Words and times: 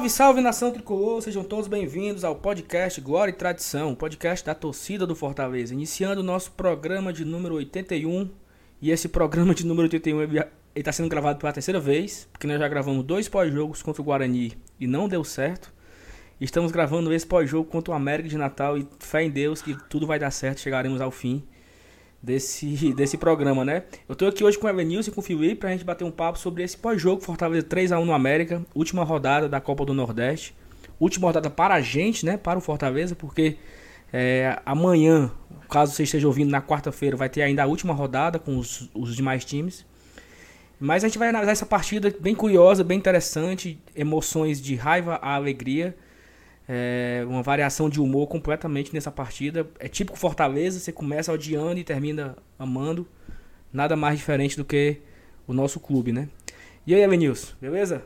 Salve, 0.00 0.10
salve 0.10 0.40
nação 0.40 0.70
tricolor, 0.70 1.20
sejam 1.20 1.44
todos 1.44 1.68
bem-vindos 1.68 2.24
ao 2.24 2.34
podcast 2.34 2.98
Glória 3.02 3.30
e 3.30 3.34
Tradição, 3.34 3.94
podcast 3.94 4.46
da 4.46 4.54
torcida 4.54 5.06
do 5.06 5.14
Fortaleza. 5.14 5.74
Iniciando 5.74 6.22
o 6.22 6.24
nosso 6.24 6.52
programa 6.52 7.12
de 7.12 7.22
número 7.22 7.56
81. 7.56 8.30
E 8.80 8.90
esse 8.90 9.10
programa 9.10 9.54
de 9.54 9.66
número 9.66 9.82
81 9.82 10.22
ele 10.22 10.42
está 10.74 10.90
sendo 10.90 11.10
gravado 11.10 11.38
pela 11.38 11.52
terceira 11.52 11.78
vez, 11.78 12.26
porque 12.32 12.46
nós 12.46 12.58
já 12.58 12.66
gravamos 12.66 13.04
dois 13.04 13.28
pós-jogos 13.28 13.82
contra 13.82 14.00
o 14.00 14.04
Guarani 14.04 14.56
e 14.78 14.86
não 14.86 15.06
deu 15.06 15.22
certo. 15.22 15.70
Estamos 16.40 16.72
gravando 16.72 17.12
esse 17.12 17.26
pós-jogo 17.26 17.68
contra 17.68 17.92
o 17.92 17.94
América 17.94 18.28
de 18.30 18.38
Natal 18.38 18.78
e 18.78 18.88
fé 19.00 19.24
em 19.24 19.28
Deus 19.28 19.60
que 19.60 19.76
tudo 19.90 20.06
vai 20.06 20.18
dar 20.18 20.30
certo, 20.30 20.60
chegaremos 20.60 21.02
ao 21.02 21.10
fim 21.10 21.46
desse, 22.22 22.92
desse 22.94 23.16
programa, 23.16 23.64
né? 23.64 23.84
Eu 24.08 24.14
tô 24.14 24.26
aqui 24.26 24.44
hoje 24.44 24.58
com 24.58 24.66
o 24.66 24.70
Evanilson 24.70 25.10
e 25.10 25.14
com 25.14 25.20
o 25.20 25.24
Felipe 25.24 25.56
pra 25.56 25.70
gente 25.70 25.84
bater 25.84 26.04
um 26.04 26.10
papo 26.10 26.38
sobre 26.38 26.62
esse 26.62 26.76
pós-jogo 26.76 27.22
Fortaleza 27.22 27.66
3x1 27.66 28.04
no 28.04 28.12
América, 28.12 28.64
última 28.74 29.04
rodada 29.04 29.48
da 29.48 29.60
Copa 29.60 29.84
do 29.84 29.94
Nordeste. 29.94 30.54
Última 30.98 31.28
rodada 31.28 31.48
para 31.48 31.74
a 31.74 31.80
gente, 31.80 32.26
né? 32.26 32.36
Para 32.36 32.58
o 32.58 32.62
Fortaleza, 32.62 33.14
porque 33.14 33.56
é, 34.12 34.60
amanhã, 34.66 35.30
caso 35.68 35.92
você 35.92 36.02
esteja 36.02 36.26
ouvindo 36.26 36.50
na 36.50 36.60
quarta-feira, 36.60 37.16
vai 37.16 37.28
ter 37.28 37.42
ainda 37.42 37.62
a 37.62 37.66
última 37.66 37.94
rodada 37.94 38.38
com 38.38 38.58
os, 38.58 38.90
os 38.94 39.16
demais 39.16 39.44
times. 39.44 39.86
Mas 40.78 41.04
a 41.04 41.08
gente 41.08 41.18
vai 41.18 41.28
analisar 41.28 41.52
essa 41.52 41.66
partida 41.66 42.12
bem 42.20 42.34
curiosa, 42.34 42.82
bem 42.82 42.98
interessante, 42.98 43.78
emoções 43.94 44.60
de 44.60 44.74
raiva 44.74 45.18
a 45.22 45.34
alegria. 45.34 45.94
É 46.72 47.24
uma 47.26 47.42
variação 47.42 47.90
de 47.90 48.00
humor 48.00 48.28
completamente 48.28 48.94
nessa 48.94 49.10
partida. 49.10 49.68
É 49.80 49.88
típico 49.88 50.16
Fortaleza, 50.16 50.78
você 50.78 50.92
começa 50.92 51.32
odiando 51.32 51.80
e 51.80 51.82
termina 51.82 52.36
amando. 52.56 53.08
Nada 53.72 53.96
mais 53.96 54.16
diferente 54.16 54.56
do 54.56 54.64
que 54.64 55.00
o 55.48 55.52
nosso 55.52 55.80
clube, 55.80 56.12
né? 56.12 56.28
E 56.86 56.94
aí, 56.94 57.00
Elenilson, 57.00 57.56
beleza? 57.60 58.04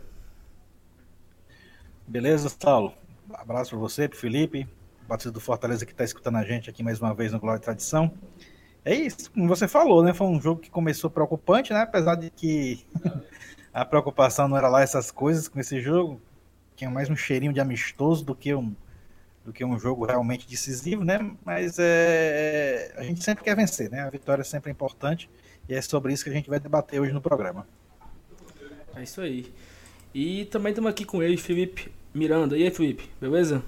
Beleza, 2.09 2.49
Saulo. 2.49 2.95
abraço 3.35 3.69
para 3.69 3.79
você, 3.79 4.09
pro 4.09 4.17
Felipe, 4.17 4.67
batida 5.07 5.31
do 5.31 5.41
Fortaleza 5.41 5.85
que 5.85 5.93
está 5.93 6.03
escutando 6.03 6.37
a 6.37 6.43
gente 6.43 6.71
aqui 6.71 6.83
mais 6.83 6.99
uma 6.99 7.13
vez 7.13 7.33
no 7.33 7.39
Glória 7.39 7.59
e 7.61 7.63
Tradição. 7.63 8.15
É 8.83 8.95
isso, 8.95 9.31
como 9.31 9.47
você 9.47 9.69
falou, 9.69 10.03
né? 10.03 10.15
Foi 10.15 10.27
um 10.27 10.41
jogo 10.41 10.63
que 10.63 10.71
começou 10.71 11.11
preocupante, 11.11 11.71
né? 11.75 11.83
Apesar 11.83 12.15
de 12.15 12.31
que 12.31 12.83
a 13.75 13.85
preocupação 13.85 14.49
não 14.49 14.57
era 14.57 14.69
lá 14.69 14.81
essas 14.81 15.11
coisas 15.11 15.49
com 15.49 15.61
esse 15.61 15.83
jogo 15.83 16.19
tinha 16.77 16.91
mais 16.91 17.09
um 17.09 17.17
cheirinho 17.17 17.53
de 17.53 17.61
amistoso 17.61 18.25
do 18.25 18.35
que 18.35 18.55
um, 18.55 18.75
do 19.45 19.53
que 19.53 19.65
um 19.65 19.79
jogo 19.79 20.07
realmente 20.07 20.49
decisivo, 20.49 21.05
né? 21.05 21.31
Mas 21.45 21.77
é, 21.79 22.93
a 22.97 23.03
gente 23.03 23.23
sempre 23.23 23.45
quer 23.45 23.55
vencer, 23.55 23.91
né? 23.91 24.01
A 24.01 24.11
vitória 24.11 24.43
é 24.43 24.45
sempre 24.45 24.71
importante 24.71 25.29
e 25.69 25.75
é 25.75 25.81
sobre 25.81 26.13
isso 26.13 26.25
que 26.25 26.31
a 26.31 26.33
gente 26.33 26.49
vai 26.49 26.59
debater 26.59 27.01
hoje 27.01 27.13
no 27.13 27.21
programa. 27.21 27.67
É 28.95 29.03
isso 29.03 29.21
aí. 29.21 29.53
E 30.15 30.45
também 30.47 30.71
estamos 30.71 30.91
aqui 30.91 31.05
com 31.05 31.23
ele, 31.23 31.37
Felipe 31.37 31.93
Miranda. 32.15 32.57
E 32.57 32.63
aí, 32.63 32.71
Felipe, 32.71 33.09
beleza? 33.21 33.63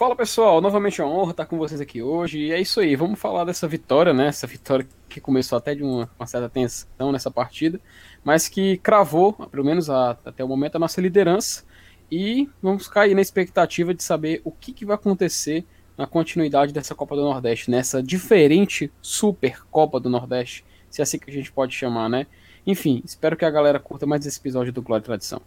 Fala 0.00 0.16
pessoal, 0.16 0.62
novamente 0.62 0.98
é 0.98 1.04
uma 1.04 1.12
honra 1.14 1.32
estar 1.32 1.44
com 1.44 1.58
vocês 1.58 1.78
aqui 1.78 2.00
hoje. 2.00 2.38
E 2.38 2.52
é 2.52 2.58
isso 2.58 2.80
aí, 2.80 2.96
vamos 2.96 3.20
falar 3.20 3.44
dessa 3.44 3.68
vitória, 3.68 4.14
né? 4.14 4.28
Essa 4.28 4.46
vitória 4.46 4.88
que 5.10 5.20
começou 5.20 5.58
até 5.58 5.74
de 5.74 5.82
uma, 5.82 6.08
uma 6.18 6.26
certa 6.26 6.48
tensão 6.48 7.12
nessa 7.12 7.30
partida 7.30 7.78
mas 8.24 8.48
que 8.48 8.78
cravou, 8.78 9.34
pelo 9.34 9.62
menos 9.62 9.90
a, 9.90 10.12
até 10.24 10.42
o 10.42 10.48
momento, 10.48 10.76
a 10.76 10.78
nossa 10.78 11.02
liderança. 11.02 11.64
E 12.10 12.48
vamos 12.62 12.88
cair 12.88 13.14
na 13.14 13.20
expectativa 13.20 13.92
de 13.92 14.02
saber 14.02 14.40
o 14.42 14.50
que, 14.50 14.72
que 14.72 14.86
vai 14.86 14.94
acontecer 14.94 15.66
na 15.98 16.06
continuidade 16.06 16.72
dessa 16.72 16.94
Copa 16.94 17.14
do 17.14 17.20
Nordeste, 17.20 17.70
nessa 17.70 18.02
diferente 18.02 18.90
Super 19.02 19.66
Copa 19.66 20.00
do 20.00 20.08
Nordeste, 20.08 20.64
se 20.88 21.02
é 21.02 21.04
assim 21.04 21.18
que 21.18 21.30
a 21.30 21.34
gente 21.34 21.52
pode 21.52 21.74
chamar, 21.74 22.08
né? 22.08 22.26
Enfim, 22.66 23.02
espero 23.04 23.36
que 23.36 23.44
a 23.44 23.50
galera 23.50 23.78
curta 23.78 24.06
mais 24.06 24.24
esse 24.24 24.40
episódio 24.40 24.72
do 24.72 24.80
Glória 24.80 25.02
e 25.02 25.04
Tradição. 25.04 25.42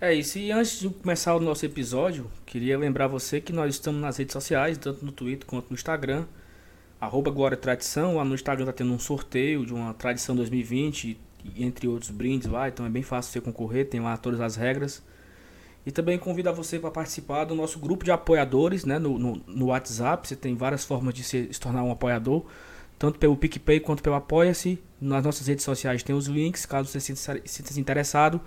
É 0.00 0.12
isso, 0.12 0.38
e 0.38 0.50
antes 0.50 0.80
de 0.80 0.88
começar 0.88 1.34
o 1.34 1.40
nosso 1.40 1.64
episódio, 1.64 2.30
queria 2.44 2.76
lembrar 2.76 3.06
você 3.06 3.40
que 3.40 3.52
nós 3.52 3.74
estamos 3.74 4.00
nas 4.00 4.16
redes 4.16 4.32
sociais, 4.32 4.76
tanto 4.76 5.04
no 5.04 5.12
Twitter 5.12 5.46
quanto 5.46 5.70
no 5.70 5.74
Instagram, 5.74 6.26
arroba 7.00 7.30
Glória 7.30 7.56
Tradição, 7.56 8.16
lá 8.16 8.24
no 8.24 8.34
Instagram 8.34 8.66
tá 8.66 8.72
tendo 8.72 8.92
um 8.92 8.98
sorteio 8.98 9.64
de 9.64 9.72
uma 9.72 9.94
Tradição 9.94 10.34
2020, 10.34 11.18
entre 11.56 11.86
outros 11.88 12.10
brindes 12.10 12.48
lá, 12.48 12.68
então 12.68 12.84
é 12.84 12.88
bem 12.88 13.02
fácil 13.02 13.32
você 13.32 13.40
concorrer, 13.40 13.88
tem 13.88 14.00
lá 14.00 14.16
todas 14.16 14.40
as 14.40 14.56
regras. 14.56 15.02
E 15.86 15.92
também 15.92 16.18
convido 16.18 16.48
a 16.48 16.52
você 16.52 16.78
para 16.78 16.90
participar 16.90 17.44
do 17.44 17.54
nosso 17.54 17.78
grupo 17.78 18.04
de 18.04 18.10
apoiadores 18.10 18.84
né, 18.84 18.98
no, 18.98 19.18
no, 19.18 19.42
no 19.46 19.66
WhatsApp. 19.66 20.26
Você 20.26 20.34
tem 20.34 20.56
várias 20.56 20.82
formas 20.82 21.12
de 21.12 21.22
se, 21.22 21.48
se, 21.52 21.60
tornar 21.60 21.82
um 21.82 21.92
apoiador, 21.92 22.46
tanto 22.98 23.18
pelo 23.18 23.36
PicPay 23.36 23.80
quanto 23.80 24.02
pelo 24.02 24.16
Apoia-se. 24.16 24.82
Nas 24.98 25.22
nossas 25.22 25.46
redes 25.46 25.62
sociais 25.62 26.02
tem 26.02 26.16
os 26.16 26.26
links, 26.26 26.64
caso 26.64 26.88
você 26.88 27.00
se 27.00 27.14
sinta 27.44 27.78
interessado. 27.78 28.40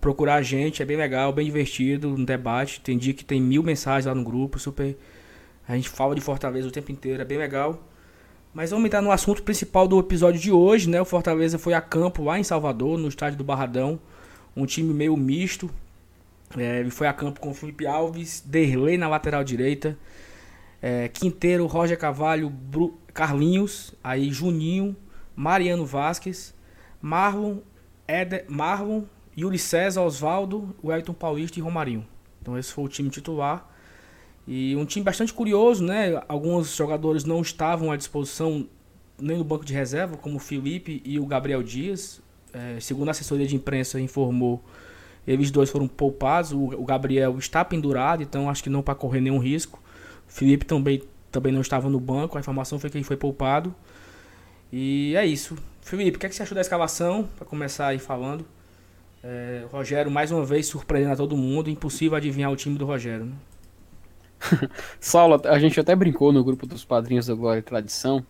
Procurar 0.00 0.36
a 0.36 0.42
gente, 0.42 0.82
é 0.82 0.84
bem 0.84 0.96
legal, 0.96 1.32
bem 1.32 1.44
divertido, 1.44 2.08
um 2.08 2.24
debate. 2.24 2.80
Tem 2.80 2.96
dia 2.96 3.12
que 3.12 3.24
tem 3.24 3.40
mil 3.40 3.62
mensagens 3.62 4.06
lá 4.06 4.14
no 4.14 4.22
grupo, 4.22 4.58
super. 4.58 4.96
A 5.66 5.74
gente 5.74 5.88
fala 5.88 6.14
de 6.14 6.20
Fortaleza 6.20 6.68
o 6.68 6.70
tempo 6.70 6.92
inteiro, 6.92 7.20
é 7.20 7.24
bem 7.24 7.38
legal. 7.38 7.82
Mas 8.54 8.70
vamos 8.70 8.86
entrar 8.86 9.02
no 9.02 9.12
assunto 9.12 9.42
principal 9.42 9.86
do 9.86 9.98
episódio 9.98 10.40
de 10.40 10.50
hoje, 10.50 10.88
né? 10.88 11.00
O 11.00 11.04
Fortaleza 11.04 11.58
foi 11.58 11.74
a 11.74 11.80
campo 11.80 12.24
lá 12.24 12.38
em 12.38 12.44
Salvador, 12.44 12.98
no 12.98 13.08
estádio 13.08 13.36
do 13.36 13.44
Barradão. 13.44 14.00
Um 14.56 14.64
time 14.66 14.94
meio 14.94 15.16
misto. 15.16 15.70
É, 16.56 16.88
foi 16.90 17.06
a 17.06 17.12
campo 17.12 17.40
com 17.40 17.52
Felipe 17.52 17.86
Alves, 17.86 18.42
Derlei 18.44 18.96
na 18.96 19.06
lateral 19.08 19.44
direita, 19.44 19.98
é, 20.80 21.08
Quinteiro, 21.08 21.66
Roger 21.66 21.98
Cavalho, 21.98 22.48
Bru 22.48 22.98
Carlinhos, 23.12 23.94
aí 24.02 24.32
Juninho, 24.32 24.96
Mariano 25.36 25.84
Vasquez, 25.84 26.54
Marlon, 27.02 27.58
Eder, 28.06 28.46
Marlon, 28.48 29.02
Yuri 29.38 29.58
César, 29.58 30.02
Osvaldo, 30.02 30.74
Wellington 30.82 31.14
Paulista 31.14 31.58
e 31.58 31.62
Romarinho. 31.62 32.06
Então 32.42 32.58
esse 32.58 32.72
foi 32.72 32.84
o 32.84 32.88
time 32.88 33.10
titular. 33.10 33.68
E 34.46 34.74
um 34.76 34.84
time 34.84 35.04
bastante 35.04 35.32
curioso, 35.32 35.84
né? 35.84 36.22
Alguns 36.26 36.74
jogadores 36.74 37.24
não 37.24 37.42
estavam 37.42 37.92
à 37.92 37.96
disposição 37.96 38.66
nem 39.20 39.36
no 39.36 39.44
banco 39.44 39.64
de 39.64 39.74
reserva, 39.74 40.16
como 40.16 40.36
o 40.36 40.38
Felipe 40.38 41.02
e 41.04 41.20
o 41.20 41.26
Gabriel 41.26 41.62
Dias. 41.62 42.22
É, 42.52 42.80
segundo 42.80 43.08
a 43.08 43.10
assessoria 43.10 43.46
de 43.46 43.54
imprensa 43.54 44.00
informou, 44.00 44.64
eles 45.26 45.50
dois 45.50 45.68
foram 45.68 45.86
poupados. 45.86 46.52
O, 46.52 46.64
o 46.64 46.84
Gabriel 46.84 47.36
está 47.38 47.64
pendurado, 47.64 48.22
então 48.22 48.48
acho 48.48 48.62
que 48.62 48.70
não 48.70 48.82
para 48.82 48.94
correr 48.94 49.20
nenhum 49.20 49.38
risco. 49.38 49.82
O 50.26 50.32
Felipe 50.32 50.64
também, 50.64 51.02
também 51.30 51.52
não 51.52 51.60
estava 51.60 51.90
no 51.90 52.00
banco, 52.00 52.38
a 52.38 52.40
informação 52.40 52.78
foi 52.78 52.88
que 52.88 52.96
ele 52.96 53.04
foi 53.04 53.16
poupado. 53.16 53.74
E 54.72 55.14
é 55.16 55.26
isso. 55.26 55.56
Felipe, 55.82 56.16
o 56.16 56.20
que, 56.20 56.26
é 56.26 56.28
que 56.28 56.34
você 56.34 56.42
achou 56.42 56.54
da 56.54 56.60
escalação? 56.60 57.28
Para 57.36 57.46
começar 57.46 57.88
aí 57.88 57.98
falando. 57.98 58.46
É, 59.22 59.66
Rogério 59.70 60.10
mais 60.10 60.30
uma 60.30 60.44
vez 60.44 60.66
surpreendendo 60.66 61.14
a 61.14 61.16
todo 61.16 61.36
mundo. 61.36 61.70
Impossível 61.70 62.16
adivinhar 62.16 62.50
o 62.50 62.56
time 62.56 62.78
do 62.78 62.86
Rogério. 62.86 63.26
Né? 63.26 63.32
Saulo, 65.00 65.40
a 65.44 65.58
gente 65.58 65.78
até 65.80 65.94
brincou 65.94 66.32
no 66.32 66.44
grupo 66.44 66.66
dos 66.66 66.84
padrinhos 66.84 67.26
da 67.26 67.34
Glória 67.34 67.60
e 67.60 67.62
Tradição 67.62 68.24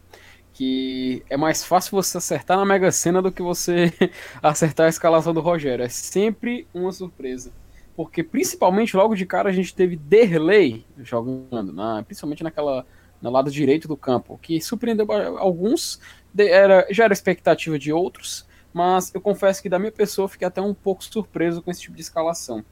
que 0.59 1.23
é 1.31 1.37
mais 1.37 1.63
fácil 1.63 1.93
você 1.93 2.19
acertar 2.19 2.57
na 2.57 2.65
Mega 2.65 2.91
Sena 2.91 3.23
do 3.23 3.31
que 3.31 3.41
você 3.41 3.93
acertar 4.43 4.87
a 4.87 4.89
escalação 4.89 5.33
do 5.33 5.41
Rogério. 5.41 5.85
É 5.85 5.89
sempre 5.89 6.67
uma 6.75 6.91
surpresa. 6.91 7.53
Porque 7.95 8.25
principalmente 8.25 8.97
logo 8.97 9.15
de 9.15 9.25
cara 9.25 9.51
a 9.51 9.53
gente 9.53 9.73
teve 9.73 9.95
Derley 9.95 10.85
jogando, 10.99 11.73
na, 11.73 12.03
principalmente 12.03 12.43
naquela 12.43 12.85
no 13.23 13.31
lado 13.31 13.53
direito 13.53 13.87
do 13.87 13.97
campo, 13.97 14.37
que 14.43 14.61
surpreendeu 14.61 15.07
alguns, 15.39 16.01
era, 16.37 16.85
já 16.91 17.05
era 17.05 17.13
expectativa 17.13 17.79
de 17.79 17.93
outros, 17.93 18.45
mas 18.73 19.13
eu 19.15 19.21
confesso 19.21 19.63
que 19.63 19.69
da 19.69 19.79
minha 19.79 19.93
pessoa 19.93 20.29
fiquei 20.29 20.47
até 20.47 20.61
um 20.61 20.75
pouco 20.75 21.03
surpreso 21.05 21.63
com 21.63 21.71
esse 21.71 21.81
tipo 21.81 21.97
de 21.97 22.03
escalação. 22.03 22.65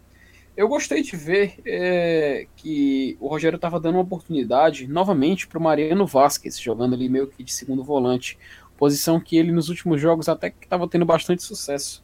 Eu 0.57 0.69
gostei 0.69 1.03
de 1.03 1.15
ver 1.17 1.61
é, 1.67 2.47
que 2.57 3.17
o 3.21 3.29
Rogério 3.29 3.57
estava 3.57 3.79
dando 3.79 3.97
uma 3.97 4.05
oportunidade 4.05 4.87
novamente 4.87 5.47
para 5.47 5.59
o 5.59 5.63
Mariano 5.63 6.07
Vasquez, 6.07 6.59
jogando 6.59 6.95
ali 6.95 7.09
meio 7.11 7.27
que 7.27 7.45
de 7.45 7.53
segundo 7.53 7.85
volante, 7.85 8.39
posição 8.77 9.21
que 9.21 9.37
ele 9.37 9.53
nos 9.53 9.69
últimos 9.69 10.01
jogos 10.01 10.29
até 10.29 10.51
que 10.51 10.65
estava 10.65 10.89
tendo 10.89 11.05
bastante 11.05 11.43
sucesso. 11.43 12.03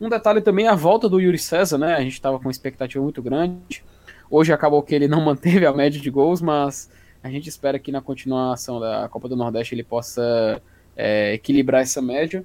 Um 0.00 0.08
detalhe 0.08 0.40
também 0.40 0.66
é 0.66 0.70
a 0.70 0.74
volta 0.74 1.08
do 1.08 1.20
Yuri 1.20 1.38
César, 1.38 1.78
né? 1.78 1.94
A 1.94 2.00
gente 2.00 2.14
estava 2.14 2.38
com 2.38 2.46
uma 2.46 2.50
expectativa 2.50 3.02
muito 3.02 3.22
grande. 3.22 3.84
Hoje 4.28 4.52
acabou 4.52 4.82
que 4.82 4.94
ele 4.94 5.06
não 5.06 5.20
manteve 5.24 5.64
a 5.64 5.72
média 5.72 6.00
de 6.00 6.10
gols, 6.10 6.42
mas 6.42 6.90
a 7.22 7.30
gente 7.30 7.48
espera 7.48 7.78
que 7.78 7.92
na 7.92 8.00
continuação 8.00 8.80
da 8.80 9.08
Copa 9.08 9.28
do 9.28 9.36
Nordeste 9.36 9.74
ele 9.74 9.84
possa 9.84 10.60
é, 10.96 11.34
equilibrar 11.34 11.82
essa 11.82 12.02
média. 12.02 12.44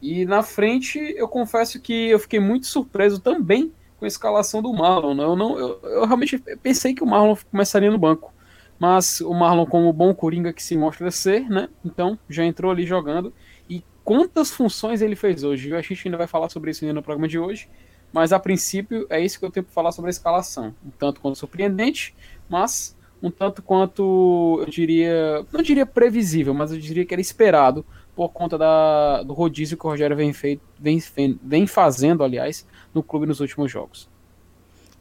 E 0.00 0.24
na 0.24 0.42
frente, 0.42 0.98
eu 0.98 1.28
confesso 1.28 1.80
que 1.80 2.08
eu 2.08 2.18
fiquei 2.18 2.38
muito 2.38 2.66
surpreso 2.66 3.20
também 3.20 3.72
com 3.98 4.04
a 4.04 4.08
escalação 4.08 4.62
do 4.62 4.72
Marlon. 4.72 5.14
Né? 5.14 5.24
Eu, 5.24 5.36
não, 5.36 5.58
eu, 5.58 5.80
eu, 5.82 6.06
realmente 6.06 6.38
pensei 6.62 6.94
que 6.94 7.02
o 7.02 7.06
Marlon 7.06 7.36
começaria 7.50 7.90
no 7.90 7.98
banco. 7.98 8.32
Mas 8.78 9.20
o 9.20 9.34
Marlon, 9.34 9.66
como 9.66 9.92
bom 9.92 10.14
Coringa 10.14 10.52
que 10.52 10.62
se 10.62 10.76
mostra 10.76 11.10
ser, 11.10 11.50
né? 11.50 11.68
Então 11.84 12.16
já 12.28 12.44
entrou 12.44 12.70
ali 12.70 12.86
jogando. 12.86 13.32
E 13.68 13.82
quantas 14.04 14.52
funções 14.52 15.02
ele 15.02 15.16
fez 15.16 15.42
hoje? 15.42 15.74
A 15.74 15.82
gente 15.82 16.06
ainda 16.06 16.16
vai 16.16 16.28
falar 16.28 16.48
sobre 16.48 16.70
isso 16.70 16.86
no 16.86 17.02
programa 17.02 17.26
de 17.26 17.40
hoje. 17.40 17.68
Mas 18.12 18.32
a 18.32 18.38
princípio 18.38 19.04
é 19.10 19.20
isso 19.20 19.38
que 19.38 19.44
eu 19.44 19.50
tenho 19.50 19.64
para 19.64 19.74
falar 19.74 19.90
sobre 19.90 20.08
a 20.08 20.12
escalação. 20.12 20.74
Um 20.86 20.90
tanto 20.90 21.20
quanto 21.20 21.36
surpreendente, 21.36 22.14
mas 22.48 22.96
um 23.22 23.30
tanto 23.30 23.62
quanto, 23.62 24.58
eu 24.60 24.70
diria, 24.70 25.44
não 25.52 25.60
diria 25.60 25.84
previsível, 25.84 26.54
mas 26.54 26.72
eu 26.72 26.78
diria 26.78 27.04
que 27.04 27.12
era 27.12 27.20
esperado 27.20 27.84
por 28.18 28.30
conta 28.30 28.58
da, 28.58 29.22
do 29.22 29.32
rodízio 29.32 29.78
que 29.78 29.86
o 29.86 29.90
Rogério 29.90 30.16
vem, 30.16 30.32
feito, 30.32 30.60
vem, 30.76 31.00
vem 31.40 31.68
fazendo, 31.68 32.24
aliás, 32.24 32.66
no 32.92 33.00
clube 33.00 33.26
nos 33.26 33.38
últimos 33.38 33.70
jogos. 33.70 34.08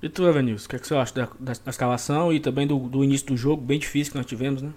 E 0.03 0.07
tu, 0.07 0.27
Evanilson, 0.27 0.67
o 0.67 0.69
que, 0.69 0.75
é 0.75 0.79
que 0.79 0.85
você 0.85 0.93
acha 0.93 1.15
da, 1.15 1.25
da, 1.39 1.53
da 1.53 1.71
escalação 1.71 2.31
e 2.31 2.39
também 2.39 2.67
do, 2.67 2.77
do, 2.77 3.03
início 3.03 3.25
do 3.25 3.35
jogo, 3.35 3.59
bem 3.59 3.79
difícil 3.79 4.11
que 4.11 4.19
nós 4.19 4.27
tivemos, 4.27 4.61
né? 4.61 4.71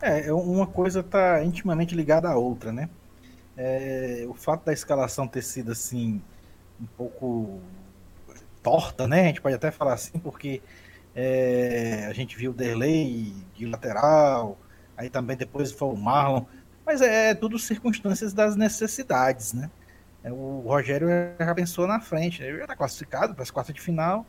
É, 0.00 0.28
é 0.28 0.32
uma 0.32 0.64
coisa 0.64 1.00
está 1.00 1.44
intimamente 1.44 1.96
ligada 1.96 2.28
à 2.28 2.36
outra, 2.36 2.70
né? 2.70 2.88
É, 3.56 4.24
o 4.28 4.34
fato 4.34 4.64
da 4.64 4.72
escalação 4.72 5.26
ter 5.26 5.42
sido 5.42 5.72
assim, 5.72 6.22
um 6.80 6.86
pouco 6.96 7.58
torta, 8.62 9.08
né? 9.08 9.22
A 9.22 9.26
gente 9.26 9.40
pode 9.40 9.56
até 9.56 9.72
falar 9.72 9.94
assim, 9.94 10.16
porque 10.16 10.62
é, 11.12 12.06
a 12.08 12.12
gente 12.12 12.36
viu 12.36 12.52
o 12.52 12.54
Derlei 12.54 13.34
de 13.52 13.66
lateral, 13.66 14.56
aí 14.96 15.10
também 15.10 15.36
depois 15.36 15.72
foi 15.72 15.88
o 15.88 15.96
Marlon, 15.96 16.44
mas 16.84 17.00
é, 17.00 17.30
é 17.30 17.34
tudo 17.34 17.58
circunstâncias 17.58 18.32
das 18.32 18.56
necessidades, 18.56 19.52
né? 19.52 19.70
É, 20.24 20.32
o 20.32 20.60
Rogério 20.66 21.08
já 21.38 21.54
pensou 21.54 21.86
na 21.86 22.00
frente, 22.00 22.40
né? 22.40 22.48
ele 22.48 22.58
já 22.58 22.64
está 22.64 22.76
classificado 22.76 23.34
para 23.34 23.42
as 23.42 23.50
quartas 23.50 23.74
de 23.74 23.80
final, 23.80 24.24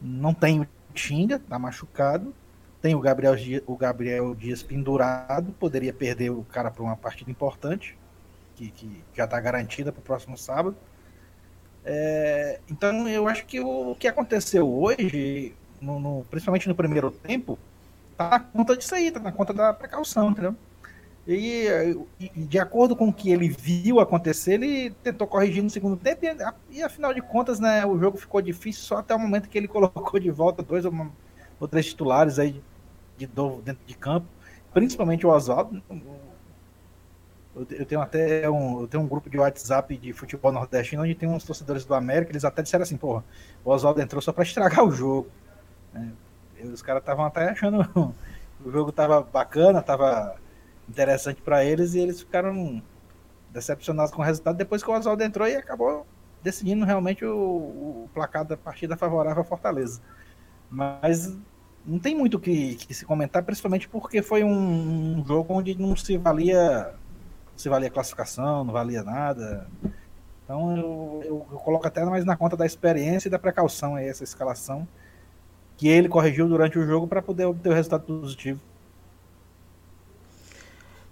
não 0.00 0.32
tem 0.32 0.60
o 0.60 0.68
Tinga, 0.94 1.38
tá 1.38 1.58
machucado, 1.58 2.34
tem 2.80 2.94
o 2.94 3.00
Gabriel, 3.00 3.34
o 3.66 3.76
Gabriel 3.76 4.34
Dias 4.34 4.62
pendurado, 4.62 5.52
poderia 5.52 5.92
perder 5.92 6.30
o 6.30 6.44
cara 6.44 6.70
para 6.70 6.82
uma 6.82 6.96
partida 6.96 7.30
importante, 7.30 7.96
que, 8.56 8.70
que 8.70 9.04
já 9.14 9.24
está 9.24 9.38
garantida 9.40 9.92
para 9.92 10.00
o 10.00 10.02
próximo 10.02 10.36
sábado. 10.38 10.76
É, 11.84 12.60
então 12.70 13.08
eu 13.08 13.28
acho 13.28 13.46
que 13.46 13.60
o, 13.60 13.92
o 13.92 13.94
que 13.94 14.08
aconteceu 14.08 14.68
hoje, 14.68 15.54
no, 15.80 16.00
no, 16.00 16.24
principalmente 16.30 16.68
no 16.68 16.74
primeiro 16.74 17.10
tempo, 17.10 17.58
tá 18.18 18.30
na 18.30 18.40
conta 18.40 18.76
disso 18.76 18.94
aí, 18.94 19.10
tá 19.12 19.20
na 19.20 19.30
conta 19.30 19.54
da 19.54 19.72
precaução, 19.72 20.30
entendeu? 20.30 20.54
E, 21.26 21.68
e, 22.18 22.30
de 22.34 22.58
acordo 22.58 22.96
com 22.96 23.08
o 23.08 23.12
que 23.12 23.30
ele 23.30 23.48
viu 23.48 24.00
acontecer, 24.00 24.54
ele 24.54 24.90
tentou 25.02 25.26
corrigir 25.26 25.62
no 25.62 25.70
segundo 25.70 25.96
tempo 25.96 26.24
e, 26.24 26.78
e, 26.78 26.82
afinal 26.82 27.14
de 27.14 27.20
contas, 27.20 27.60
né, 27.60 27.84
o 27.86 27.98
jogo 27.98 28.16
ficou 28.16 28.40
difícil 28.40 28.82
só 28.82 28.96
até 28.96 29.14
o 29.14 29.18
momento 29.18 29.48
que 29.48 29.56
ele 29.56 29.68
colocou 29.68 30.18
de 30.18 30.30
volta 30.30 30.62
dois 30.62 30.84
ou, 30.84 30.90
uma, 30.90 31.12
ou 31.60 31.68
três 31.68 31.86
titulares 31.86 32.38
aí 32.38 32.62
de 33.16 33.28
novo 33.36 33.62
dentro 33.62 33.84
de 33.86 33.94
campo, 33.94 34.26
principalmente 34.72 35.26
o 35.26 35.30
Oswaldo. 35.30 35.82
Eu 37.54 37.84
tenho 37.84 38.00
até 38.00 38.48
um, 38.48 38.82
eu 38.82 38.88
tenho 38.88 39.02
um 39.02 39.08
grupo 39.08 39.28
de 39.28 39.36
WhatsApp 39.36 39.96
de 39.96 40.12
futebol 40.12 40.52
nordestino 40.52 41.02
onde 41.02 41.14
tem 41.14 41.28
uns 41.28 41.44
torcedores 41.44 41.84
do 41.84 41.94
América, 41.94 42.32
eles 42.32 42.44
até 42.44 42.62
disseram 42.62 42.84
assim, 42.84 42.96
porra, 42.96 43.22
o 43.64 43.70
Oswaldo 43.70 44.00
entrou 44.00 44.22
só 44.22 44.32
para 44.32 44.44
estragar 44.44 44.84
o 44.84 44.90
jogo. 44.90 45.28
É, 45.94 46.27
os 46.64 46.82
caras 46.82 47.02
estavam 47.02 47.24
até 47.24 47.50
achando 47.50 47.82
o 48.64 48.70
jogo 48.70 48.92
tava 48.92 49.22
bacana, 49.22 49.82
tava 49.82 50.36
interessante 50.88 51.42
para 51.42 51.64
eles 51.64 51.94
e 51.94 52.00
eles 52.00 52.20
ficaram 52.20 52.82
decepcionados 53.50 54.12
com 54.12 54.22
o 54.22 54.24
resultado 54.24 54.56
depois 54.56 54.82
que 54.82 54.90
o 54.90 54.94
Oswaldo 54.94 55.22
entrou 55.22 55.46
e 55.46 55.56
acabou 55.56 56.06
decidindo 56.42 56.84
realmente 56.84 57.24
o, 57.24 57.36
o 57.36 58.10
placar 58.14 58.44
da 58.44 58.56
partida 58.56 58.96
favorável 58.96 59.42
à 59.42 59.44
Fortaleza. 59.44 60.00
Mas 60.70 61.36
não 61.84 61.98
tem 61.98 62.14
muito 62.14 62.36
o 62.36 62.40
que, 62.40 62.76
que, 62.76 62.94
se 62.94 63.04
comentar, 63.04 63.42
principalmente 63.42 63.88
porque 63.88 64.22
foi 64.22 64.44
um, 64.44 65.18
um, 65.18 65.24
jogo 65.26 65.54
onde 65.54 65.78
não 65.78 65.96
se 65.96 66.16
valia 66.16 66.94
se 67.56 67.68
valia 67.68 67.90
classificação, 67.90 68.62
não 68.62 68.72
valia 68.72 69.02
nada. 69.02 69.66
Então 70.44 70.76
eu, 70.76 71.22
eu, 71.24 71.46
eu, 71.50 71.58
coloco 71.58 71.86
até 71.86 72.04
mais 72.04 72.24
na 72.24 72.36
conta 72.36 72.56
da 72.56 72.64
experiência 72.64 73.28
e 73.28 73.30
da 73.30 73.38
precaução 73.38 73.96
aí, 73.96 74.06
essa 74.08 74.22
escalação 74.22 74.86
que 75.78 75.88
ele 75.88 76.08
corrigiu 76.08 76.46
durante 76.48 76.78
o 76.78 76.84
jogo 76.84 77.06
para 77.06 77.22
poder 77.22 77.46
obter 77.46 77.70
o 77.70 77.72
resultado 77.72 78.02
positivo. 78.02 78.60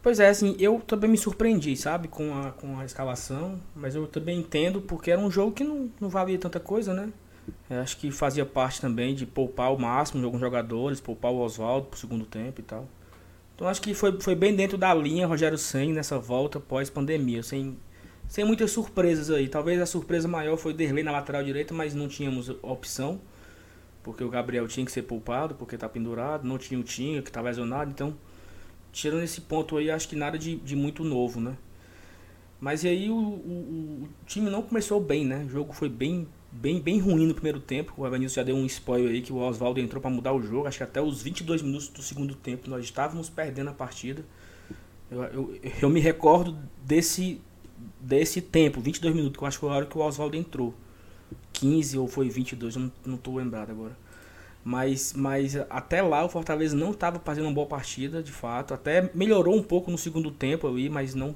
Pois 0.03 0.21
é, 0.21 0.29
assim, 0.29 0.55
eu 0.59 0.81
também 0.81 1.11
me 1.11 1.17
surpreendi, 1.17 1.77
sabe, 1.77 2.09
com 2.09 2.35
a, 2.35 2.51
com 2.51 2.79
a 2.79 2.85
escalação, 2.85 3.61
mas 3.75 3.95
eu 3.95 4.07
também 4.07 4.39
entendo 4.39 4.81
porque 4.81 5.11
era 5.11 5.21
um 5.21 5.31
jogo 5.31 5.53
que 5.53 5.65
não, 5.65 5.91
não 6.01 6.09
valia 6.09 6.39
tanta 6.39 6.61
coisa, 6.61 6.93
né? 6.93 7.13
Eu 7.71 7.81
acho 7.81 7.97
que 7.97 8.11
fazia 8.11 8.45
parte 8.45 8.81
também 8.81 9.15
de 9.15 9.25
poupar 9.25 9.73
o 9.73 9.79
máximo 9.79 10.21
de 10.21 10.25
alguns 10.25 10.41
jogadores, 10.41 11.01
poupar 11.01 11.33
o 11.33 11.39
Oswaldo 11.39 11.87
pro 11.87 11.99
segundo 11.99 12.25
tempo 12.25 12.61
e 12.61 12.65
tal. 12.65 12.89
Então 13.55 13.69
acho 13.69 13.81
que 13.81 13.95
foi, 13.95 14.21
foi 14.21 14.35
bem 14.35 14.55
dentro 14.55 14.77
da 14.77 14.93
linha 14.93 15.27
Rogério 15.27 15.57
Sen 15.57 15.93
nessa 15.93 16.19
volta 16.19 16.61
pós-pandemia, 16.61 17.43
sem, 17.43 17.77
sem 18.29 18.45
muitas 18.45 18.71
surpresas 18.71 19.31
aí. 19.31 19.49
Talvez 19.49 19.81
a 19.81 19.87
surpresa 19.87 20.29
maior 20.29 20.57
foi 20.57 20.73
o 20.73 20.77
Derlei 20.77 21.03
na 21.03 21.13
lateral 21.13 21.43
direita, 21.43 21.73
mas 21.73 21.95
não 21.95 22.09
tínhamos 22.09 22.49
opção, 22.63 23.21
porque 24.07 24.23
o 24.23 24.29
Gabriel 24.29 24.69
tinha 24.69 24.87
que 24.87 24.93
ser 24.93 25.03
poupado, 25.03 25.57
porque 25.57 25.77
tá 25.77 25.89
pendurado, 25.89 26.47
não 26.47 26.57
tinha 26.57 26.79
o 26.79 26.85
Tinha, 26.85 27.21
que 27.21 27.29
estava 27.29 27.49
lesionado, 27.49 27.91
então 27.91 28.15
tirando 28.93 29.25
esse 29.25 29.41
ponto 29.41 29.77
aí, 29.77 29.91
acho 29.91 30.09
que 30.09 30.15
nada 30.15 30.39
de, 30.39 30.55
de 30.55 30.77
muito 30.77 31.03
novo, 31.03 31.41
né? 31.41 31.57
Mas 32.61 32.85
e 32.85 32.89
aí 32.89 33.11
o, 33.11 33.17
o, 33.17 34.05
o, 34.05 34.09
time 34.25 34.49
não 34.49 34.63
começou 34.63 35.01
bem, 35.01 35.27
né? 35.27 35.45
O 35.45 35.49
jogo 35.49 35.73
foi 35.73 35.89
bem, 35.89 36.29
bem, 36.53 36.81
bem 36.81 37.01
ruim 37.01 37.27
no 37.27 37.35
primeiro 37.35 37.59
tempo. 37.59 37.95
O 37.97 38.07
Evanilson 38.07 38.37
já 38.37 38.43
deu 38.45 38.55
um 38.55 38.65
spoiler 38.65 39.11
aí 39.11 39.21
que 39.21 39.33
o 39.33 39.39
Oswaldo 39.39 39.81
entrou 39.81 40.01
para 40.01 40.09
mudar 40.09 40.33
o 40.33 40.41
jogo. 40.41 40.69
Acho 40.69 40.79
que 40.79 40.85
até 40.85 41.03
os 41.03 41.21
22 41.21 41.61
minutos 41.61 41.89
do 41.89 42.01
segundo 42.01 42.37
tempo 42.37 42.71
nós 42.71 42.85
estávamos 42.85 43.29
perdendo 43.29 43.71
a 43.71 43.75
partida. 43.75 44.25
Eu, 45.11 45.23
eu, 45.25 45.61
eu 45.83 45.91
me 45.91 45.99
recordo 45.99 46.57
desse, 46.85 47.41
desse 48.01 48.41
tempo, 48.41 48.81
22 48.81 49.17
minutos, 49.17 49.37
que 49.37 49.43
eu 49.43 49.49
acho 49.49 49.59
que 49.59 49.61
foi 49.63 49.71
a 49.71 49.75
hora 49.75 49.87
que 49.87 49.99
o 49.99 50.01
Oswaldo 50.01 50.37
entrou. 50.37 50.73
15 51.53 51.99
ou 51.99 52.07
foi 52.07 52.29
22, 52.29 52.77
eu 52.77 52.91
não, 53.05 53.17
tô 53.17 53.37
lembrado 53.37 53.71
agora. 53.71 53.97
Mas, 54.65 55.13
mas 55.13 55.57
até 55.71 56.03
lá 56.03 56.25
o 56.25 56.29
Fortaleza 56.29 56.77
não 56.77 56.91
estava 56.91 57.21
fazendo 57.21 57.45
uma 57.47 57.55
boa 57.55 57.67
partida, 57.67 58.23
de 58.23 58.33
fato. 58.33 58.75
Até 58.75 59.11
melhorou 59.15 59.55
um 59.55 59.63
pouco 59.63 59.91
no 59.91 59.97
segundo 59.97 60.31
tempo 60.31 60.67
ali, 60.67 60.91
mas 60.91 61.15
não. 61.15 61.35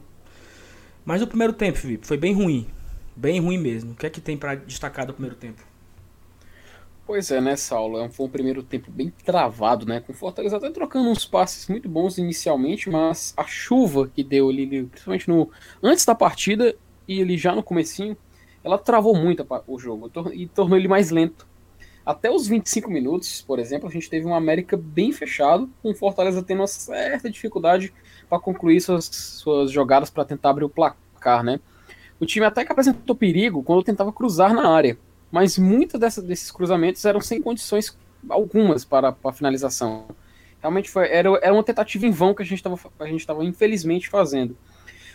Mas 1.04 1.22
o 1.22 1.26
primeiro 1.26 1.52
tempo, 1.52 1.78
Felipe, 1.78 2.06
foi 2.06 2.16
bem 2.16 2.34
ruim. 2.34 2.66
Bem 3.14 3.40
ruim 3.40 3.58
mesmo. 3.58 3.92
O 3.92 3.94
que 3.94 4.06
é 4.06 4.10
que 4.10 4.20
tem 4.20 4.36
para 4.36 4.56
destacar 4.56 5.06
do 5.06 5.12
primeiro 5.12 5.36
tempo? 5.36 5.62
Pois 7.06 7.28
é, 7.32 7.40
né, 7.40 7.56
Saulo? 7.56 7.98
É 7.98 8.08
foi 8.08 8.26
um 8.26 8.28
primeiro 8.28 8.62
tempo 8.62 8.88
bem 8.88 9.12
travado, 9.24 9.84
né? 9.84 9.98
Com 10.00 10.12
o 10.12 10.14
Fortaleza 10.14 10.56
até 10.56 10.70
trocando 10.70 11.08
uns 11.08 11.24
passes 11.24 11.66
muito 11.66 11.88
bons 11.88 12.18
inicialmente, 12.18 12.88
mas 12.88 13.34
a 13.36 13.44
chuva 13.44 14.08
que 14.08 14.22
deu 14.22 14.48
ali, 14.48 14.84
principalmente 14.84 15.28
no 15.28 15.50
antes 15.82 16.04
da 16.04 16.14
partida 16.14 16.72
e 17.08 17.20
ele 17.20 17.36
já 17.36 17.52
no 17.52 17.64
comecinho, 17.64 18.16
ela 18.62 18.78
travou 18.78 19.14
muito 19.14 19.46
o 19.66 19.78
jogo 19.78 20.10
e 20.32 20.46
tornou 20.46 20.78
ele 20.78 20.88
mais 20.88 21.10
lento. 21.10 21.46
Até 22.04 22.30
os 22.30 22.46
25 22.48 22.90
minutos, 22.90 23.42
por 23.42 23.58
exemplo, 23.58 23.88
a 23.88 23.92
gente 23.92 24.08
teve 24.08 24.26
um 24.26 24.34
América 24.34 24.76
bem 24.76 25.12
fechado, 25.12 25.70
com 25.82 25.90
o 25.90 25.94
Fortaleza 25.94 26.42
tendo 26.42 26.60
uma 26.60 26.66
certa 26.66 27.30
dificuldade 27.30 27.92
para 28.28 28.38
concluir 28.38 28.80
suas, 28.80 29.04
suas 29.04 29.70
jogadas 29.70 30.10
para 30.10 30.24
tentar 30.24 30.50
abrir 30.50 30.64
o 30.64 30.68
placar, 30.68 31.42
né? 31.44 31.60
O 32.18 32.26
time 32.26 32.44
até 32.44 32.64
que 32.64 32.72
apresentou 32.72 33.14
perigo 33.14 33.62
quando 33.62 33.82
tentava 33.82 34.12
cruzar 34.12 34.52
na 34.54 34.68
área, 34.68 34.98
mas 35.30 35.58
muitos 35.58 36.00
desses 36.00 36.50
cruzamentos 36.50 37.04
eram 37.04 37.20
sem 37.20 37.40
condições 37.40 37.96
algumas 38.28 38.84
para, 38.84 39.12
para 39.12 39.32
finalização. 39.32 40.06
Realmente 40.60 40.90
foi, 40.90 41.08
era, 41.08 41.30
era 41.42 41.52
uma 41.52 41.64
tentativa 41.64 42.06
em 42.06 42.10
vão 42.10 42.34
que 42.34 42.42
a 42.42 42.44
gente 42.44 42.58
estava 43.20 43.44
infelizmente 43.44 44.08
fazendo. 44.08 44.56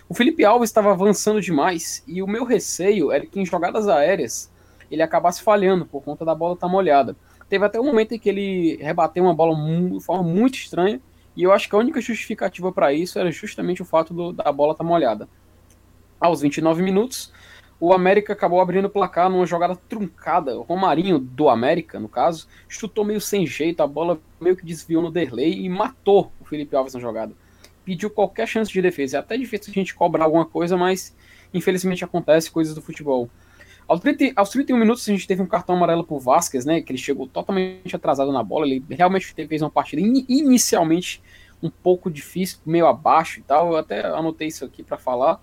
O 0.08 0.14
Felipe 0.14 0.46
Alves 0.46 0.70
estava 0.70 0.92
avançando 0.92 1.42
demais 1.42 2.04
e 2.08 2.22
o 2.22 2.28
meu 2.28 2.46
receio 2.46 3.12
era 3.12 3.26
que 3.26 3.40
em 3.40 3.46
jogadas 3.46 3.88
aéreas 3.88 4.52
ele 4.92 5.02
acabasse 5.02 5.42
falhando 5.42 5.84
por 5.84 6.04
conta 6.04 6.24
da 6.24 6.36
bola 6.36 6.54
estar 6.54 6.68
tá 6.68 6.72
molhada. 6.72 7.16
Teve 7.50 7.66
até 7.66 7.80
um 7.80 7.86
momento 7.86 8.14
em 8.14 8.20
que 8.20 8.30
ele 8.30 8.78
rebateu 8.78 9.24
uma 9.24 9.34
bola 9.34 9.56
de 9.90 10.00
forma 10.04 10.22
muito 10.22 10.56
estranha, 10.56 11.02
e 11.36 11.42
eu 11.42 11.52
acho 11.52 11.68
que 11.68 11.76
a 11.76 11.80
única 11.80 12.00
justificativa 12.00 12.72
para 12.72 12.94
isso 12.94 13.18
era 13.18 13.32
justamente 13.32 13.82
o 13.82 13.86
fato 13.86 14.14
do, 14.14 14.32
da 14.32 14.52
bola 14.52 14.74
estar 14.74 14.84
tá 14.84 14.88
molhada. 14.88 15.28
Aos 16.20 16.42
29 16.42 16.84
minutos, 16.84 17.34
o 17.80 17.92
América 17.92 18.34
acabou 18.34 18.62
abrindo 18.62 18.86
o 18.86 18.90
placar 18.90 19.28
numa 19.28 19.46
jogada 19.46 19.76
truncada. 19.76 20.58
O 20.58 20.62
Romarinho, 20.62 21.18
do 21.18 21.50
América, 21.50 22.00
no 22.00 22.08
caso, 22.08 22.48
chutou 22.70 23.04
meio 23.04 23.20
sem 23.20 23.46
jeito, 23.46 23.82
a 23.82 23.88
bola 23.88 24.20
meio 24.40 24.56
que 24.56 24.66
desviou 24.66 25.02
no 25.02 25.12
Derlei 25.12 25.54
e 25.54 25.68
matou 25.68 26.32
o 26.40 26.46
Felipe 26.46 26.76
Alves 26.76 26.94
na 26.94 27.00
jogada. 27.00 27.34
Pediu 27.86 28.10
qualquer 28.10 28.48
chance 28.48 28.72
de 28.72 28.82
defesa. 28.82 29.18
É 29.18 29.20
até 29.20 29.38
difícil 29.38 29.72
a 29.72 29.74
gente 29.74 29.96
cobrar 29.96 30.26
alguma 30.26 30.46
coisa, 30.46 30.76
mas 30.76 31.16
infelizmente 31.54 32.04
acontece 32.04 32.52
coisas 32.52 32.74
do 32.76 32.82
futebol. 32.82 33.30
Aos, 33.88 34.00
30, 34.00 34.34
aos 34.36 34.50
31 34.50 34.78
minutos 34.78 35.08
a 35.08 35.12
gente 35.12 35.28
teve 35.28 35.44
um 35.44 35.46
cartão 35.46 35.76
amarelo 35.76 36.04
pro 36.04 36.20
Vasquez, 36.20 36.66
né? 36.66 36.82
Que 36.82 36.92
ele 36.92 36.98
chegou 36.98 37.28
totalmente 37.28 37.96
atrasado 37.96 38.32
na 38.32 38.42
bola. 38.42 38.66
Ele 38.66 38.84
realmente 38.90 39.32
fez 39.34 39.62
uma 39.62 39.70
partida 39.70 40.02
in, 40.02 40.26
inicialmente 40.28 41.22
um 41.62 41.70
pouco 41.70 42.10
difícil, 42.10 42.60
meio 42.66 42.88
abaixo 42.88 43.40
e 43.40 43.44
tal. 43.44 43.74
Eu 43.74 43.78
até 43.78 44.06
anotei 44.08 44.48
isso 44.48 44.66
aqui 44.66 44.84
para 44.84 44.98
falar. 44.98 45.40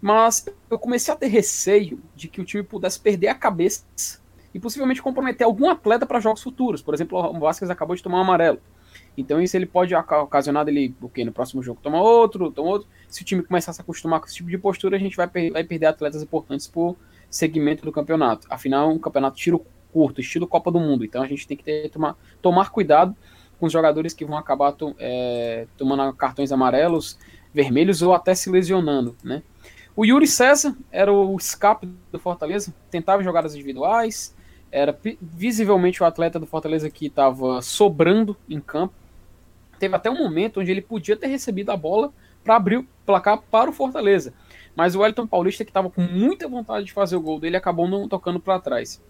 Mas 0.00 0.46
eu 0.68 0.78
comecei 0.78 1.14
a 1.14 1.16
ter 1.16 1.28
receio 1.28 2.00
de 2.14 2.28
que 2.28 2.40
o 2.40 2.44
time 2.44 2.62
pudesse 2.62 3.00
perder 3.00 3.28
a 3.28 3.34
cabeça 3.34 3.84
e 4.52 4.58
possivelmente 4.58 5.02
comprometer 5.02 5.44
algum 5.44 5.68
atleta 5.68 6.06
para 6.06 6.20
jogos 6.20 6.42
futuros. 6.42 6.82
Por 6.82 6.94
exemplo, 6.94 7.18
o 7.18 7.38
Vasquez 7.38 7.70
acabou 7.70 7.94
de 7.94 8.02
tomar 8.02 8.18
um 8.18 8.22
amarelo. 8.22 8.60
Então 9.20 9.42
isso 9.42 9.56
ele 9.56 9.66
pode 9.66 9.94
ocasionar 9.94 10.68
ele, 10.68 10.94
porque 11.00 11.24
no 11.24 11.32
próximo 11.32 11.60
jogo 11.62 11.80
toma 11.82 12.00
outro, 12.00 12.52
toma 12.52 12.68
outro. 12.68 12.88
Se 13.08 13.22
o 13.22 13.24
time 13.24 13.42
começar 13.42 13.72
a 13.72 13.74
se 13.74 13.80
acostumar 13.80 14.20
com 14.20 14.26
esse 14.26 14.36
tipo 14.36 14.48
de 14.48 14.56
postura, 14.56 14.96
a 14.96 15.00
gente 15.00 15.16
vai, 15.16 15.26
vai 15.26 15.64
perder 15.64 15.86
atletas 15.86 16.22
importantes 16.22 16.68
por 16.68 16.96
segmento 17.28 17.84
do 17.84 17.90
campeonato. 17.90 18.46
Afinal, 18.48 18.90
é 18.90 18.94
um 18.94 18.98
campeonato 18.98 19.36
tiro 19.36 19.64
curto, 19.92 20.20
estilo 20.20 20.46
Copa 20.46 20.70
do 20.70 20.78
Mundo. 20.78 21.04
Então 21.04 21.20
a 21.20 21.26
gente 21.26 21.48
tem 21.48 21.56
que 21.56 21.64
ter, 21.64 21.90
tomar, 21.90 22.16
tomar 22.40 22.70
cuidado 22.70 23.16
com 23.58 23.66
os 23.66 23.72
jogadores 23.72 24.14
que 24.14 24.24
vão 24.24 24.38
acabar 24.38 24.70
to, 24.72 24.94
é, 25.00 25.66
tomando 25.76 26.12
cartões 26.12 26.52
amarelos, 26.52 27.18
vermelhos 27.52 28.02
ou 28.02 28.14
até 28.14 28.34
se 28.34 28.48
lesionando, 28.48 29.16
né? 29.22 29.42
O 29.96 30.04
Yuri 30.04 30.28
César 30.28 30.76
era 30.92 31.12
o 31.12 31.36
escape 31.36 31.88
do 32.12 32.20
Fortaleza, 32.20 32.72
tentava 32.88 33.20
jogadas 33.20 33.56
individuais, 33.56 34.32
era 34.70 34.96
visivelmente 35.20 36.00
o 36.00 36.06
atleta 36.06 36.38
do 36.38 36.46
Fortaleza 36.46 36.88
que 36.88 37.06
estava 37.06 37.60
sobrando 37.60 38.36
em 38.48 38.60
campo. 38.60 38.94
Teve 39.78 39.94
até 39.94 40.10
um 40.10 40.18
momento 40.18 40.60
onde 40.60 40.70
ele 40.70 40.82
podia 40.82 41.16
ter 41.16 41.28
recebido 41.28 41.70
a 41.70 41.76
bola 41.76 42.12
para 42.42 42.56
abrir 42.56 42.78
o 42.78 42.86
placar 43.04 43.40
para 43.50 43.70
o 43.70 43.72
Fortaleza. 43.72 44.32
Mas 44.74 44.94
o 44.94 45.00
Wellington 45.00 45.26
Paulista, 45.26 45.64
que 45.64 45.70
estava 45.70 45.90
com 45.90 46.02
muita 46.02 46.48
vontade 46.48 46.86
de 46.86 46.92
fazer 46.92 47.16
o 47.16 47.20
gol 47.20 47.40
dele, 47.40 47.56
acabou 47.56 47.88
não 47.88 48.08
tocando 48.08 48.40
para 48.40 48.60
trás. 48.60 49.02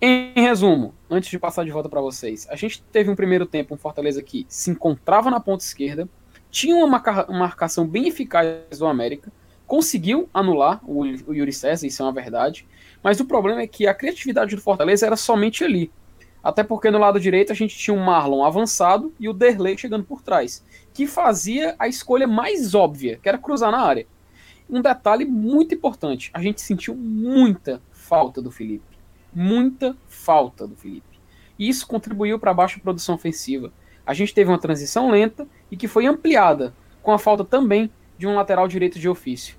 Em 0.00 0.32
resumo, 0.34 0.94
antes 1.08 1.30
de 1.30 1.38
passar 1.38 1.64
de 1.64 1.70
volta 1.70 1.88
para 1.88 2.00
vocês, 2.00 2.46
a 2.50 2.56
gente 2.56 2.82
teve 2.82 3.08
um 3.08 3.14
primeiro 3.14 3.46
tempo, 3.46 3.74
um 3.74 3.78
Fortaleza 3.78 4.20
que 4.20 4.44
se 4.48 4.70
encontrava 4.70 5.30
na 5.30 5.38
ponta 5.38 5.62
esquerda, 5.62 6.08
tinha 6.50 6.74
uma 6.74 7.00
marcação 7.28 7.86
bem 7.86 8.08
eficaz 8.08 8.78
do 8.78 8.86
América, 8.86 9.32
conseguiu 9.64 10.28
anular 10.34 10.80
o, 10.82 11.02
o 11.02 11.34
Yuri 11.34 11.52
César, 11.52 11.86
isso 11.86 12.02
é 12.02 12.04
uma 12.04 12.12
verdade, 12.12 12.66
mas 13.02 13.20
o 13.20 13.24
problema 13.24 13.62
é 13.62 13.66
que 13.66 13.86
a 13.86 13.94
criatividade 13.94 14.56
do 14.56 14.60
Fortaleza 14.60 15.06
era 15.06 15.16
somente 15.16 15.62
ali. 15.62 15.90
Até 16.42 16.64
porque 16.64 16.90
no 16.90 16.98
lado 16.98 17.20
direito 17.20 17.52
a 17.52 17.54
gente 17.54 17.76
tinha 17.76 17.94
o 17.94 18.00
Marlon 18.00 18.44
avançado 18.44 19.12
e 19.20 19.28
o 19.28 19.32
Derlei 19.32 19.78
chegando 19.78 20.04
por 20.04 20.22
trás, 20.22 20.64
que 20.92 21.06
fazia 21.06 21.76
a 21.78 21.86
escolha 21.86 22.26
mais 22.26 22.74
óbvia, 22.74 23.18
que 23.22 23.28
era 23.28 23.38
cruzar 23.38 23.70
na 23.70 23.80
área. 23.80 24.06
Um 24.68 24.80
detalhe 24.80 25.24
muito 25.24 25.74
importante, 25.74 26.30
a 26.34 26.42
gente 26.42 26.60
sentiu 26.60 26.94
muita 26.94 27.80
falta 27.90 28.42
do 28.42 28.50
Felipe. 28.50 28.84
Muita 29.32 29.96
falta 30.08 30.66
do 30.66 30.74
Felipe. 30.74 31.20
E 31.58 31.68
isso 31.68 31.86
contribuiu 31.86 32.38
para 32.38 32.50
a 32.50 32.54
baixa 32.54 32.80
produção 32.80 33.14
ofensiva. 33.14 33.72
A 34.04 34.12
gente 34.12 34.34
teve 34.34 34.50
uma 34.50 34.58
transição 34.58 35.10
lenta 35.10 35.46
e 35.70 35.76
que 35.76 35.86
foi 35.86 36.06
ampliada 36.06 36.74
com 37.02 37.12
a 37.12 37.18
falta 37.18 37.44
também 37.44 37.90
de 38.18 38.26
um 38.26 38.34
lateral 38.34 38.66
direito 38.66 38.98
de 38.98 39.08
ofício. 39.08 39.56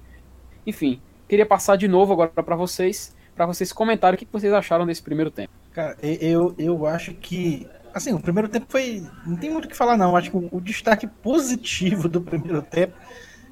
Enfim, 0.67 1.01
queria 1.27 1.45
passar 1.45 1.77
de 1.77 1.87
novo 1.87 2.13
agora 2.13 2.29
para 2.29 2.55
vocês, 2.55 3.15
para 3.35 3.45
vocês 3.45 3.71
comentarem 3.71 4.15
o 4.15 4.17
que 4.17 4.27
vocês 4.31 4.53
acharam 4.53 4.85
desse 4.85 5.01
primeiro 5.01 5.31
tempo. 5.31 5.62
Cara, 5.73 5.97
eu, 6.01 6.53
eu 6.57 6.85
acho 6.85 7.13
que. 7.15 7.67
Assim, 7.93 8.13
o 8.13 8.19
primeiro 8.19 8.47
tempo 8.47 8.67
foi. 8.69 9.03
Não 9.25 9.35
tem 9.35 9.49
muito 9.49 9.65
o 9.65 9.67
que 9.67 9.75
falar, 9.75 9.97
não. 9.97 10.15
Acho 10.15 10.29
que 10.29 10.49
o, 10.51 10.61
destaque 10.61 11.07
positivo 11.07 12.07
do 12.07 12.21
primeiro 12.21 12.61
tempo 12.61 12.95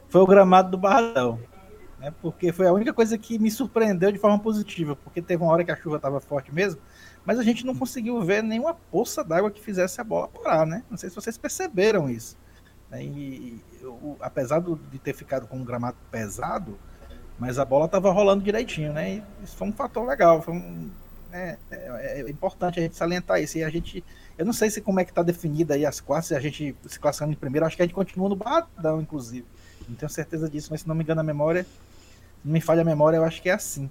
foi 0.07 0.21
o 0.21 0.27
gramado 0.27 0.71
do 0.71 0.77
Barradão. 0.77 1.39
Né, 1.99 2.13
porque 2.21 2.51
foi 2.51 2.67
a 2.67 2.73
única 2.73 2.93
coisa 2.93 3.17
que 3.17 3.37
me 3.37 3.49
surpreendeu 3.49 4.11
de 4.11 4.19
forma 4.19 4.37
positiva. 4.39 4.95
Porque 4.95 5.21
teve 5.21 5.43
uma 5.43 5.51
hora 5.51 5.63
que 5.63 5.71
a 5.71 5.75
chuva 5.75 5.97
estava 5.97 6.19
forte 6.19 6.53
mesmo, 6.53 6.79
mas 7.25 7.39
a 7.39 7.43
gente 7.43 7.65
não 7.65 7.75
conseguiu 7.75 8.21
ver 8.21 8.43
nenhuma 8.43 8.73
poça 8.73 9.23
d'água 9.23 9.51
que 9.51 9.61
fizesse 9.61 9.99
a 9.99 10.03
bola 10.03 10.27
parar, 10.27 10.65
né? 10.65 10.83
Não 10.89 10.97
sei 10.97 11.09
se 11.09 11.15
vocês 11.15 11.37
perceberam 11.37 12.09
isso. 12.09 12.37
Né, 12.89 13.03
e, 13.03 13.63
eu, 13.79 14.17
apesar 14.19 14.61
de 14.61 14.99
ter 14.99 15.13
ficado 15.13 15.47
com 15.47 15.57
um 15.57 15.63
gramado 15.63 15.97
pesado, 16.11 16.77
mas 17.39 17.57
a 17.57 17.65
bola 17.65 17.85
estava 17.85 18.11
rolando 18.11 18.43
direitinho, 18.43 18.93
né? 18.93 19.15
E 19.15 19.23
isso 19.43 19.55
foi 19.55 19.67
um 19.67 19.73
fator 19.73 20.07
legal, 20.07 20.41
foi 20.41 20.53
um, 20.53 20.91
é, 21.31 21.57
é, 21.71 22.21
é, 22.21 22.29
importante 22.29 22.79
a 22.79 22.83
gente 22.83 22.95
salientar 22.95 23.41
isso. 23.41 23.57
E 23.57 23.63
a 23.63 23.69
gente, 23.69 24.03
eu 24.37 24.45
não 24.45 24.53
sei 24.53 24.69
se 24.69 24.81
como 24.81 24.99
é 24.99 25.05
que 25.05 25.11
está 25.11 25.23
definida 25.23 25.73
aí 25.73 25.85
as 25.85 25.99
classes, 25.99 26.31
a 26.31 26.39
gente 26.39 26.75
se 26.87 26.99
classificando 26.99 27.33
em 27.33 27.35
primeiro, 27.35 27.65
acho 27.65 27.75
que 27.75 27.81
a 27.81 27.85
gente 27.85 27.95
continua 27.95 28.29
no 28.29 28.35
Badão, 28.35 29.01
inclusive. 29.01 29.45
Não 29.87 29.95
tenho 29.95 30.09
certeza 30.09 30.49
disso, 30.49 30.69
mas 30.71 30.81
se 30.81 30.87
não 30.87 30.95
me 30.95 31.03
engano 31.03 31.21
a 31.21 31.23
memória, 31.23 31.65
não 32.43 32.53
me 32.53 32.61
falha 32.61 32.81
a 32.81 32.85
memória, 32.85 33.17
eu 33.17 33.23
acho 33.23 33.41
que 33.41 33.49
é 33.49 33.53
assim. 33.53 33.89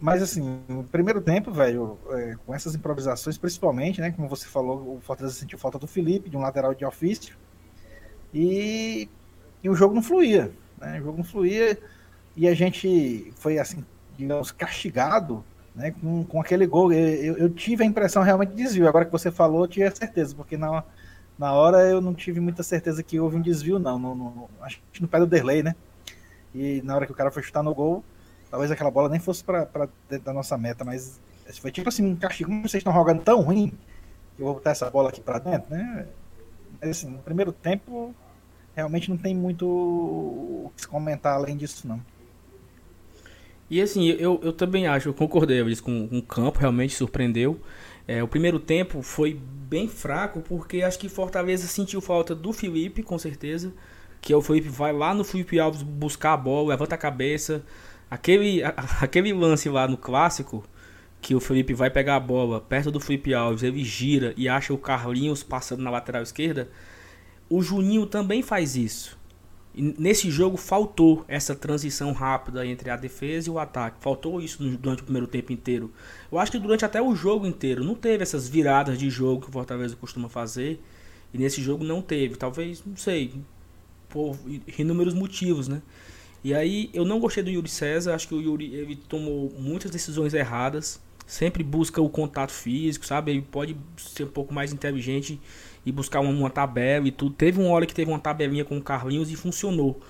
Mas 0.00 0.22
assim, 0.22 0.62
no 0.66 0.84
primeiro 0.84 1.20
tempo, 1.20 1.52
velho, 1.52 1.98
é, 2.10 2.36
com 2.46 2.54
essas 2.54 2.74
improvisações, 2.74 3.36
principalmente, 3.36 4.00
né? 4.00 4.10
Como 4.10 4.28
você 4.28 4.46
falou, 4.46 4.96
o 4.96 5.00
Fortaleza 5.02 5.34
sentiu 5.34 5.58
falta 5.58 5.78
do 5.78 5.86
Felipe, 5.86 6.30
de 6.30 6.36
um 6.36 6.40
lateral 6.40 6.74
de 6.74 6.84
ofício. 6.84 7.36
E, 8.32 9.08
e 9.62 9.68
o 9.68 9.74
jogo 9.74 9.94
não 9.94 10.02
fluía. 10.02 10.50
Né? 10.78 11.00
O 11.00 11.04
jogo 11.04 11.18
não 11.18 11.24
fluía 11.24 11.78
e 12.36 12.48
a 12.48 12.54
gente 12.54 13.32
foi 13.36 13.58
assim, 13.58 13.84
digamos, 14.16 14.50
castigado 14.50 15.44
né, 15.80 15.92
com, 15.92 16.22
com 16.24 16.40
aquele 16.40 16.66
gol. 16.66 16.92
Eu, 16.92 17.38
eu 17.38 17.48
tive 17.48 17.82
a 17.82 17.86
impressão 17.86 18.22
realmente 18.22 18.50
de 18.50 18.56
desvio. 18.56 18.86
Agora 18.86 19.06
que 19.06 19.10
você 19.10 19.30
falou, 19.30 19.64
eu 19.64 19.68
tive 19.68 19.90
certeza, 19.90 20.34
porque 20.34 20.56
na, 20.56 20.84
na 21.38 21.52
hora 21.52 21.78
eu 21.88 22.00
não 22.00 22.12
tive 22.12 22.38
muita 22.38 22.62
certeza 22.62 23.02
que 23.02 23.18
houve 23.18 23.36
um 23.36 23.40
desvio, 23.40 23.78
não. 23.78 23.98
no, 23.98 24.14
no, 24.14 24.50
acho 24.60 24.80
que 24.92 25.00
no 25.00 25.08
pé 25.08 25.18
do 25.18 25.26
Derlei, 25.26 25.62
né? 25.62 25.74
E 26.54 26.82
na 26.82 26.94
hora 26.94 27.06
que 27.06 27.12
o 27.12 27.14
cara 27.14 27.30
foi 27.30 27.42
chutar 27.42 27.62
no 27.62 27.74
gol, 27.74 28.04
talvez 28.50 28.70
aquela 28.70 28.90
bola 28.90 29.08
nem 29.08 29.18
fosse 29.18 29.42
para 29.42 29.88
dentro 30.08 30.26
da 30.26 30.32
nossa 30.32 30.58
meta, 30.58 30.84
mas 30.84 31.18
foi 31.60 31.72
tipo 31.72 31.88
assim, 31.88 32.04
um 32.04 32.14
castigo. 32.14 32.50
Como 32.50 32.68
vocês 32.68 32.80
estão 32.80 32.92
jogando 32.92 33.22
tão 33.22 33.40
ruim, 33.40 33.68
que 34.36 34.42
eu 34.42 34.46
vou 34.46 34.54
botar 34.54 34.70
essa 34.72 34.90
bola 34.90 35.08
aqui 35.08 35.20
para 35.20 35.38
dentro, 35.38 35.70
né? 35.70 36.06
Mas, 36.80 36.90
assim, 36.90 37.08
no 37.08 37.18
primeiro 37.18 37.52
tempo, 37.52 38.14
realmente 38.74 39.08
não 39.08 39.16
tem 39.16 39.34
muito 39.34 39.66
o 39.66 40.72
que 40.76 40.82
se 40.82 40.88
comentar 40.88 41.34
além 41.34 41.56
disso, 41.56 41.88
não. 41.88 42.00
E 43.70 43.80
assim, 43.80 44.08
eu, 44.08 44.40
eu 44.42 44.52
também 44.52 44.88
acho, 44.88 45.08
eu 45.08 45.14
concordei 45.14 45.62
isso 45.62 45.82
com, 45.84 46.08
com 46.08 46.18
o 46.18 46.22
campo, 46.22 46.58
realmente 46.58 46.94
surpreendeu. 46.94 47.60
É, 48.06 48.20
o 48.20 48.26
primeiro 48.26 48.58
tempo 48.58 49.00
foi 49.02 49.40
bem 49.40 49.86
fraco, 49.86 50.40
porque 50.40 50.82
acho 50.82 50.98
que 50.98 51.08
Fortaleza 51.08 51.68
sentiu 51.68 52.00
falta 52.00 52.34
do 52.34 52.52
Felipe, 52.52 53.04
com 53.04 53.16
certeza. 53.16 53.72
Que 54.20 54.32
é 54.32 54.36
o 54.36 54.42
Felipe 54.42 54.68
vai 54.68 54.92
lá 54.92 55.14
no 55.14 55.22
Felipe 55.22 55.60
Alves 55.60 55.82
buscar 55.82 56.32
a 56.32 56.36
bola, 56.36 56.70
levanta 56.70 56.96
a 56.96 56.98
cabeça. 56.98 57.64
Aquele, 58.10 58.64
a, 58.64 58.74
aquele 59.00 59.32
lance 59.32 59.68
lá 59.68 59.86
no 59.86 59.96
clássico, 59.96 60.64
que 61.20 61.36
o 61.36 61.40
Felipe 61.40 61.72
vai 61.72 61.90
pegar 61.90 62.16
a 62.16 62.20
bola 62.20 62.60
perto 62.60 62.90
do 62.90 62.98
Felipe 62.98 63.32
Alves, 63.32 63.62
ele 63.62 63.84
gira 63.84 64.34
e 64.36 64.48
acha 64.48 64.74
o 64.74 64.78
Carlinhos 64.78 65.44
passando 65.44 65.82
na 65.82 65.90
lateral 65.90 66.22
esquerda. 66.22 66.68
O 67.48 67.62
Juninho 67.62 68.06
também 68.06 68.42
faz 68.42 68.74
isso. 68.74 69.19
E 69.74 69.94
nesse 69.98 70.30
jogo 70.30 70.56
faltou 70.56 71.24
essa 71.28 71.54
transição 71.54 72.12
rápida 72.12 72.66
entre 72.66 72.90
a 72.90 72.96
defesa 72.96 73.48
e 73.48 73.52
o 73.52 73.58
ataque. 73.58 73.98
Faltou 74.00 74.40
isso 74.40 74.62
durante 74.62 75.02
o 75.02 75.04
primeiro 75.04 75.28
tempo 75.28 75.52
inteiro. 75.52 75.92
Eu 76.30 76.38
acho 76.38 76.50
que 76.50 76.58
durante 76.58 76.84
até 76.84 77.00
o 77.00 77.14
jogo 77.14 77.46
inteiro 77.46 77.84
não 77.84 77.94
teve 77.94 78.22
essas 78.22 78.48
viradas 78.48 78.98
de 78.98 79.08
jogo 79.08 79.42
que 79.42 79.48
o 79.48 79.52
Fortaleza 79.52 79.94
costuma 79.94 80.28
fazer. 80.28 80.80
E 81.32 81.38
nesse 81.38 81.62
jogo 81.62 81.84
não 81.84 82.02
teve. 82.02 82.34
Talvez, 82.34 82.82
não 82.84 82.96
sei, 82.96 83.32
por 84.08 84.36
inúmeros 84.76 85.14
motivos, 85.14 85.68
né? 85.68 85.80
E 86.42 86.52
aí 86.52 86.90
eu 86.92 87.04
não 87.04 87.20
gostei 87.20 87.42
do 87.42 87.50
Yuri 87.50 87.68
César. 87.68 88.14
Acho 88.14 88.26
que 88.26 88.34
o 88.34 88.40
Yuri 88.40 88.74
ele 88.74 88.96
tomou 88.96 89.52
muitas 89.56 89.90
decisões 89.90 90.34
erradas. 90.34 91.00
Sempre 91.30 91.62
busca 91.62 92.02
o 92.02 92.08
contato 92.08 92.50
físico, 92.50 93.06
sabe? 93.06 93.30
Ele 93.30 93.40
pode 93.40 93.76
ser 93.96 94.24
um 94.24 94.30
pouco 94.30 94.52
mais 94.52 94.72
inteligente 94.72 95.40
e 95.86 95.92
buscar 95.92 96.18
uma, 96.18 96.28
uma 96.28 96.50
tabela 96.50 97.06
e 97.06 97.12
tudo. 97.12 97.36
Teve 97.36 97.60
uma 97.60 97.70
hora 97.70 97.86
que 97.86 97.94
teve 97.94 98.10
uma 98.10 98.18
tabelinha 98.18 98.64
com 98.64 98.76
o 98.76 98.82
Carlinhos 98.82 99.30
e 99.30 99.36
funcionou. 99.36 100.00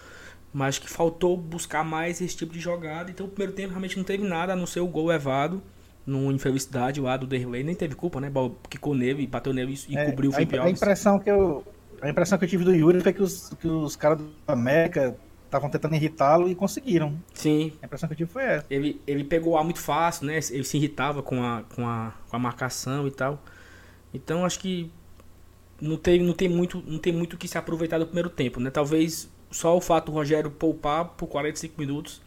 Mas 0.51 0.79
que 0.79 0.89
faltou 0.89 1.37
buscar 1.37 1.85
mais 1.85 2.23
esse 2.23 2.35
tipo 2.35 2.55
de 2.55 2.59
jogada. 2.59 3.11
Então 3.11 3.27
o 3.27 3.29
primeiro 3.29 3.53
tempo 3.53 3.69
realmente 3.69 3.99
não 3.99 4.05
teve 4.05 4.25
nada 4.27 4.55
a 4.55 4.57
não 4.57 4.65
ser 4.65 4.81
o 4.81 4.87
gol 4.87 5.09
levado. 5.09 5.63
Numa 6.07 6.33
infelicidade 6.33 7.03
lá 7.03 7.19
do 7.19 7.27
Derlei, 7.27 7.63
nem 7.63 7.75
teve 7.75 7.95
culpa, 7.95 8.19
né? 8.19 8.33
Quicou 8.71 8.95
nele, 8.95 9.27
bateu 9.27 9.53
nele 9.53 9.79
e 9.91 9.99
é, 9.99 10.07
cobriu 10.07 10.31
o 10.31 10.33
Felipe 10.33 10.57
a, 10.57 10.65
a 10.65 10.71
impressão 10.71 11.19
que 11.19 11.31
eu 11.31 11.63
A 12.01 12.09
impressão 12.09 12.39
que 12.39 12.47
eu 12.47 12.49
tive 12.49 12.65
do 12.65 12.75
Yuri 12.75 13.03
foi 13.03 13.13
que 13.13 13.23
os, 13.23 13.51
que 13.61 13.69
os 13.69 13.95
caras 13.95 14.17
do 14.17 14.31
América 14.49 15.15
estavam 15.51 15.69
tentando 15.69 15.97
irritá-lo 15.97 16.49
e 16.49 16.55
conseguiram. 16.55 17.21
Sim. 17.35 17.73
A 17.83 17.87
impressão 17.87 18.09
que 18.09 18.13
eu 18.13 18.17
tive 18.19 18.31
foi 18.31 18.45
essa. 18.45 18.67
Ele, 18.71 19.01
ele 19.07 19.25
pegou 19.25 19.55
o 19.55 19.59
ar 19.59 19.65
muito 19.65 19.81
fácil, 19.81 20.27
né? 20.27 20.39
Ele 20.51 20.65
se 20.65 20.77
irritava 20.77 21.23
com 21.23 21.43
a, 21.45 21.63
com, 21.75 21.87
a, 21.87 22.13
com 22.29 22.37
a 22.37 22.39
marcação 22.39 23.07
e 23.07 23.11
tal. 23.11 23.43
Então 24.15 24.45
acho 24.45 24.61
que 24.61 24.91
não 25.81 25.97
tem, 25.97 26.23
não 26.23 26.33
tem 26.33 26.49
muito 26.49 26.83
não 26.87 26.99
tem 26.99 27.13
muito 27.13 27.37
que 27.37 27.49
se 27.49 27.59
aproveitar 27.59 27.99
do 27.99 28.07
primeiro 28.07 28.31
tempo, 28.31 28.61
né? 28.61 28.71
Talvez 28.71 29.29
só 29.51 29.77
o 29.77 29.81
fato 29.81 30.07
do 30.07 30.13
Rogério 30.13 30.51
poupar 30.51 31.05
por 31.05 31.27
45 31.27 31.75
minutos 31.79 32.23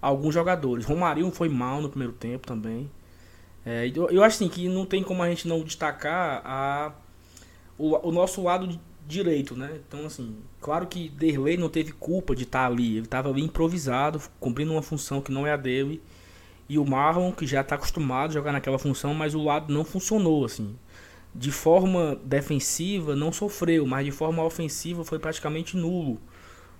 alguns 0.00 0.34
jogadores. 0.34 0.84
Romarinho 0.84 1.30
foi 1.30 1.48
mal 1.48 1.80
no 1.82 1.88
primeiro 1.88 2.14
tempo 2.14 2.46
também. 2.46 2.90
É, 3.64 3.90
eu, 3.94 4.10
eu, 4.10 4.24
acho 4.24 4.36
assim 4.36 4.48
que 4.48 4.68
não 4.68 4.84
tem 4.84 5.04
como 5.04 5.22
a 5.22 5.28
gente 5.28 5.46
não 5.46 5.62
destacar 5.62 6.42
a, 6.44 6.92
o, 7.78 8.08
o 8.08 8.10
nosso 8.10 8.42
lado 8.42 8.80
direito, 9.06 9.56
né? 9.56 9.80
Então, 9.86 10.06
assim, 10.06 10.36
claro 10.60 10.86
que 10.86 11.08
Derlei 11.08 11.56
não 11.56 11.68
teve 11.68 11.92
culpa 11.92 12.34
de 12.34 12.44
estar 12.44 12.66
ali. 12.66 12.96
Ele 12.96 13.06
estava 13.06 13.28
ali 13.28 13.42
improvisado, 13.42 14.20
cumprindo 14.40 14.72
uma 14.72 14.82
função 14.82 15.20
que 15.20 15.32
não 15.32 15.46
é 15.46 15.52
a 15.52 15.56
dele. 15.56 16.02
E 16.68 16.78
o 16.78 16.86
Marlon, 16.86 17.32
que 17.32 17.46
já 17.46 17.60
está 17.60 17.74
acostumado 17.74 18.30
a 18.30 18.34
jogar 18.34 18.52
naquela 18.52 18.78
função, 18.78 19.12
mas 19.14 19.34
o 19.34 19.42
lado 19.42 19.72
não 19.72 19.84
funcionou, 19.84 20.44
assim 20.44 20.76
de 21.34 21.50
forma 21.50 22.20
defensiva 22.24 23.16
não 23.16 23.32
sofreu, 23.32 23.86
mas 23.86 24.04
de 24.04 24.10
forma 24.10 24.44
ofensiva 24.44 25.04
foi 25.04 25.18
praticamente 25.18 25.76
nulo. 25.76 26.20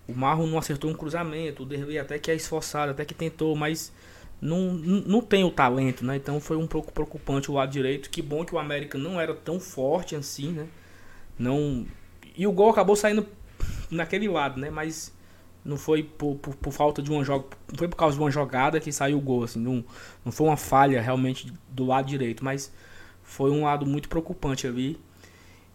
O 0.07 0.13
Marro 0.13 0.47
não 0.47 0.59
acertou 0.59 0.91
um 0.91 0.95
cruzamento, 0.95 1.63
o 1.63 1.67
Derlei 1.67 1.99
até 1.99 2.19
que 2.19 2.31
é 2.31 2.35
esforçado, 2.35 2.91
até 2.91 3.05
que 3.05 3.15
tentou, 3.15 3.57
mas 3.57 3.93
não, 4.41 4.73
não 4.73 5.21
tem 5.21 5.45
o 5.45 5.51
talento, 5.51 6.05
né? 6.05 6.17
Então 6.17 6.41
foi 6.41 6.57
um 6.57 6.67
pouco 6.67 6.93
preocupante 6.93 7.51
o 7.51 7.55
lado 7.55 7.71
direito. 7.71 8.11
Que 8.11 8.21
bom 8.21 8.45
que 8.45 8.55
o 8.55 8.59
América 8.59 8.99
não 8.99 9.21
era 9.21 9.35
tão 9.35 9.59
forte 9.61 10.17
assim, 10.17 10.53
né? 10.53 10.67
Não 11.39 11.87
e 12.37 12.47
o 12.47 12.53
gol 12.53 12.71
acabou 12.71 12.97
saindo 12.97 13.27
naquele 13.91 14.29
lado, 14.29 14.61
né? 14.61 14.71
Mas 14.71 15.13
não 15.65 15.77
foi 15.77 16.03
por, 16.03 16.37
por, 16.37 16.55
por 16.57 16.73
falta 16.73 17.03
de 17.03 17.11
uma 17.11 17.25
jogada, 17.25 17.57
foi 17.77 17.89
por 17.89 17.97
causa 17.97 18.17
de 18.17 18.23
uma 18.23 18.31
jogada 18.31 18.81
que 18.81 18.91
saiu 18.93 19.19
o 19.19 19.21
gol, 19.21 19.45
assim, 19.45 19.61
não, 19.61 19.85
não 20.25 20.33
foi 20.33 20.47
uma 20.47 20.57
falha 20.57 21.01
realmente 21.01 21.53
do 21.69 21.85
lado 21.85 22.07
direito, 22.07 22.45
mas 22.45 22.73
foi 23.23 23.51
um 23.51 23.65
lado 23.65 23.87
muito 23.87 24.09
preocupante 24.09 24.67
ali. 24.67 24.99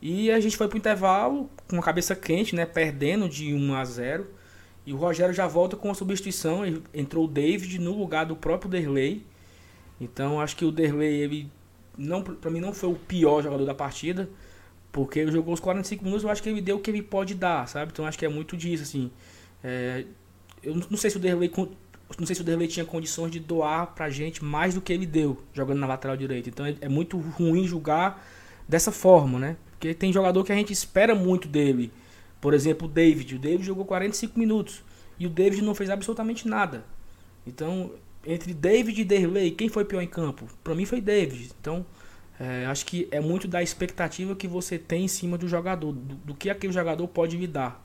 E 0.01 0.29
a 0.29 0.39
gente 0.39 0.55
foi 0.55 0.67
pro 0.67 0.77
intervalo 0.77 1.49
com 1.67 1.79
a 1.79 1.81
cabeça 1.81 2.15
quente, 2.15 2.55
né? 2.55 2.65
Perdendo 2.65 3.27
de 3.27 3.53
1 3.53 3.73
a 3.73 3.83
0. 3.83 4.27
E 4.85 4.93
o 4.93 4.97
Rogério 4.97 5.33
já 5.33 5.47
volta 5.47 5.75
com 5.75 5.89
a 5.89 5.93
substituição, 5.93 6.61
entrou 6.93 7.25
o 7.25 7.27
David 7.27 7.79
no 7.79 7.97
lugar 7.97 8.25
do 8.25 8.35
próprio 8.35 8.69
Derlei. 8.69 9.25
Então 9.99 10.39
acho 10.39 10.55
que 10.55 10.63
o 10.63 10.71
Derlei, 10.71 11.15
ele 11.15 11.51
não 11.97 12.21
para 12.21 12.51
mim 12.51 12.59
não 12.59 12.73
foi 12.73 12.89
o 12.89 12.95
pior 12.95 13.41
jogador 13.41 13.65
da 13.65 13.73
partida, 13.73 14.29
porque 14.97 15.19
ele 15.19 15.31
jogou 15.31 15.53
os 15.53 15.59
45 15.59 16.03
minutos, 16.03 16.23
eu 16.23 16.29
acho 16.31 16.41
que 16.41 16.49
ele 16.49 16.59
deu 16.59 16.77
o 16.77 16.79
que 16.79 16.89
ele 16.89 17.03
pode 17.03 17.35
dar, 17.35 17.67
sabe? 17.67 17.91
Então 17.93 18.03
acho 18.03 18.17
que 18.17 18.25
é 18.25 18.29
muito 18.29 18.57
disso 18.57 18.81
assim. 18.81 19.11
É, 19.63 20.05
eu 20.63 20.73
não 20.73 20.97
sei 20.97 21.11
se 21.11 21.17
o 21.17 21.19
Derlei 21.19 21.51
não 22.17 22.25
sei 22.25 22.35
se 22.35 22.41
o 22.41 22.67
tinha 22.67 22.83
condições 22.83 23.29
de 23.29 23.39
doar 23.39 23.93
pra 23.93 24.09
gente 24.09 24.43
mais 24.43 24.73
do 24.73 24.81
que 24.81 24.91
ele 24.91 25.05
deu 25.05 25.37
jogando 25.53 25.77
na 25.77 25.85
lateral 25.85 26.17
direita. 26.17 26.49
Então 26.49 26.65
é, 26.65 26.75
é 26.81 26.89
muito 26.89 27.15
ruim 27.15 27.67
julgar 27.67 28.27
dessa 28.67 28.91
forma, 28.91 29.37
né? 29.37 29.55
Porque 29.69 29.93
tem 29.93 30.11
jogador 30.11 30.43
que 30.43 30.51
a 30.51 30.55
gente 30.55 30.73
espera 30.73 31.13
muito 31.13 31.47
dele. 31.47 31.91
Por 32.41 32.55
exemplo, 32.55 32.87
o 32.87 32.91
David. 32.91 33.35
O 33.35 33.39
David 33.39 33.67
jogou 33.67 33.85
45 33.85 34.39
minutos 34.39 34.81
e 35.19 35.27
o 35.27 35.29
David 35.29 35.61
não 35.61 35.75
fez 35.75 35.91
absolutamente 35.91 36.47
nada. 36.47 36.83
Então, 37.45 37.91
entre 38.25 38.51
David 38.51 38.99
e 38.99 39.05
Derlei, 39.05 39.51
quem 39.51 39.69
foi 39.69 39.85
pior 39.85 40.01
em 40.01 40.07
campo? 40.07 40.47
Para 40.63 40.73
mim 40.73 40.85
foi 40.85 40.99
David. 40.99 41.51
Então, 41.61 41.85
é, 42.39 42.65
acho 42.65 42.85
que 42.85 43.07
é 43.11 43.19
muito 43.19 43.47
da 43.47 43.63
expectativa 43.63 44.35
que 44.35 44.47
você 44.47 44.77
tem 44.77 45.05
em 45.05 45.07
cima 45.07 45.37
do 45.37 45.47
jogador, 45.47 45.91
do, 45.91 46.15
do 46.15 46.35
que 46.35 46.49
aquele 46.49 46.71
jogador 46.71 47.07
pode 47.07 47.35
lhe 47.37 47.47
dar. 47.47 47.83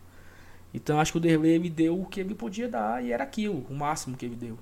Então, 0.74 1.00
acho 1.00 1.12
que 1.12 1.18
o 1.18 1.20
Derlei 1.20 1.58
me 1.58 1.70
deu 1.70 2.00
o 2.00 2.06
que 2.06 2.20
ele 2.20 2.34
podia 2.34 2.68
dar 2.68 3.04
e 3.04 3.12
era 3.12 3.24
aquilo, 3.24 3.66
o 3.68 3.74
máximo 3.74 4.16
que 4.16 4.24
ele 4.26 4.36
deu. 4.36 4.58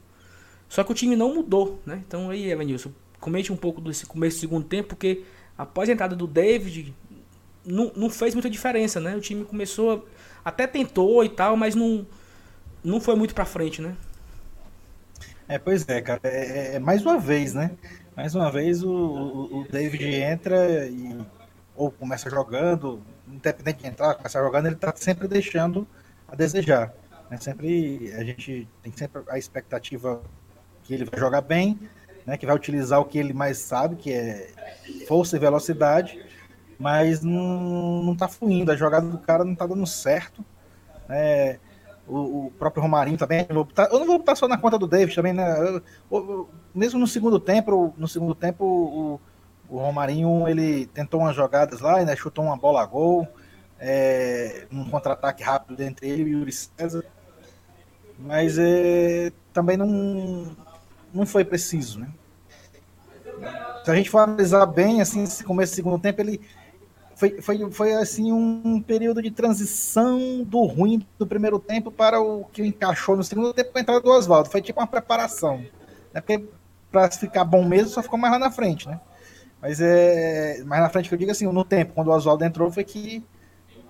Só 0.68 0.84
que 0.84 0.92
o 0.92 0.94
time 0.94 1.16
não 1.16 1.34
mudou, 1.34 1.80
né? 1.84 2.02
Então, 2.06 2.30
aí, 2.30 2.50
Evanilson, 2.50 2.92
comente 3.20 3.52
um 3.52 3.56
pouco 3.56 3.80
desse 3.80 4.06
começo 4.06 4.36
do 4.36 4.40
segundo 4.40 4.64
tempo, 4.64 4.90
porque 4.90 5.24
após 5.58 5.88
a 5.88 5.92
entrada 5.92 6.14
do 6.14 6.26
David, 6.26 6.94
não, 7.64 7.92
não 7.94 8.10
fez 8.10 8.34
muita 8.34 8.48
diferença, 8.48 9.00
né? 9.00 9.16
O 9.16 9.20
time 9.20 9.44
começou, 9.44 10.08
até 10.44 10.66
tentou 10.66 11.24
e 11.24 11.28
tal, 11.28 11.56
mas 11.56 11.74
não, 11.74 12.06
não 12.82 13.00
foi 13.00 13.14
muito 13.16 13.34
pra 13.34 13.44
frente, 13.44 13.82
né? 13.82 13.96
É, 15.48 15.58
pois 15.58 15.86
é, 15.88 16.00
cara. 16.00 16.20
É, 16.22 16.28
é, 16.28 16.74
é 16.76 16.78
mais 16.78 17.02
uma 17.02 17.18
vez, 17.18 17.54
né? 17.54 17.72
Mais 18.16 18.34
uma 18.34 18.50
vez 18.50 18.82
o, 18.82 18.90
o, 18.90 19.66
David 19.70 20.04
entra 20.14 20.86
e 20.86 21.16
ou 21.74 21.90
começa 21.90 22.28
jogando, 22.28 23.02
independente 23.26 23.82
de 23.82 23.88
entrar, 23.88 24.14
começa 24.14 24.38
jogando, 24.38 24.66
ele 24.66 24.76
tá 24.76 24.92
sempre 24.94 25.26
deixando 25.26 25.86
a 26.28 26.34
desejar. 26.34 26.92
Né? 27.30 27.38
Sempre 27.38 28.12
a 28.14 28.22
gente 28.22 28.68
tem 28.82 28.92
sempre 28.92 29.22
a 29.28 29.38
expectativa 29.38 30.20
que 30.82 30.92
ele 30.92 31.04
vai 31.04 31.18
jogar 31.18 31.40
bem, 31.40 31.78
né? 32.26 32.36
Que 32.36 32.44
vai 32.44 32.54
utilizar 32.54 33.00
o 33.00 33.04
que 33.04 33.18
ele 33.18 33.32
mais 33.32 33.58
sabe, 33.58 33.96
que 33.96 34.12
é 34.12 34.52
força 35.06 35.36
e 35.36 35.38
velocidade 35.38 36.20
mas 36.80 37.22
não, 37.22 38.02
não 38.02 38.16
tá 38.16 38.26
fluindo, 38.26 38.72
a 38.72 38.76
jogada 38.76 39.06
do 39.06 39.18
cara 39.18 39.44
não 39.44 39.54
tá 39.54 39.66
dando 39.66 39.86
certo. 39.86 40.42
É, 41.10 41.58
o, 42.10 42.46
o, 42.46 42.50
próprio 42.58 42.82
Romarinho 42.82 43.16
também. 43.16 43.46
Eu, 43.48 43.66
eu, 43.90 43.98
não 44.00 44.06
vou 44.06 44.18
botar 44.18 44.34
só 44.34 44.48
na 44.48 44.58
conta 44.58 44.78
do 44.78 44.86
David 44.86 45.14
também, 45.14 45.32
né? 45.32 45.58
Eu, 45.58 45.82
eu, 46.10 46.48
mesmo 46.74 46.98
no 46.98 47.06
segundo 47.06 47.38
tempo, 47.38 47.94
no 47.96 48.08
segundo 48.08 48.34
tempo, 48.34 48.64
o, 48.64 49.20
o 49.68 49.78
Romarinho 49.78 50.48
ele 50.48 50.86
tentou 50.86 51.20
umas 51.20 51.36
jogadas 51.36 51.80
lá, 51.80 52.02
né? 52.04 52.16
Chutou 52.16 52.44
uma 52.44 52.56
bola 52.56 52.82
a 52.82 52.86
gol, 52.86 53.28
é, 53.78 54.66
um 54.72 54.88
contra-ataque 54.90 55.42
rápido 55.42 55.80
entre 55.82 56.08
ele 56.08 56.22
e 56.22 56.34
o 56.34 56.38
Yuri 56.40 56.52
César. 56.52 57.04
Mas 58.18 58.58
é, 58.58 59.32
também 59.52 59.76
não, 59.76 60.54
não 61.14 61.24
foi 61.24 61.44
preciso, 61.44 62.00
né? 62.00 62.08
Se 63.84 63.90
a 63.90 63.94
gente 63.94 64.10
for 64.10 64.18
analisar 64.18 64.66
bem, 64.66 65.00
assim, 65.00 65.22
esse 65.22 65.42
começo 65.42 65.72
do 65.72 65.76
segundo 65.76 65.98
tempo, 65.98 66.20
ele 66.20 66.40
foi, 67.20 67.38
foi, 67.42 67.70
foi 67.70 67.92
assim 67.92 68.32
um 68.32 68.80
período 68.80 69.20
de 69.20 69.30
transição 69.30 70.42
do 70.42 70.64
ruim 70.64 71.06
do 71.18 71.26
primeiro 71.26 71.58
tempo 71.58 71.92
para 71.92 72.18
o 72.18 72.46
que 72.46 72.62
encaixou 72.62 73.14
no 73.14 73.22
segundo 73.22 73.52
tempo 73.52 73.72
com 73.72 73.78
a 73.78 73.80
entrada 73.82 74.00
do 74.00 74.10
Oswaldo. 74.10 74.48
Foi 74.48 74.62
tipo 74.62 74.80
uma 74.80 74.86
preparação. 74.86 75.58
Né? 76.14 76.22
Porque 76.22 76.48
para 76.90 77.10
ficar 77.10 77.44
bom 77.44 77.62
mesmo 77.62 77.90
só 77.90 78.02
ficou 78.02 78.18
mais 78.18 78.32
lá 78.32 78.38
na 78.38 78.50
frente, 78.50 78.88
né? 78.88 78.98
Mas 79.60 79.82
é 79.82 80.62
mais 80.64 80.80
na 80.82 80.88
frente 80.88 81.10
que 81.10 81.14
eu 81.14 81.18
digo 81.18 81.30
assim, 81.30 81.44
no 81.46 81.62
tempo, 81.62 81.92
quando 81.92 82.08
o 82.08 82.12
Oswaldo 82.12 82.42
entrou, 82.42 82.70
foi 82.70 82.84
que 82.84 83.22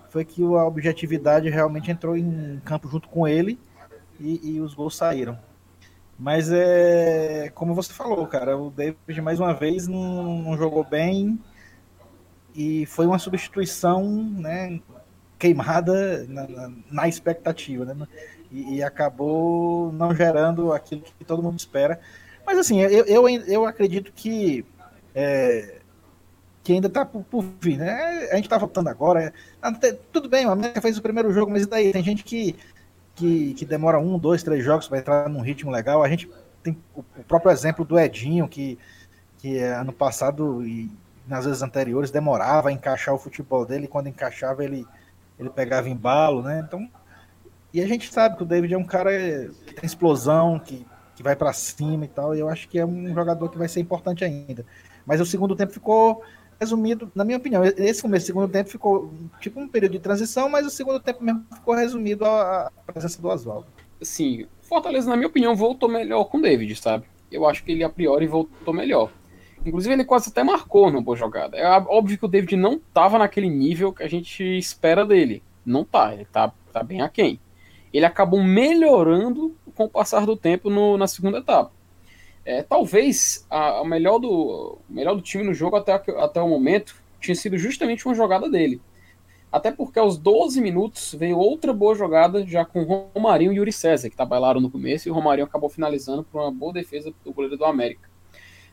foi 0.09 0.25
que 0.25 0.43
a 0.43 0.67
objetividade 0.67 1.49
realmente 1.49 1.89
entrou 1.89 2.17
em 2.17 2.61
campo 2.65 2.89
junto 2.89 3.09
com 3.09 3.29
ele 3.29 3.61
e, 4.19 4.55
e 4.55 4.61
os 4.61 4.75
gols 4.75 4.97
saíram. 4.97 5.39
Mas 6.19 6.51
é 6.51 7.49
como 7.55 7.77
você 7.77 7.93
falou, 7.93 8.27
cara, 8.27 8.59
o 8.59 8.73
David 8.73 9.21
mais 9.23 9.39
uma 9.39 9.55
vez 9.55 9.87
não, 9.87 10.43
não 10.43 10.57
jogou 10.57 10.83
bem 10.83 11.39
e 12.55 12.87
foi 12.87 13.07
uma 13.07 13.19
substituição 13.19 14.05
né, 14.05 14.81
queimada 15.39 16.25
na, 16.29 16.47
na, 16.47 16.73
na 16.91 17.09
expectativa, 17.09 17.85
né? 17.85 18.07
E, 18.51 18.77
e, 18.77 18.83
acabou 18.83 19.93
não 19.93 20.15
gerando 20.15 20.73
aquilo 20.73 21.03
que 21.03 21.25
todo 21.25 21.43
mundo 21.43 21.59
espera. 21.59 22.01
Mas 22.45 22.59
assim, 22.59 22.81
eu, 22.81 23.05
eu, 23.07 23.29
eu 23.29 23.65
acredito 23.65 24.13
que, 24.13 24.67
é, 25.15 25.79
que 26.65 26.73
ainda 26.73 26.89
está 26.89 27.05
por, 27.05 27.23
por, 27.23 27.45
vir. 27.61 27.79
Né? 27.79 28.29
A 28.33 28.35
gente 28.35 28.47
está 28.47 28.59
voltando 28.59 28.89
agora. 28.89 29.33
É, 29.63 29.93
tudo 30.13 30.29
bem, 30.29 30.47
o 30.47 30.51
América 30.51 30.81
fez 30.81 30.99
o 30.99 31.03
primeiro 31.03 31.33
jogo, 31.33 31.53
mas 31.53 31.63
e 31.63 31.67
daí? 31.67 31.93
Tem 31.93 32.03
gente 32.03 32.25
que, 32.25 32.57
que, 33.15 33.55
que 33.55 33.65
demora 33.65 34.01
um, 34.01 34.19
dois, 34.19 34.43
três 34.43 34.65
jogos 34.65 34.89
para 34.89 34.99
entrar 34.99 35.29
num 35.29 35.43
ritmo 35.43 35.71
legal. 35.71 36.03
A 36.03 36.09
gente 36.09 36.29
tem 36.61 36.77
o, 36.93 37.01
o 37.01 37.23
próprio 37.23 37.53
exemplo 37.53 37.85
do 37.85 37.99
Edinho, 37.99 38.49
que, 38.49 38.77
que 39.39 39.59
é 39.59 39.75
ano 39.75 39.93
passado 39.93 40.67
e 40.67 40.91
nas 41.31 41.47
vezes 41.47 41.63
anteriores 41.63 42.11
demorava 42.11 42.69
a 42.69 42.73
encaixar 42.73 43.15
o 43.15 43.19
futebol 43.19 43.65
dele, 43.65 43.87
quando 43.87 44.09
encaixava 44.09 44.65
ele, 44.65 44.85
ele 45.39 45.49
pegava 45.49 45.89
embalo, 45.89 46.43
né? 46.43 46.63
Então, 46.67 46.91
e 47.73 47.81
a 47.81 47.87
gente 47.87 48.13
sabe 48.13 48.37
que 48.37 48.43
o 48.43 48.47
David 48.47 48.75
é 48.75 48.79
um 48.79 48.85
cara 48.85 49.13
que 49.65 49.75
tem 49.75 49.87
explosão, 49.87 50.59
que, 50.59 50.85
que 51.15 51.23
vai 51.23 51.37
para 51.37 51.53
cima 51.53 52.05
e 52.05 52.09
tal, 52.09 52.35
e 52.35 52.41
eu 52.41 52.49
acho 52.49 52.69
que 52.69 52.81
é 52.81 52.85
um 52.85 53.15
jogador 53.15 53.49
que 53.49 53.57
vai 53.57 53.69
ser 53.69 53.81
importante 53.81 54.25
ainda. 54.25 54.67
Mas 55.07 55.21
o 55.21 55.27
segundo 55.27 55.55
tempo 55.55 55.73
ficou 55.73 56.23
resumido, 56.59 57.11
na 57.15 57.25
minha 57.25 57.39
opinião, 57.39 57.65
esse 57.65 58.03
começo 58.03 58.25
do 58.25 58.27
segundo 58.27 58.49
tempo 58.49 58.69
ficou 58.69 59.15
tipo 59.41 59.61
um 59.61 59.69
período 59.69 59.93
de 59.93 60.01
transição, 60.01 60.49
mas 60.49 60.67
o 60.67 60.71
segundo 60.71 60.99
tempo 60.99 61.23
mesmo 61.23 61.47
ficou 61.55 61.75
resumido 61.75 62.25
à 62.25 62.71
presença 62.87 63.23
do 63.23 63.29
Oswaldo. 63.29 63.69
Sim, 64.03 64.47
Fortaleza, 64.63 65.09
na 65.09 65.17
minha 65.17 65.29
opinião, 65.29 65.55
voltou 65.55 65.89
melhor 65.89 66.25
com 66.25 66.39
o 66.39 66.43
David, 66.43 66.75
sabe? 66.75 67.07
Eu 67.31 67.47
acho 67.47 67.63
que 67.63 67.71
ele 67.71 67.85
a 67.85 67.89
priori 67.89 68.27
voltou 68.27 68.75
melhor. 68.75 69.11
Inclusive, 69.65 69.95
ele 69.95 70.05
quase 70.05 70.31
até 70.31 70.43
marcou 70.43 70.91
numa 70.91 71.03
boa 71.03 71.17
jogada. 71.17 71.57
É 71.57 71.67
óbvio 71.69 72.19
que 72.19 72.25
o 72.25 72.29
David 72.29 72.57
não 72.57 72.75
estava 72.75 73.19
naquele 73.19 73.49
nível 73.49 73.93
que 73.93 74.03
a 74.03 74.09
gente 74.09 74.43
espera 74.43 75.05
dele. 75.05 75.43
Não 75.65 75.85
tá, 75.85 76.15
ele 76.15 76.25
tá, 76.25 76.53
tá 76.73 76.83
bem 76.83 77.03
aquém. 77.03 77.39
Ele 77.93 78.07
acabou 78.07 78.43
melhorando 78.43 79.55
com 79.75 79.85
o 79.85 79.89
passar 79.89 80.25
do 80.25 80.37
tempo 80.37 80.71
no, 80.71 80.97
na 80.97 81.07
segunda 81.07 81.39
etapa. 81.39 81.73
É, 82.45 82.63
talvez 82.63 83.47
a, 83.51 83.81
a, 83.81 83.85
melhor 83.85 84.19
do, 84.19 84.79
melhor 84.89 85.15
do 85.15 85.23
time 85.23 85.45
no 85.45 85.53
jogo 85.53 85.77
até, 85.77 85.93
até 85.93 86.41
o 86.41 86.49
momento 86.49 86.95
tinha 87.21 87.35
sido 87.35 87.59
justamente 87.59 88.07
uma 88.07 88.15
jogada 88.15 88.49
dele. 88.49 88.81
Até 89.53 89.71
porque 89.71 89.99
aos 89.99 90.17
12 90.17 90.61
minutos 90.61 91.15
veio 91.19 91.39
outra 91.39 91.73
boa 91.73 91.95
jogada 91.95 92.47
já 92.47 92.65
com 92.65 92.83
o 92.83 93.11
Romarinho 93.15 93.53
e 93.53 93.57
Yuri 93.57 93.73
César, 93.73 94.09
que 94.09 94.17
trabalharam 94.17 94.61
no 94.61 94.71
começo, 94.71 95.09
e 95.09 95.11
o 95.11 95.15
Romarinho 95.15 95.47
acabou 95.47 95.69
finalizando 95.69 96.23
por 96.23 96.41
uma 96.41 96.53
boa 96.53 96.73
defesa 96.73 97.13
do 97.25 97.33
goleiro 97.33 97.57
do 97.57 97.65
América. 97.65 98.10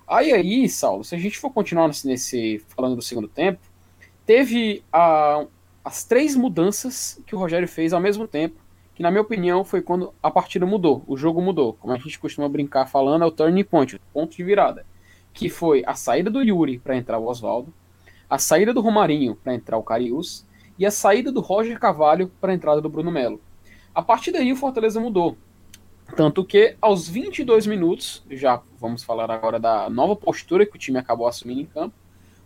Aí 0.07 0.31
aí, 0.31 0.69
Saulo, 0.69 1.03
se 1.03 1.13
a 1.15 1.17
gente 1.17 1.37
for 1.37 1.51
continuar 1.51 1.89
nesse, 2.05 2.63
falando 2.69 2.95
do 2.95 3.01
segundo 3.01 3.27
tempo, 3.27 3.59
teve 4.25 4.81
a, 4.91 5.45
as 5.83 6.05
três 6.05 6.33
mudanças 6.33 7.21
que 7.25 7.35
o 7.35 7.37
Rogério 7.37 7.67
fez 7.67 7.91
ao 7.91 7.99
mesmo 7.99 8.25
tempo, 8.25 8.55
que 8.95 9.03
na 9.03 9.11
minha 9.11 9.21
opinião 9.21 9.65
foi 9.65 9.81
quando 9.81 10.13
a 10.23 10.31
partida 10.31 10.65
mudou, 10.65 11.03
o 11.07 11.17
jogo 11.17 11.41
mudou. 11.41 11.73
Como 11.73 11.93
a 11.93 11.97
gente 11.97 12.17
costuma 12.17 12.47
brincar 12.47 12.87
falando, 12.87 13.23
é 13.23 13.27
o 13.27 13.31
turning 13.31 13.65
point, 13.65 13.95
o 13.95 13.99
ponto 14.13 14.35
de 14.35 14.43
virada. 14.43 14.85
Que 15.33 15.49
foi 15.49 15.83
a 15.85 15.93
saída 15.93 16.29
do 16.29 16.41
Yuri 16.41 16.79
para 16.79 16.95
entrar 16.95 17.19
o 17.19 17.27
Oswaldo, 17.27 17.73
a 18.29 18.39
saída 18.39 18.73
do 18.73 18.81
Romarinho 18.81 19.35
para 19.35 19.53
entrar 19.53 19.77
o 19.77 19.83
Carius 19.83 20.45
e 20.79 20.85
a 20.85 20.91
saída 20.91 21.31
do 21.31 21.41
Roger 21.41 21.77
Cavalho 21.79 22.31
para 22.39 22.53
a 22.53 22.55
entrada 22.55 22.81
do 22.81 22.89
Bruno 22.89 23.11
Melo. 23.11 23.41
A 23.93 24.01
partir 24.01 24.31
daí 24.31 24.53
o 24.53 24.55
Fortaleza 24.55 24.99
mudou. 24.99 25.37
Tanto 26.17 26.43
que, 26.43 26.75
aos 26.81 27.07
22 27.07 27.67
minutos, 27.67 28.25
já 28.31 28.59
vamos 28.79 29.03
falar 29.03 29.29
agora 29.29 29.59
da 29.59 29.87
nova 29.87 30.15
postura 30.15 30.65
que 30.65 30.75
o 30.75 30.79
time 30.79 30.97
acabou 30.97 31.27
assumindo 31.27 31.61
em 31.61 31.65
campo, 31.67 31.93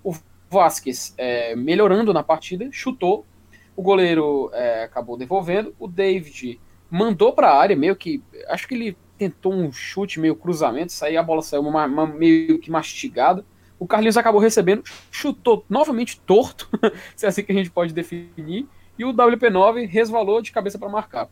o 0.03 0.13
Vasquez, 0.49 1.13
é, 1.17 1.55
melhorando 1.55 2.12
na 2.12 2.21
partida, 2.21 2.67
chutou, 2.69 3.25
o 3.73 3.81
goleiro 3.81 4.51
é, 4.51 4.84
acabou 4.84 5.15
devolvendo, 5.15 5.73
o 5.79 5.88
David 5.88 6.60
mandou 6.89 7.31
para 7.31 7.49
a 7.49 7.57
área, 7.57 7.73
meio 7.73 7.95
que, 7.95 8.21
acho 8.49 8.67
que 8.67 8.75
ele 8.75 8.97
tentou 9.17 9.53
um 9.53 9.71
chute 9.71 10.19
meio 10.19 10.36
cruzamento, 10.36 10.91
sair 10.91 11.15
a 11.15 11.23
bola 11.23 11.41
saiu 11.41 11.62
uma, 11.62 11.86
uma, 11.86 12.05
meio 12.05 12.60
que 12.60 12.69
mastigada, 12.69 13.45
o 13.79 13.88
Carlinhos 13.88 14.17
acabou 14.17 14.41
recebendo, 14.41 14.84
chutou 15.10 15.63
novamente 15.69 16.19
torto, 16.19 16.67
se 17.15 17.25
é 17.25 17.29
assim 17.29 17.41
que 17.41 17.53
a 17.53 17.55
gente 17.55 17.71
pode 17.71 17.93
definir, 17.93 18.67
e 18.99 19.05
o 19.05 19.13
WP9 19.13 19.88
resvalou 19.88 20.41
de 20.41 20.51
cabeça 20.51 20.77
para 20.77 20.89
marcar. 20.89 21.29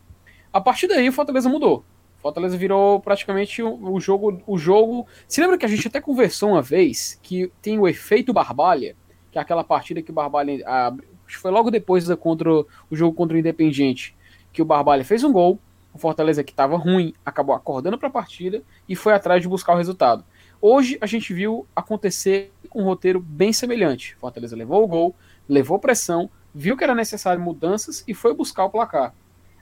A 0.50 0.58
partir 0.58 0.88
daí 0.88 1.06
o 1.06 1.12
Fortaleza 1.12 1.46
mudou. 1.46 1.84
Fortaleza 2.20 2.56
virou 2.56 3.00
praticamente 3.00 3.62
o, 3.62 3.98
jogo. 3.98 4.42
O 4.46 4.58
jogo. 4.58 5.06
Se 5.26 5.40
lembra 5.40 5.56
que 5.56 5.64
a 5.64 5.68
gente 5.68 5.88
até 5.88 6.00
conversou 6.00 6.50
uma 6.50 6.62
vez 6.62 7.18
que 7.22 7.50
tem 7.62 7.78
o 7.78 7.88
efeito 7.88 8.32
Barbalha, 8.32 8.94
que 9.32 9.38
é 9.38 9.42
aquela 9.42 9.64
partida 9.64 10.02
que 10.02 10.10
o 10.10 10.14
Barbalha. 10.14 10.62
A, 10.66 10.92
foi 11.26 11.50
logo 11.50 11.70
depois 11.70 12.06
da 12.06 12.16
contra 12.16 12.50
o 12.50 12.66
jogo 12.90 13.16
contra 13.16 13.36
o 13.36 13.40
Independiente, 13.40 14.16
que 14.52 14.60
o 14.60 14.64
Barbalha 14.64 15.04
fez 15.04 15.24
um 15.24 15.32
gol, 15.32 15.58
O 15.94 15.98
Fortaleza 15.98 16.44
que 16.44 16.52
estava 16.52 16.76
ruim 16.76 17.14
acabou 17.24 17.54
acordando 17.54 17.96
para 17.96 18.08
a 18.08 18.12
partida 18.12 18.62
e 18.88 18.94
foi 18.94 19.12
atrás 19.12 19.40
de 19.40 19.48
buscar 19.48 19.74
o 19.74 19.76
resultado. 19.76 20.24
Hoje 20.60 20.98
a 21.00 21.06
gente 21.06 21.32
viu 21.32 21.66
acontecer 21.74 22.52
um 22.74 22.84
roteiro 22.84 23.18
bem 23.18 23.52
semelhante. 23.52 24.14
Fortaleza 24.16 24.54
levou 24.54 24.84
o 24.84 24.86
gol, 24.86 25.16
levou 25.48 25.78
pressão, 25.78 26.28
viu 26.54 26.76
que 26.76 26.84
era 26.84 26.94
necessário 26.94 27.42
mudanças 27.42 28.04
e 28.06 28.12
foi 28.12 28.34
buscar 28.34 28.64
o 28.64 28.70
placar. 28.70 29.14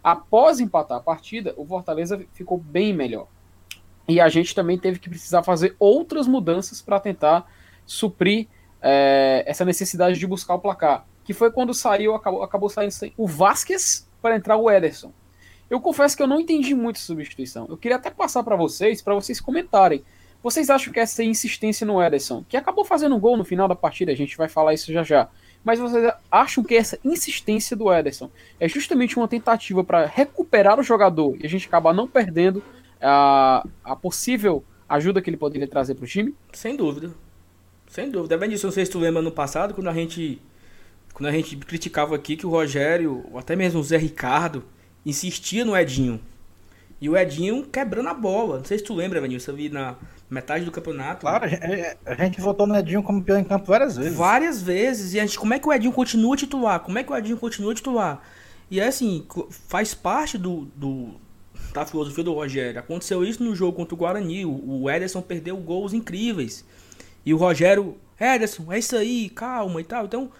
Após 0.02 0.60
empatar 0.60 0.98
a 0.98 1.00
partida, 1.00 1.54
o 1.56 1.66
Fortaleza 1.66 2.24
ficou 2.32 2.58
bem 2.58 2.92
melhor. 2.92 3.26
E 4.08 4.20
a 4.20 4.28
gente 4.28 4.54
também 4.54 4.78
teve 4.78 4.98
que 4.98 5.10
precisar 5.10 5.42
fazer 5.42 5.76
outras 5.78 6.26
mudanças 6.26 6.80
para 6.80 6.98
tentar 6.98 7.46
suprir 7.84 8.48
é, 8.80 9.44
essa 9.46 9.64
necessidade 9.64 10.18
de 10.18 10.26
buscar 10.26 10.54
o 10.54 10.58
placar. 10.58 11.06
Que 11.24 11.34
foi 11.34 11.50
quando 11.50 11.74
saiu, 11.74 12.14
acabou, 12.14 12.42
acabou 12.42 12.68
saindo 12.70 12.94
o 13.16 13.26
Vasquez 13.26 14.08
para 14.22 14.34
entrar 14.34 14.56
o 14.56 14.70
Ederson. 14.70 15.12
Eu 15.68 15.80
confesso 15.80 16.16
que 16.16 16.22
eu 16.22 16.26
não 16.26 16.40
entendi 16.40 16.74
muito 16.74 16.96
essa 16.96 17.06
substituição. 17.06 17.66
Eu 17.68 17.76
queria 17.76 17.98
até 17.98 18.10
passar 18.10 18.42
para 18.42 18.56
vocês, 18.56 19.02
para 19.02 19.14
vocês 19.14 19.40
comentarem. 19.40 20.02
Vocês 20.42 20.70
acham 20.70 20.92
que 20.92 21.00
essa 21.00 21.22
insistência 21.22 21.86
no 21.86 22.02
Ederson, 22.02 22.44
que 22.48 22.56
acabou 22.56 22.84
fazendo 22.84 23.14
um 23.14 23.20
gol 23.20 23.36
no 23.36 23.44
final 23.44 23.68
da 23.68 23.74
partida, 23.74 24.12
a 24.12 24.14
gente 24.14 24.36
vai 24.36 24.48
falar 24.48 24.72
isso 24.72 24.90
já 24.92 25.02
já, 25.02 25.28
mas 25.64 25.78
vocês 25.78 26.12
acham 26.30 26.64
que 26.64 26.74
essa 26.74 26.98
insistência 27.04 27.76
do 27.76 27.92
Ederson 27.92 28.30
é 28.58 28.68
justamente 28.68 29.16
uma 29.16 29.28
tentativa 29.28 29.84
para 29.84 30.06
recuperar 30.06 30.78
o 30.78 30.82
jogador 30.82 31.36
e 31.40 31.46
a 31.46 31.48
gente 31.48 31.66
acabar 31.66 31.92
não 31.92 32.06
perdendo 32.06 32.62
a, 33.00 33.64
a 33.84 33.96
possível 33.96 34.64
ajuda 34.88 35.20
que 35.20 35.28
ele 35.28 35.36
poderia 35.36 35.68
trazer 35.68 35.94
para 35.94 36.04
o 36.04 36.08
time? 36.08 36.34
Sem 36.52 36.76
dúvida. 36.76 37.10
Sem 37.86 38.10
dúvida. 38.10 38.34
É 38.34 38.38
bem 38.38 38.48
disso, 38.48 38.66
não 38.66 38.72
sei 38.72 38.84
se 38.84 38.92
tu 38.92 38.98
lembra 38.98 39.22
no 39.22 39.30
passado, 39.30 39.74
quando 39.74 39.88
a 39.88 39.92
gente 39.92 40.40
quando 41.12 41.30
a 41.30 41.32
gente 41.32 41.56
criticava 41.56 42.14
aqui 42.14 42.36
que 42.36 42.46
o 42.46 42.50
Rogério, 42.50 43.24
ou 43.32 43.38
até 43.38 43.56
mesmo 43.56 43.80
o 43.80 43.82
Zé 43.82 43.96
Ricardo, 43.96 44.64
insistia 45.04 45.64
no 45.64 45.76
Edinho. 45.76 46.20
E 47.00 47.08
o 47.08 47.16
Edinho 47.16 47.64
quebrando 47.64 48.08
a 48.08 48.14
bola. 48.14 48.58
Não 48.58 48.64
sei 48.64 48.78
se 48.78 48.84
tu 48.84 48.94
lembra, 48.94 49.20
Vanilson, 49.20 49.52
eu 49.52 49.56
vi 49.56 49.68
na 49.68 49.94
metade 50.28 50.64
do 50.64 50.70
campeonato. 50.70 51.20
Claro, 51.20 51.46
a 52.04 52.14
gente 52.14 52.40
votou 52.40 52.66
no 52.66 52.76
Edinho 52.76 53.02
como 53.02 53.22
pior 53.22 53.38
em 53.38 53.44
campo 53.44 53.66
várias 53.66 53.96
vezes. 53.96 54.14
Várias 54.14 54.62
vezes. 54.62 55.14
E 55.14 55.20
a 55.20 55.24
gente, 55.24 55.38
como 55.38 55.54
é 55.54 55.58
que 55.58 55.68
o 55.68 55.72
Edinho 55.72 55.92
continua 55.92 56.36
titular? 56.36 56.80
Como 56.80 56.98
é 56.98 57.04
que 57.04 57.12
o 57.12 57.16
Edinho 57.16 57.36
continua 57.36 57.74
titular? 57.74 58.20
E 58.70 58.80
é 58.80 58.86
assim, 58.86 59.24
faz 59.68 59.94
parte 59.94 60.36
do, 60.36 60.68
do 60.74 61.14
da 61.72 61.86
filosofia 61.86 62.24
do 62.24 62.34
Rogério. 62.34 62.80
Aconteceu 62.80 63.24
isso 63.24 63.42
no 63.42 63.54
jogo 63.54 63.76
contra 63.76 63.94
o 63.94 63.98
Guarani. 63.98 64.44
O, 64.44 64.82
o 64.82 64.90
Ederson 64.90 65.22
perdeu 65.22 65.56
gols 65.56 65.92
incríveis. 65.92 66.64
E 67.24 67.32
o 67.32 67.36
Rogério, 67.36 67.96
Ederson, 68.20 68.72
é 68.72 68.78
isso 68.78 68.96
aí, 68.96 69.30
calma 69.30 69.80
e 69.80 69.84
tal. 69.84 70.04
Então, 70.04 70.30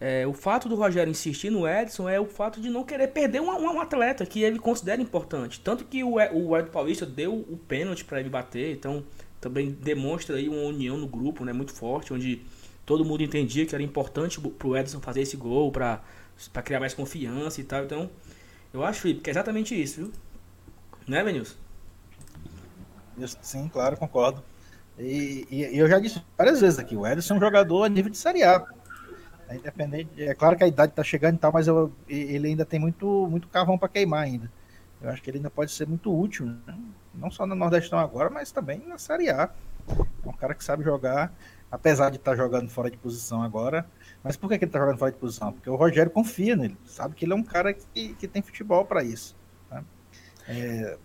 é, 0.00 0.26
o 0.26 0.32
fato 0.32 0.68
do 0.68 0.76
Rogério 0.76 1.10
insistir 1.10 1.50
no 1.50 1.66
Edson 1.66 2.08
é 2.08 2.20
o 2.20 2.26
fato 2.26 2.60
de 2.60 2.70
não 2.70 2.84
querer 2.84 3.08
perder 3.08 3.40
um, 3.40 3.50
um, 3.50 3.80
atleta 3.80 4.24
que 4.24 4.42
ele 4.42 4.58
considera 4.58 5.02
importante. 5.02 5.60
Tanto 5.60 5.84
que 5.84 6.04
o, 6.04 6.14
o 6.14 6.56
Ed 6.56 6.70
Paulista 6.70 7.04
deu 7.04 7.34
o 7.34 7.56
pênalti 7.56 8.04
para 8.04 8.20
ele 8.20 8.28
bater, 8.28 8.72
então 8.72 9.02
também 9.40 9.70
demonstra 9.70 10.36
aí 10.36 10.48
uma 10.48 10.62
união 10.62 10.96
no 10.96 11.08
grupo 11.08 11.44
né, 11.44 11.52
muito 11.52 11.72
forte, 11.72 12.12
onde 12.12 12.42
todo 12.86 13.04
mundo 13.04 13.22
entendia 13.22 13.66
que 13.66 13.74
era 13.74 13.82
importante 13.82 14.40
pro 14.40 14.76
Edson 14.76 15.00
fazer 15.00 15.22
esse 15.22 15.36
gol, 15.36 15.72
para 15.72 16.00
criar 16.64 16.78
mais 16.78 16.94
confiança 16.94 17.60
e 17.60 17.64
tal. 17.64 17.84
Então, 17.84 18.08
eu 18.72 18.84
acho, 18.84 19.00
Felipe, 19.00 19.20
que 19.20 19.30
é 19.30 19.32
exatamente 19.32 19.80
isso, 19.80 20.02
viu? 20.02 20.12
Né, 21.08 21.24
Venilson? 21.24 21.56
Sim, 23.42 23.68
claro, 23.68 23.96
concordo. 23.96 24.44
E, 24.98 25.46
e, 25.50 25.78
eu 25.78 25.88
já 25.88 25.98
disse 25.98 26.22
várias 26.36 26.60
vezes 26.60 26.78
aqui, 26.78 26.96
o 26.96 27.06
Edson 27.06 27.34
é 27.34 27.36
um 27.36 27.40
jogador 27.40 27.84
a 27.84 27.88
nível 27.88 28.10
de 28.10 28.16
Série 28.18 28.42
A. 28.42 28.64
É 29.48 29.56
independente, 29.56 30.22
é 30.22 30.34
claro 30.34 30.56
que 30.56 30.64
a 30.64 30.68
idade 30.68 30.92
está 30.92 31.02
chegando 31.02 31.36
e 31.36 31.38
tal, 31.38 31.52
mas 31.52 31.66
eu, 31.66 31.90
ele 32.06 32.48
ainda 32.48 32.66
tem 32.66 32.78
muito, 32.78 33.26
muito 33.30 33.48
carvão 33.48 33.78
para 33.78 33.88
queimar 33.88 34.22
ainda. 34.22 34.50
Eu 35.00 35.10
acho 35.10 35.22
que 35.22 35.30
ele 35.30 35.38
ainda 35.38 35.50
pode 35.50 35.70
ser 35.72 35.86
muito 35.86 36.14
útil, 36.16 36.46
né? 36.46 36.78
não 37.14 37.30
só 37.30 37.46
no 37.46 37.54
Nordestão 37.54 37.98
agora, 37.98 38.28
mas 38.30 38.50
também 38.50 38.86
na 38.86 38.98
Série 38.98 39.30
A. 39.30 39.50
É 39.88 40.28
um 40.28 40.32
cara 40.32 40.54
que 40.54 40.62
sabe 40.62 40.84
jogar, 40.84 41.32
apesar 41.70 42.10
de 42.10 42.16
estar 42.16 42.32
tá 42.32 42.36
jogando 42.36 42.68
fora 42.68 42.90
de 42.90 42.96
posição 42.96 43.42
agora. 43.42 43.86
Mas 44.22 44.36
por 44.36 44.48
que, 44.48 44.58
que 44.58 44.64
ele 44.64 44.68
está 44.68 44.78
jogando 44.80 44.98
fora 44.98 45.12
de 45.12 45.18
posição? 45.18 45.52
Porque 45.52 45.70
o 45.70 45.76
Rogério 45.76 46.10
confia 46.10 46.54
nele, 46.54 46.76
sabe 46.84 47.14
que 47.14 47.24
ele 47.24 47.32
é 47.32 47.36
um 47.36 47.42
cara 47.42 47.72
que, 47.72 48.14
que 48.14 48.28
tem 48.28 48.42
futebol 48.42 48.84
para 48.84 49.02
isso. 49.02 49.36
Né? 49.70 49.84
É, 50.48 50.98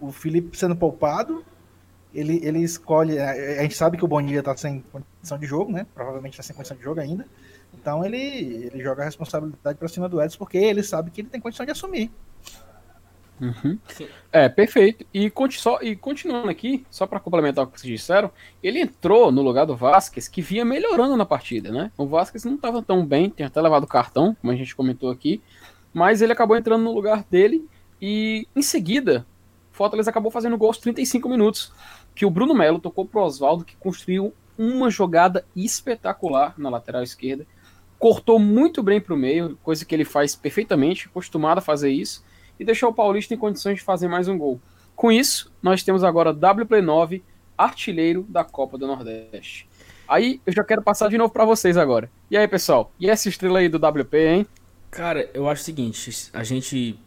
o 0.00 0.10
Felipe 0.10 0.56
sendo 0.56 0.74
poupado, 0.74 1.44
ele, 2.14 2.40
ele 2.42 2.60
escolhe. 2.60 3.18
A 3.18 3.62
gente 3.62 3.76
sabe 3.76 3.96
que 3.96 4.04
o 4.04 4.08
Bonilha 4.08 4.38
está 4.38 4.56
sem 4.56 4.80
condição 4.80 5.38
de 5.38 5.46
jogo, 5.46 5.72
né? 5.72 5.86
Provavelmente 5.94 6.34
está 6.34 6.42
sem 6.42 6.54
condição 6.54 6.76
de 6.76 6.82
jogo 6.82 7.00
ainda. 7.00 7.26
Então 7.80 8.04
ele, 8.04 8.16
ele 8.72 8.82
joga 8.82 9.02
a 9.02 9.04
responsabilidade 9.04 9.78
para 9.78 9.88
cima 9.88 10.08
do 10.08 10.22
Edson 10.22 10.38
porque 10.38 10.58
ele 10.58 10.82
sabe 10.82 11.10
que 11.10 11.20
ele 11.20 11.28
tem 11.28 11.40
condição 11.40 11.66
de 11.66 11.72
assumir. 11.72 12.10
Uhum. 13.40 13.78
É, 14.32 14.48
perfeito. 14.48 15.04
E, 15.12 15.32
só, 15.50 15.80
e 15.82 15.96
continuando 15.96 16.48
aqui, 16.48 16.86
só 16.88 17.06
para 17.06 17.18
complementar 17.18 17.64
o 17.64 17.66
que 17.66 17.80
vocês 17.80 17.92
disseram, 17.92 18.30
ele 18.62 18.80
entrou 18.80 19.32
no 19.32 19.42
lugar 19.42 19.66
do 19.66 19.76
Vasquez, 19.76 20.28
que 20.28 20.40
vinha 20.40 20.64
melhorando 20.64 21.16
na 21.16 21.26
partida, 21.26 21.72
né? 21.72 21.90
O 21.96 22.06
Vasquez 22.06 22.44
não 22.44 22.54
estava 22.54 22.80
tão 22.80 23.04
bem, 23.04 23.28
tinha 23.28 23.48
até 23.48 23.60
levado 23.60 23.86
cartão, 23.86 24.36
como 24.40 24.52
a 24.52 24.56
gente 24.56 24.74
comentou 24.74 25.10
aqui, 25.10 25.42
mas 25.92 26.22
ele 26.22 26.32
acabou 26.32 26.56
entrando 26.56 26.82
no 26.82 26.92
lugar 26.92 27.24
dele 27.28 27.68
e 28.00 28.46
em 28.54 28.62
seguida, 28.62 29.26
Fortaleza 29.72 30.10
acabou 30.10 30.30
fazendo 30.30 30.56
gol 30.56 30.68
aos 30.68 30.78
35 30.78 31.28
minutos 31.28 31.72
que 32.14 32.24
o 32.24 32.30
Bruno 32.30 32.54
Melo 32.54 32.78
tocou 32.78 33.04
pro 33.04 33.22
Oswaldo, 33.22 33.64
que 33.64 33.76
construiu 33.76 34.32
uma 34.56 34.88
jogada 34.88 35.44
espetacular 35.56 36.54
na 36.56 36.70
lateral 36.70 37.02
esquerda. 37.02 37.44
Cortou 37.98 38.38
muito 38.38 38.82
bem 38.82 39.00
para 39.00 39.14
o 39.14 39.16
meio, 39.16 39.58
coisa 39.62 39.84
que 39.84 39.94
ele 39.94 40.04
faz 40.04 40.34
perfeitamente, 40.34 41.06
acostumado 41.06 41.58
a 41.58 41.62
fazer 41.62 41.90
isso, 41.90 42.24
e 42.58 42.64
deixou 42.64 42.90
o 42.90 42.94
Paulista 42.94 43.34
em 43.34 43.38
condições 43.38 43.76
de 43.76 43.84
fazer 43.84 44.08
mais 44.08 44.28
um 44.28 44.36
gol. 44.36 44.60
Com 44.94 45.10
isso, 45.10 45.52
nós 45.62 45.82
temos 45.82 46.04
agora 46.04 46.32
WP9, 46.32 47.22
artilheiro 47.56 48.24
da 48.28 48.44
Copa 48.44 48.76
do 48.76 48.86
Nordeste. 48.86 49.68
Aí 50.06 50.40
eu 50.44 50.52
já 50.52 50.62
quero 50.62 50.82
passar 50.82 51.08
de 51.08 51.16
novo 51.16 51.32
para 51.32 51.44
vocês 51.44 51.76
agora. 51.76 52.10
E 52.30 52.36
aí, 52.36 52.46
pessoal? 52.46 52.92
E 53.00 53.08
essa 53.08 53.28
estrela 53.28 53.58
aí 53.58 53.68
do 53.68 53.78
WP, 53.78 54.16
hein? 54.18 54.46
Cara, 54.90 55.28
eu 55.32 55.48
acho 55.48 55.62
o 55.62 55.64
seguinte, 55.64 56.30
a 56.32 56.44
gente 56.44 56.98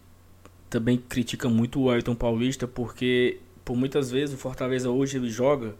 também 0.69 0.97
critica 0.97 1.47
muito 1.47 1.79
o 1.79 1.89
Ayrton 1.89 2.15
Paulista 2.15 2.67
porque 2.67 3.39
por 3.63 3.75
muitas 3.75 4.09
vezes 4.09 4.33
o 4.33 4.37
Fortaleza 4.37 4.89
hoje 4.89 5.17
ele 5.17 5.29
joga, 5.29 5.75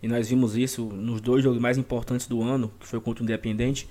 e 0.00 0.08
nós 0.08 0.28
vimos 0.28 0.56
isso 0.56 0.84
nos 0.84 1.20
dois 1.20 1.42
jogos 1.42 1.60
mais 1.60 1.76
importantes 1.76 2.28
do 2.28 2.42
ano, 2.42 2.70
que 2.78 2.86
foi 2.86 3.00
contra 3.00 3.22
o 3.22 3.24
Independente, 3.24 3.88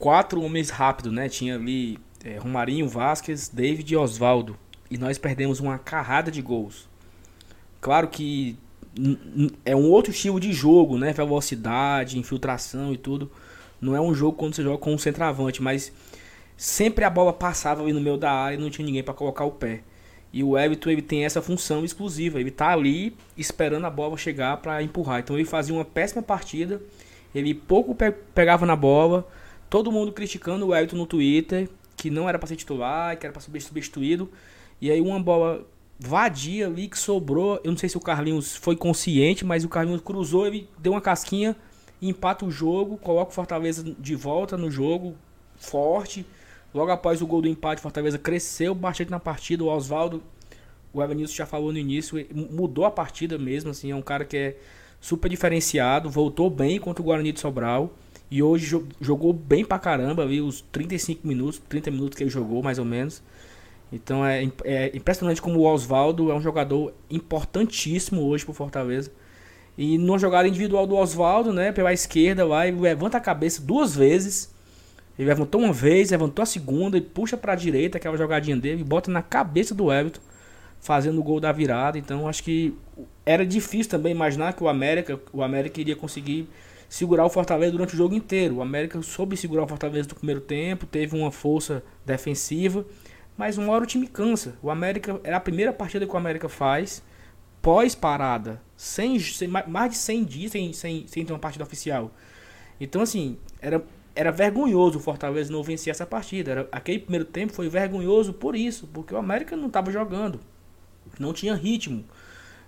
quatro 0.00 0.42
homens 0.42 0.70
rápidos, 0.70 1.12
né? 1.12 1.28
Tinha 1.28 1.54
ali 1.54 1.98
é, 2.24 2.38
Romarinho, 2.38 2.88
Vasquez, 2.88 3.48
David 3.48 3.92
e 3.92 3.96
Oswaldo. 3.96 4.56
E 4.90 4.98
nós 4.98 5.18
perdemos 5.18 5.60
uma 5.60 5.78
carrada 5.78 6.30
de 6.30 6.42
gols. 6.42 6.88
Claro 7.80 8.08
que 8.08 8.56
é 9.64 9.76
um 9.76 9.88
outro 9.90 10.10
estilo 10.10 10.40
de 10.40 10.52
jogo, 10.52 10.98
né? 10.98 11.12
Velocidade, 11.12 12.18
infiltração 12.18 12.92
e 12.92 12.96
tudo. 12.96 13.30
Não 13.80 13.94
é 13.94 14.00
um 14.00 14.12
jogo 14.12 14.36
quando 14.36 14.54
você 14.54 14.62
joga 14.62 14.78
com 14.78 14.92
um 14.92 14.98
centroavante, 14.98 15.62
mas 15.62 15.92
sempre 16.56 17.04
a 17.04 17.10
bola 17.10 17.32
passava 17.32 17.82
ali 17.82 17.92
no 17.92 18.00
meio 18.00 18.16
da 18.16 18.32
área 18.32 18.56
e 18.56 18.58
não 18.58 18.70
tinha 18.70 18.84
ninguém 18.84 19.02
para 19.02 19.14
colocar 19.14 19.44
o 19.44 19.52
pé. 19.52 19.82
E 20.32 20.42
o 20.42 20.56
Everton 20.56 20.90
ele 20.90 21.02
tem 21.02 21.24
essa 21.24 21.42
função 21.42 21.84
exclusiva. 21.84 22.40
Ele 22.40 22.50
tá 22.50 22.70
ali 22.70 23.16
esperando 23.36 23.86
a 23.86 23.90
bola 23.90 24.16
chegar 24.16 24.56
para 24.58 24.82
empurrar. 24.82 25.20
Então 25.20 25.36
ele 25.36 25.44
fazia 25.44 25.74
uma 25.74 25.84
péssima 25.84 26.22
partida. 26.22 26.80
Ele 27.34 27.54
pouco 27.54 27.94
pe 27.94 28.10
pegava 28.34 28.64
na 28.64 28.76
bola. 28.76 29.26
Todo 29.70 29.92
mundo 29.92 30.12
criticando 30.12 30.66
o 30.66 30.74
Everton 30.74 30.96
no 30.96 31.06
Twitter, 31.06 31.68
que 31.96 32.10
não 32.10 32.28
era 32.28 32.38
para 32.38 32.48
ser 32.48 32.56
titular, 32.56 33.16
que 33.16 33.24
era 33.24 33.32
para 33.32 33.40
ser 33.40 33.60
substituído. 33.60 34.28
E 34.80 34.90
aí 34.90 35.00
uma 35.00 35.20
bola 35.20 35.64
vadia 35.98 36.66
ali 36.66 36.88
que 36.88 36.98
sobrou. 36.98 37.60
Eu 37.62 37.70
não 37.70 37.78
sei 37.78 37.88
se 37.88 37.96
o 37.96 38.00
Carlinhos 38.00 38.56
foi 38.56 38.74
consciente, 38.74 39.44
mas 39.44 39.64
o 39.64 39.68
Carlinhos 39.68 40.00
cruzou, 40.00 40.46
ele 40.46 40.68
deu 40.78 40.92
uma 40.92 41.00
casquinha, 41.00 41.54
empata 42.02 42.44
o 42.44 42.50
jogo, 42.50 42.96
coloca 42.96 43.30
o 43.30 43.34
Fortaleza 43.34 43.84
de 43.98 44.16
volta 44.16 44.56
no 44.56 44.70
jogo, 44.70 45.14
forte. 45.56 46.26
Logo 46.72 46.90
após 46.90 47.20
o 47.20 47.26
gol 47.26 47.42
do 47.42 47.48
empate, 47.48 47.82
Fortaleza 47.82 48.18
cresceu 48.18 48.74
bastante 48.74 49.10
na 49.10 49.20
partida. 49.20 49.62
O 49.62 49.68
Oswaldo, 49.68 50.22
o 50.92 51.02
Evanilson 51.02 51.34
já 51.34 51.46
falou 51.46 51.72
no 51.72 51.78
início, 51.78 52.26
mudou 52.34 52.84
a 52.84 52.90
partida 52.90 53.36
mesmo. 53.38 53.70
Assim, 53.70 53.90
é 53.90 53.94
um 53.94 54.02
cara 54.02 54.24
que 54.24 54.36
é 54.36 54.56
super 55.00 55.28
diferenciado, 55.28 56.08
voltou 56.08 56.48
bem 56.48 56.78
contra 56.80 57.02
o 57.02 57.04
Guarani 57.04 57.32
de 57.32 57.40
Sobral. 57.40 57.92
E 58.30 58.42
hoje 58.42 58.80
jogou 59.00 59.32
bem 59.32 59.64
pra 59.64 59.78
caramba, 59.78 60.26
vi 60.26 60.40
os 60.40 60.60
35 60.72 61.26
minutos, 61.26 61.60
30 61.68 61.90
minutos 61.90 62.16
que 62.16 62.22
ele 62.22 62.30
jogou, 62.30 62.62
mais 62.62 62.78
ou 62.78 62.84
menos. 62.84 63.22
Então 63.92 64.24
é, 64.24 64.48
é 64.64 64.96
impressionante 64.96 65.42
como 65.42 65.58
o 65.58 65.64
Oswaldo 65.64 66.30
é 66.30 66.34
um 66.34 66.40
jogador 66.40 66.94
importantíssimo 67.10 68.22
hoje 68.22 68.44
pro 68.44 68.54
Fortaleza. 68.54 69.10
E 69.76 69.98
numa 69.98 70.18
jogada 70.18 70.46
individual 70.46 70.86
do 70.86 70.94
Oswaldo, 70.94 71.52
né, 71.52 71.72
pela 71.72 71.92
esquerda, 71.92 72.46
vai, 72.46 72.70
levanta 72.70 73.16
a 73.16 73.20
cabeça 73.20 73.62
duas 73.62 73.96
vezes 73.96 74.50
ele 75.20 75.28
levantou 75.28 75.60
uma 75.60 75.70
vez, 75.70 76.10
levantou 76.10 76.42
a 76.42 76.46
segunda 76.46 76.96
e 76.96 77.00
puxa 77.02 77.36
para 77.36 77.52
a 77.52 77.54
direita, 77.54 77.98
aquela 77.98 78.16
jogadinha 78.16 78.56
dele, 78.56 78.80
e 78.80 78.84
bota 78.84 79.10
na 79.10 79.20
cabeça 79.20 79.74
do 79.74 79.92
Everton, 79.92 80.20
fazendo 80.80 81.20
o 81.20 81.22
gol 81.22 81.38
da 81.38 81.52
virada. 81.52 81.98
Então 81.98 82.26
acho 82.26 82.42
que 82.42 82.74
era 83.26 83.44
difícil 83.44 83.90
também 83.90 84.12
imaginar 84.12 84.54
que 84.54 84.64
o 84.64 84.68
América, 84.68 85.20
o 85.30 85.42
América 85.42 85.78
iria 85.78 85.94
conseguir 85.94 86.48
segurar 86.90 87.24
o 87.24 87.30
Fortaleza 87.30 87.70
durante 87.70 87.94
o 87.94 87.96
jogo 87.96 88.14
inteiro. 88.14 88.56
O 88.56 88.62
América 88.62 89.00
soube 89.00 89.36
segurar 89.36 89.62
o 89.62 89.68
Fortaleza 89.68 90.08
no 90.08 90.16
primeiro 90.16 90.40
tempo, 90.40 90.84
teve 90.84 91.16
uma 91.16 91.30
força 91.30 91.84
defensiva, 92.04 92.84
mas 93.38 93.56
uma 93.56 93.72
hora 93.72 93.84
o 93.84 93.86
time 93.86 94.08
cansa. 94.08 94.56
O 94.60 94.68
América 94.68 95.20
é 95.22 95.32
a 95.32 95.38
primeira 95.38 95.72
partida 95.72 96.04
que 96.04 96.12
o 96.12 96.16
América 96.16 96.48
faz 96.48 97.00
pós-parada, 97.62 98.60
sem, 98.76 99.20
sem, 99.20 99.46
mais 99.46 99.92
de 99.92 99.98
100 99.98 100.24
dias 100.24 100.52
sem, 100.52 100.72
sem, 100.72 101.06
sem 101.06 101.24
ter 101.24 101.32
uma 101.32 101.38
partida 101.38 101.62
oficial. 101.62 102.10
Então, 102.80 103.02
assim, 103.02 103.38
era, 103.60 103.84
era 104.12 104.32
vergonhoso 104.32 104.98
o 104.98 105.00
Fortaleza 105.00 105.52
não 105.52 105.62
vencer 105.62 105.92
essa 105.92 106.04
partida. 106.04 106.50
Era, 106.50 106.68
aquele 106.72 106.98
primeiro 106.98 107.24
tempo 107.24 107.52
foi 107.52 107.68
vergonhoso 107.68 108.32
por 108.32 108.56
isso, 108.56 108.88
porque 108.92 109.14
o 109.14 109.16
América 109.16 109.54
não 109.54 109.68
estava 109.68 109.92
jogando, 109.92 110.40
não 111.20 111.32
tinha 111.32 111.54
ritmo. 111.54 112.04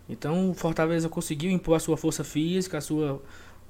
Então, 0.09 0.51
o 0.51 0.55
Fortaleza 0.55 1.09
conseguiu 1.09 1.51
impor 1.51 1.75
a 1.75 1.81
sua 1.81 1.97
força 1.97 2.23
física, 2.23 2.79
a 2.79 2.81
sua, 2.81 3.23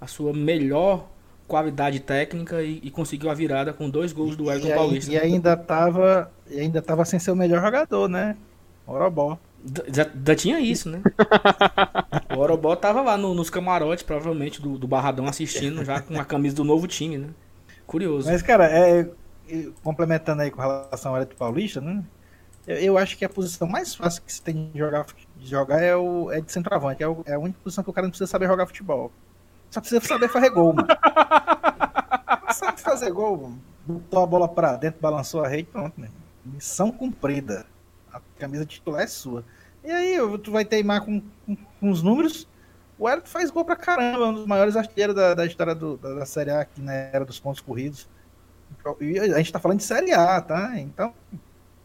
a 0.02 0.06
sua 0.08 0.32
melhor 0.32 1.08
qualidade 1.46 2.00
técnica 2.00 2.60
e, 2.60 2.80
e 2.82 2.90
conseguiu 2.90 3.30
a 3.30 3.34
virada 3.34 3.72
com 3.72 3.88
dois 3.88 4.12
gols 4.12 4.34
do 4.34 4.50
Elton 4.50 4.74
Paulista. 4.74 5.12
E 5.12 5.16
ainda 5.16 5.52
estava 5.52 6.32
ainda 6.50 6.82
tava 6.82 7.04
sem 7.04 7.20
ser 7.20 7.30
o 7.30 7.36
melhor 7.36 7.62
jogador, 7.62 8.08
né? 8.08 8.36
Orobó. 8.84 9.38
Já, 9.86 10.10
já 10.26 10.34
tinha 10.34 10.58
isso, 10.58 10.90
né? 10.90 11.00
o 12.36 12.40
Orobó 12.40 12.74
tava 12.74 13.00
lá 13.00 13.16
no, 13.16 13.32
nos 13.32 13.48
camarotes, 13.48 14.02
provavelmente, 14.02 14.60
do, 14.60 14.76
do 14.76 14.88
Barradão 14.88 15.26
assistindo, 15.26 15.84
já 15.84 16.00
com 16.00 16.18
a 16.18 16.24
camisa 16.24 16.56
do 16.56 16.64
novo 16.64 16.88
time, 16.88 17.16
né? 17.16 17.28
Curioso. 17.86 18.28
Mas, 18.28 18.42
cara, 18.42 18.66
é, 18.66 19.08
complementando 19.84 20.42
aí 20.42 20.50
com 20.50 20.60
relação 20.60 21.14
ao 21.14 21.20
Elton 21.20 21.36
Paulista, 21.36 21.80
né? 21.80 22.02
Eu, 22.66 22.76
eu, 22.76 22.98
acho 22.98 23.16
que 23.16 23.24
a 23.24 23.28
posição 23.28 23.68
mais 23.68 23.94
fácil 23.94 24.22
que 24.26 24.32
se 24.32 24.42
tem 24.42 24.68
de 24.72 24.78
jogar, 24.78 25.06
de 25.36 25.48
jogar 25.48 25.80
é, 25.80 25.94
o, 25.94 26.32
é 26.32 26.40
de 26.40 26.50
centroavante. 26.50 27.04
É, 27.04 27.06
o, 27.06 27.22
é 27.24 27.34
a 27.34 27.38
única 27.38 27.60
posição 27.62 27.84
que 27.84 27.90
o 27.90 27.92
cara 27.92 28.06
não 28.06 28.10
precisa 28.10 28.28
saber 28.28 28.48
jogar 28.48 28.66
futebol. 28.66 29.12
Só 29.72 29.80
precisa 29.80 30.02
saber 30.02 30.28
fazer 30.28 30.50
gol, 30.50 30.74
mano. 30.74 30.86
sabe 32.52 32.78
fazer 32.78 33.10
gol, 33.10 33.36
mano. 33.38 33.62
Botou 33.86 34.22
a 34.22 34.26
bola 34.26 34.46
pra 34.46 34.76
dentro, 34.76 35.00
balançou 35.00 35.42
a 35.42 35.48
rede, 35.48 35.64
pronto, 35.72 35.98
né? 35.98 36.10
Missão 36.44 36.92
cumprida 36.92 37.66
a 38.12 38.20
camisa 38.38 38.66
titular 38.66 39.00
é 39.00 39.06
sua. 39.06 39.44
E 39.82 39.90
aí, 39.90 40.16
tu 40.44 40.52
vai 40.52 40.64
teimar 40.64 41.04
com, 41.04 41.22
com, 41.46 41.56
com 41.56 41.90
os 41.90 42.02
números. 42.02 42.46
O 42.98 43.08
Everton 43.08 43.30
faz 43.30 43.50
gol 43.50 43.64
pra 43.64 43.74
caramba, 43.74 44.26
um 44.26 44.34
dos 44.34 44.46
maiores 44.46 44.76
artilheiros 44.76 45.16
da, 45.16 45.32
da 45.32 45.46
história 45.46 45.74
do, 45.74 45.96
da, 45.96 46.14
da, 46.16 46.26
Série 46.26 46.50
A 46.50 46.60
aqui 46.60 46.80
na 46.82 46.92
era 46.92 47.24
dos 47.24 47.40
pontos 47.40 47.62
corridos. 47.62 48.06
E 49.00 49.18
a 49.18 49.38
gente 49.38 49.52
tá 49.52 49.58
falando 49.58 49.78
de 49.78 49.84
Série 49.84 50.12
A, 50.12 50.38
tá? 50.40 50.78
Então, 50.78 51.14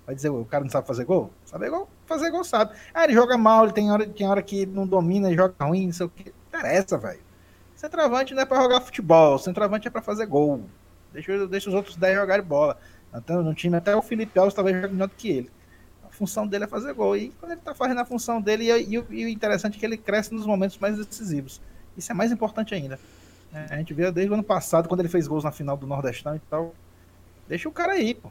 vai 0.05 0.13
dizer, 0.13 0.29
o 0.29 0.43
cara 0.43 0.65
não 0.65 0.69
sabe 0.69 0.85
fazer 0.85 1.05
gol? 1.05 1.31
Saber 1.45 1.69
gol, 1.69 1.87
fazer 2.05 2.29
gol 2.29 2.43
sabe. 2.43 2.75
Ah, 2.93 3.05
ele 3.05 3.13
joga 3.13 3.37
mal, 3.37 3.63
ele 3.63 3.73
tem 3.73 3.89
hora, 3.89 4.05
tem 4.05 4.27
hora 4.27 4.41
que 4.41 4.65
não 4.65 4.85
domina, 4.85 5.33
joga 5.33 5.55
ruim, 5.61 5.85
não 5.87 5.93
sei 5.93 6.05
o 6.05 6.09
que. 6.09 6.33
Interessa, 6.49 6.97
velho. 6.97 7.26
Centroavante 7.77 8.33
não 8.33 8.41
é 8.41 8.45
pra 8.45 8.61
jogar 8.61 8.81
futebol, 8.81 9.39
centroavante 9.39 9.87
é 9.87 9.91
pra 9.91 10.01
fazer 10.01 10.25
gol. 10.25 10.65
Deixa, 11.13 11.47
deixa 11.47 11.69
os 11.69 11.75
outros 11.75 11.95
10 11.95 12.17
jogarem 12.17 12.45
bola. 12.45 12.77
Então, 13.15 13.41
no 13.41 13.53
time, 13.53 13.77
até 13.77 13.95
o 13.95 14.01
Felipe 14.01 14.37
Alves 14.37 14.53
talvez 14.53 14.75
jogue 14.75 14.93
melhor 14.93 15.07
do 15.07 15.15
que 15.15 15.29
ele 15.29 15.51
função 16.17 16.47
dele 16.47 16.63
é 16.63 16.67
fazer 16.67 16.93
gol. 16.93 17.15
E 17.15 17.29
quando 17.39 17.51
ele 17.51 17.59
está 17.59 17.75
fazendo 17.75 17.99
a 17.99 18.05
função 18.05 18.41
dele, 18.41 18.71
e, 18.71 18.95
e, 18.95 18.95
e, 18.95 19.25
o 19.25 19.29
interessante 19.29 19.77
é 19.77 19.79
que 19.79 19.85
ele 19.85 19.97
cresce 19.97 20.33
nos 20.33 20.45
momentos 20.45 20.77
mais 20.79 20.97
decisivos. 20.97 21.61
Isso 21.95 22.11
é 22.11 22.15
mais 22.15 22.31
importante 22.31 22.73
ainda. 22.73 22.99
É, 23.53 23.75
a 23.75 23.77
gente 23.77 23.93
vê 23.93 24.11
desde 24.11 24.31
o 24.31 24.33
ano 24.33 24.43
passado, 24.43 24.89
quando 24.89 25.01
ele 25.01 25.09
fez 25.09 25.27
gols 25.27 25.43
na 25.43 25.51
final 25.51 25.77
do 25.77 25.85
Nordestão 25.85 26.35
e 26.35 26.39
tal. 26.49 26.73
Deixa 27.47 27.69
o 27.69 27.71
cara 27.71 27.93
aí, 27.93 28.15
pô. 28.15 28.29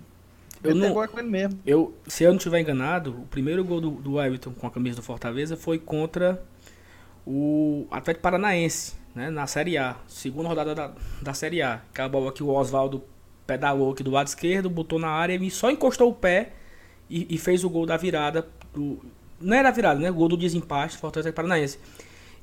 Eu 0.65 0.75
não, 0.75 0.93
gol 0.93 1.05
é 1.05 1.09
com 1.09 1.19
ele 1.19 1.29
mesmo. 1.29 1.61
Eu, 1.65 1.95
se 2.07 2.25
eu 2.25 2.31
não 2.31 2.39
estiver 2.39 2.61
enganado, 2.61 3.13
o 3.23 3.27
primeiro 3.27 3.65
gol 3.65 3.81
do, 3.81 3.91
do 3.91 4.21
Everton 4.21 4.53
com 4.53 4.67
a 4.67 4.71
camisa 4.71 4.97
do 4.97 5.03
Fortaleza 5.03 5.57
foi 5.57 5.79
contra 5.79 6.43
o 7.27 7.87
Atlético 7.91 8.23
Paranaense, 8.23 8.95
né, 9.15 9.31
na 9.31 9.47
Série 9.47 9.77
A. 9.77 9.97
Segunda 10.07 10.49
rodada 10.49 10.75
da, 10.75 10.93
da 11.21 11.35
Série 11.35 11.61
A. 11.61 11.75
Acabou 11.75 12.29
aqui 12.29 12.43
o 12.43 12.49
Oswaldo 12.49 13.03
pedalou 13.47 13.93
aqui 13.93 14.03
do 14.03 14.11
lado 14.11 14.27
esquerdo, 14.27 14.69
botou 14.69 14.99
na 14.99 15.09
área 15.09 15.35
e 15.35 15.51
só 15.51 15.71
encostou 15.71 16.11
o 16.11 16.15
pé 16.15 16.53
e, 17.09 17.35
e, 17.35 17.39
fez 17.39 17.63
o 17.63 17.71
gol 17.71 17.87
da 17.87 17.97
virada. 17.97 18.49
Do, 18.75 19.01
não 19.41 19.57
era 19.57 19.69
a 19.69 19.73
virada, 19.73 20.01
né? 20.01 20.11
O 20.11 20.15
gol 20.15 20.29
do 20.29 20.37
desempate, 20.37 20.97
Fortaleza 20.97 21.33
Paranaense. 21.33 21.79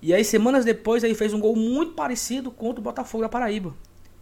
E 0.01 0.13
aí, 0.13 0.23
semanas 0.23 0.65
depois, 0.65 1.03
ele 1.03 1.15
fez 1.15 1.33
um 1.33 1.39
gol 1.39 1.55
muito 1.55 1.93
parecido 1.93 2.51
contra 2.51 2.79
o 2.79 2.83
Botafogo 2.83 3.23
da 3.23 3.29
Paraíba. 3.29 3.73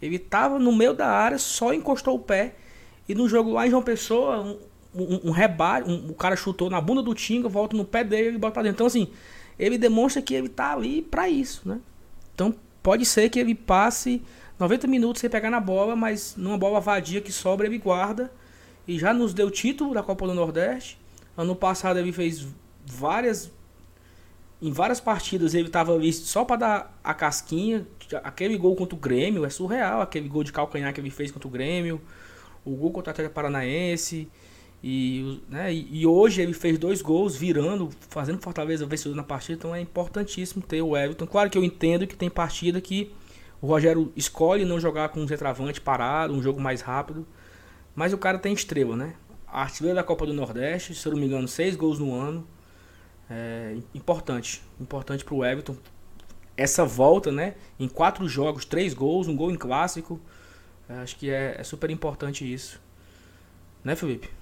Ele 0.01 0.15
estava 0.15 0.57
no 0.57 0.71
meio 0.71 0.93
da 0.93 1.07
área, 1.07 1.37
só 1.37 1.73
encostou 1.73 2.15
o 2.15 2.19
pé. 2.19 2.55
E 3.07 3.13
no 3.13 3.27
jogo 3.27 3.51
lá 3.51 3.67
em 3.67 3.69
João 3.69 3.83
Pessoa, 3.83 4.41
um, 4.41 4.57
um, 4.95 5.19
um 5.25 5.31
rebate, 5.31 5.89
um, 5.89 6.09
o 6.09 6.13
cara 6.13 6.35
chutou 6.35 6.69
na 6.69 6.81
bunda 6.81 7.01
do 7.01 7.13
Tinga, 7.13 7.47
volta 7.47 7.75
no 7.75 7.85
pé 7.85 8.03
dele 8.03 8.35
e 8.35 8.39
bota 8.39 8.53
pra 8.53 8.63
dentro. 8.63 8.75
Então, 8.77 8.87
assim, 8.87 9.09
ele 9.61 9.77
demonstra 9.77 10.23
que 10.23 10.33
ele 10.33 10.49
tá 10.49 10.73
ali 10.73 11.03
para 11.03 11.29
isso, 11.29 11.61
né? 11.69 11.79
Então, 12.33 12.53
pode 12.81 13.05
ser 13.05 13.29
que 13.29 13.39
ele 13.39 13.53
passe 13.53 14.23
90 14.59 14.87
minutos 14.87 15.21
sem 15.21 15.29
pegar 15.29 15.51
na 15.51 15.59
bola, 15.59 15.95
mas 15.95 16.35
numa 16.35 16.57
bola 16.57 16.79
vadia 16.79 17.21
que 17.21 17.31
sobra, 17.31 17.67
ele 17.67 17.77
guarda 17.77 18.31
e 18.87 18.97
já 18.97 19.13
nos 19.13 19.35
deu 19.35 19.51
título 19.51 19.93
da 19.93 20.01
Copa 20.01 20.25
do 20.25 20.33
Nordeste. 20.33 20.99
Ano 21.37 21.55
passado 21.55 21.99
ele 21.99 22.11
fez 22.11 22.47
várias 22.83 23.51
em 24.59 24.71
várias 24.71 24.99
partidas 24.99 25.55
ele 25.55 25.67
estava 25.67 25.93
ali 25.93 26.11
só 26.11 26.43
para 26.43 26.55
dar 26.55 26.99
a 27.03 27.13
casquinha. 27.13 27.85
Aquele 28.23 28.57
gol 28.57 28.75
contra 28.75 28.95
o 28.95 28.99
Grêmio 28.99 29.45
é 29.45 29.49
surreal, 29.49 30.01
aquele 30.01 30.27
gol 30.27 30.43
de 30.43 30.51
calcanhar 30.51 30.91
que 30.91 30.99
ele 30.99 31.11
fez 31.11 31.31
contra 31.31 31.47
o 31.47 31.51
Grêmio, 31.51 32.01
o 32.65 32.71
gol 32.75 32.91
contra 32.91 33.09
o 33.09 33.11
Atlético 33.11 33.35
Paranaense. 33.35 34.27
E, 34.83 35.39
né, 35.47 35.71
e, 35.71 36.07
hoje 36.07 36.41
ele 36.41 36.53
fez 36.53 36.77
dois 36.79 37.03
gols, 37.03 37.35
virando, 37.35 37.89
fazendo 38.09 38.41
Fortaleza 38.41 38.85
vencedor 38.85 39.15
na 39.15 39.23
partida. 39.23 39.57
Então 39.57 39.75
é 39.75 39.81
importantíssimo 39.81 40.63
ter 40.63 40.81
o 40.81 40.97
Everton. 40.97 41.27
Claro 41.27 41.49
que 41.49 41.57
eu 41.57 41.63
entendo 41.63 42.07
que 42.07 42.15
tem 42.15 42.29
partida 42.29 42.81
que 42.81 43.13
o 43.61 43.67
Rogério 43.67 44.11
escolhe 44.15 44.65
não 44.65 44.79
jogar 44.79 45.09
com 45.09 45.21
um 45.21 45.27
centroavante 45.27 45.79
parado, 45.79 46.33
um 46.33 46.41
jogo 46.41 46.59
mais 46.59 46.81
rápido. 46.81 47.27
Mas 47.93 48.11
o 48.11 48.17
cara 48.17 48.39
tem 48.39 48.53
estrela, 48.53 48.95
né? 48.95 49.13
Artilheiro 49.45 49.95
da 49.95 50.03
Copa 50.03 50.25
do 50.25 50.33
Nordeste, 50.33 50.95
se 50.95 51.07
eu 51.07 51.11
não 51.11 51.19
me 51.19 51.27
engano, 51.27 51.47
seis 51.47 51.75
gols 51.75 51.99
no 51.99 52.15
ano. 52.15 52.47
É 53.29 53.77
importante. 53.93 54.63
Importante 54.79 55.23
pro 55.23 55.45
Everton. 55.45 55.75
Essa 56.57 56.85
volta, 56.85 57.31
né? 57.31 57.55
Em 57.79 57.87
quatro 57.87 58.27
jogos, 58.27 58.65
três 58.65 58.93
gols, 58.95 59.27
um 59.27 59.35
gol 59.35 59.51
em 59.51 59.55
clássico. 59.55 60.19
É, 60.89 60.95
acho 60.95 61.15
que 61.17 61.29
é, 61.29 61.55
é 61.59 61.63
super 61.63 61.89
importante 61.91 62.51
isso. 62.51 62.81
Né, 63.83 63.95
Felipe? 63.95 64.40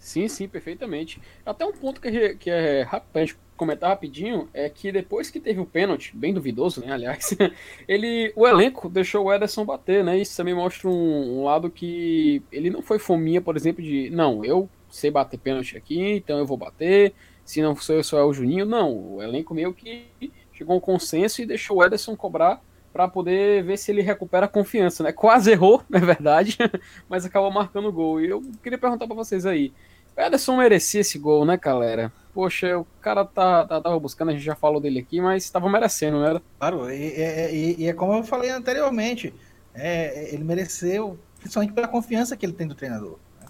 Sim, 0.00 0.26
sim, 0.28 0.48
perfeitamente. 0.48 1.20
Até 1.44 1.64
um 1.64 1.72
ponto 1.72 2.00
que, 2.00 2.08
é, 2.08 2.34
que 2.34 2.50
é 2.50 2.82
rápido, 2.82 3.36
comentar 3.54 3.90
rapidinho 3.90 4.48
é 4.54 4.70
que 4.70 4.90
depois 4.90 5.28
que 5.28 5.38
teve 5.38 5.60
o 5.60 5.66
pênalti, 5.66 6.16
bem 6.16 6.32
duvidoso, 6.32 6.80
né, 6.80 6.90
aliás, 6.90 7.36
ele, 7.86 8.32
o 8.34 8.48
elenco 8.48 8.88
deixou 8.88 9.26
o 9.26 9.32
Ederson 9.32 9.66
bater, 9.66 10.02
né? 10.02 10.18
Isso 10.18 10.34
também 10.34 10.54
mostra 10.54 10.88
um, 10.88 11.40
um, 11.40 11.44
lado 11.44 11.70
que 11.70 12.42
ele 12.50 12.70
não 12.70 12.80
foi 12.80 12.98
fominha, 12.98 13.42
por 13.42 13.58
exemplo, 13.58 13.82
de 13.82 14.08
não, 14.08 14.42
eu 14.42 14.66
sei 14.88 15.10
bater 15.10 15.38
pênalti 15.38 15.76
aqui, 15.76 16.00
então 16.00 16.38
eu 16.38 16.46
vou 16.46 16.56
bater. 16.56 17.12
Se 17.44 17.60
não 17.60 17.76
sou 17.76 17.96
eu, 17.96 18.02
sou 18.02 18.18
o 18.24 18.32
Juninho. 18.32 18.64
Não, 18.64 19.16
o 19.16 19.22
elenco 19.22 19.52
meio 19.52 19.74
que 19.74 20.06
chegou 20.52 20.74
a 20.74 20.76
um 20.78 20.80
consenso 20.80 21.42
e 21.42 21.46
deixou 21.46 21.78
o 21.78 21.84
Ederson 21.84 22.16
cobrar 22.16 22.62
para 22.92 23.08
poder 23.08 23.62
ver 23.62 23.76
se 23.76 23.90
ele 23.90 24.02
recupera 24.02 24.46
a 24.46 24.48
confiança, 24.48 25.02
né? 25.02 25.12
Quase 25.12 25.50
errou, 25.50 25.82
na 25.88 25.98
é 25.98 26.00
verdade, 26.00 26.56
mas 27.08 27.24
acabou 27.24 27.50
marcando 27.50 27.88
o 27.88 27.92
gol. 27.92 28.20
E 28.20 28.30
eu 28.30 28.42
queria 28.62 28.78
perguntar 28.78 29.06
para 29.06 29.16
vocês 29.16 29.46
aí, 29.46 29.72
o 30.16 30.20
Ederson 30.20 30.56
merecia 30.56 31.00
esse 31.00 31.18
gol, 31.18 31.44
né, 31.44 31.56
galera? 31.56 32.12
Poxa, 32.32 32.78
o 32.78 32.86
cara 33.00 33.24
tá, 33.24 33.66
tá, 33.66 33.80
tava 33.80 33.98
buscando, 33.98 34.30
a 34.30 34.32
gente 34.32 34.44
já 34.44 34.54
falou 34.54 34.80
dele 34.80 35.00
aqui, 35.00 35.20
mas 35.20 35.44
estava 35.44 35.68
merecendo, 35.68 36.22
era? 36.24 36.40
Claro, 36.58 36.90
e, 36.90 36.94
e, 36.94 37.76
e, 37.78 37.88
é 37.88 37.92
como 37.92 38.14
eu 38.14 38.22
falei 38.22 38.50
anteriormente, 38.50 39.34
é, 39.74 40.32
ele 40.32 40.44
mereceu, 40.44 41.18
principalmente 41.38 41.72
pela 41.72 41.88
confiança 41.88 42.36
que 42.36 42.46
ele 42.46 42.52
tem 42.52 42.68
do 42.68 42.74
treinador. 42.74 43.18
Né? 43.40 43.46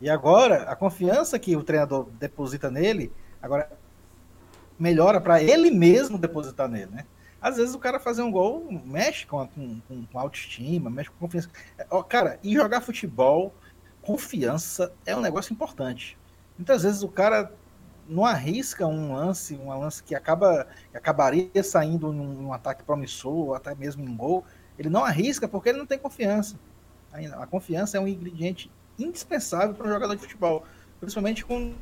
E 0.00 0.10
agora, 0.10 0.62
a 0.62 0.74
confiança 0.74 1.38
que 1.38 1.54
o 1.54 1.62
treinador 1.62 2.08
deposita 2.18 2.70
nele, 2.70 3.12
agora 3.42 3.70
melhora 4.78 5.20
para 5.20 5.42
ele 5.42 5.70
mesmo 5.70 6.18
depositar 6.18 6.68
nele, 6.68 6.90
né? 6.92 7.04
Às 7.40 7.56
vezes 7.56 7.74
o 7.74 7.78
cara 7.78 8.00
fazer 8.00 8.22
um 8.22 8.30
gol 8.30 8.66
mexe 8.84 9.26
com, 9.26 9.46
com, 9.46 9.80
com 10.10 10.18
autoestima, 10.18 10.90
mexe 10.90 11.10
com 11.10 11.18
confiança. 11.18 11.48
Cara, 12.08 12.40
e 12.42 12.54
jogar 12.54 12.80
futebol, 12.80 13.54
confiança 14.06 14.92
é 15.04 15.16
um 15.16 15.20
negócio 15.20 15.52
importante. 15.52 16.16
Muitas 16.56 16.84
vezes 16.84 17.02
o 17.02 17.08
cara 17.08 17.52
não 18.08 18.24
arrisca 18.24 18.86
um 18.86 19.12
lance, 19.12 19.56
um 19.56 19.76
lance 19.76 20.00
que 20.00 20.14
acaba 20.14 20.68
que 20.92 20.96
acabaria 20.96 21.62
saindo 21.64 22.12
num, 22.12 22.52
ataque 22.52 22.84
promissor, 22.84 23.34
ou 23.34 23.54
até 23.54 23.74
mesmo 23.74 24.08
em 24.08 24.16
gol, 24.16 24.44
ele 24.78 24.88
não 24.88 25.04
arrisca 25.04 25.48
porque 25.48 25.70
ele 25.70 25.78
não 25.78 25.86
tem 25.86 25.98
confiança. 25.98 26.56
A 27.12 27.46
confiança 27.48 27.96
é 27.96 28.00
um 28.00 28.06
ingrediente 28.06 28.70
indispensável 28.96 29.74
para 29.74 29.88
um 29.88 29.90
jogador 29.92 30.14
de 30.14 30.22
futebol, 30.22 30.64
principalmente 31.00 31.44
quando 31.44 31.74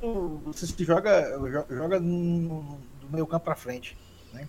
você 0.46 0.66
se 0.66 0.82
joga 0.82 1.38
joga 1.68 2.00
no, 2.00 2.78
do 3.02 3.08
meio 3.10 3.26
campo 3.26 3.44
para 3.44 3.54
frente, 3.54 3.98
né? 4.32 4.48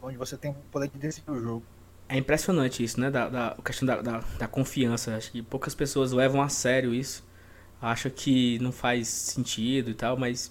onde 0.00 0.16
você 0.16 0.36
tem 0.36 0.52
o 0.52 0.54
poder 0.70 0.88
de 0.88 0.98
decidir 0.98 1.30
o 1.30 1.40
jogo. 1.40 1.62
É 2.08 2.16
impressionante 2.16 2.82
isso, 2.84 3.00
né? 3.00 3.10
Da, 3.10 3.28
da 3.28 3.56
questão 3.64 3.86
da, 3.86 4.00
da, 4.00 4.20
da, 4.38 4.48
confiança. 4.48 5.16
Acho 5.16 5.32
que 5.32 5.42
poucas 5.42 5.74
pessoas 5.74 6.12
levam 6.12 6.40
a 6.40 6.48
sério 6.48 6.94
isso. 6.94 7.24
Acham 7.80 8.10
que 8.10 8.58
não 8.60 8.72
faz 8.72 9.08
sentido 9.08 9.90
e 9.90 9.94
tal, 9.94 10.16
mas 10.16 10.50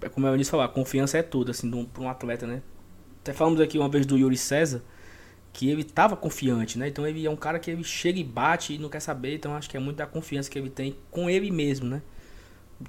é 0.00 0.08
como 0.08 0.26
eu 0.26 0.36
disse 0.36 0.50
falar, 0.50 0.68
confiança 0.68 1.18
é 1.18 1.22
tudo, 1.22 1.50
assim, 1.50 1.70
para 1.86 2.02
um 2.02 2.08
atleta, 2.08 2.46
né? 2.46 2.62
Até 3.20 3.32
falamos 3.32 3.60
aqui 3.60 3.78
uma 3.78 3.88
vez 3.88 4.06
do 4.06 4.16
Yuri 4.16 4.36
César, 4.36 4.82
que 5.52 5.70
ele 5.70 5.82
estava 5.82 6.16
confiante, 6.16 6.78
né? 6.78 6.88
Então 6.88 7.06
ele 7.06 7.24
é 7.24 7.30
um 7.30 7.36
cara 7.36 7.58
que 7.58 7.70
ele 7.70 7.84
chega 7.84 8.18
e 8.18 8.24
bate 8.24 8.74
e 8.74 8.78
não 8.78 8.88
quer 8.88 9.00
saber, 9.00 9.34
então 9.36 9.54
acho 9.54 9.70
que 9.70 9.76
é 9.76 9.80
muito 9.80 9.96
da 9.98 10.06
confiança 10.06 10.50
que 10.50 10.58
ele 10.58 10.70
tem 10.70 10.96
com 11.10 11.30
ele 11.30 11.50
mesmo, 11.50 11.88
né? 11.88 12.02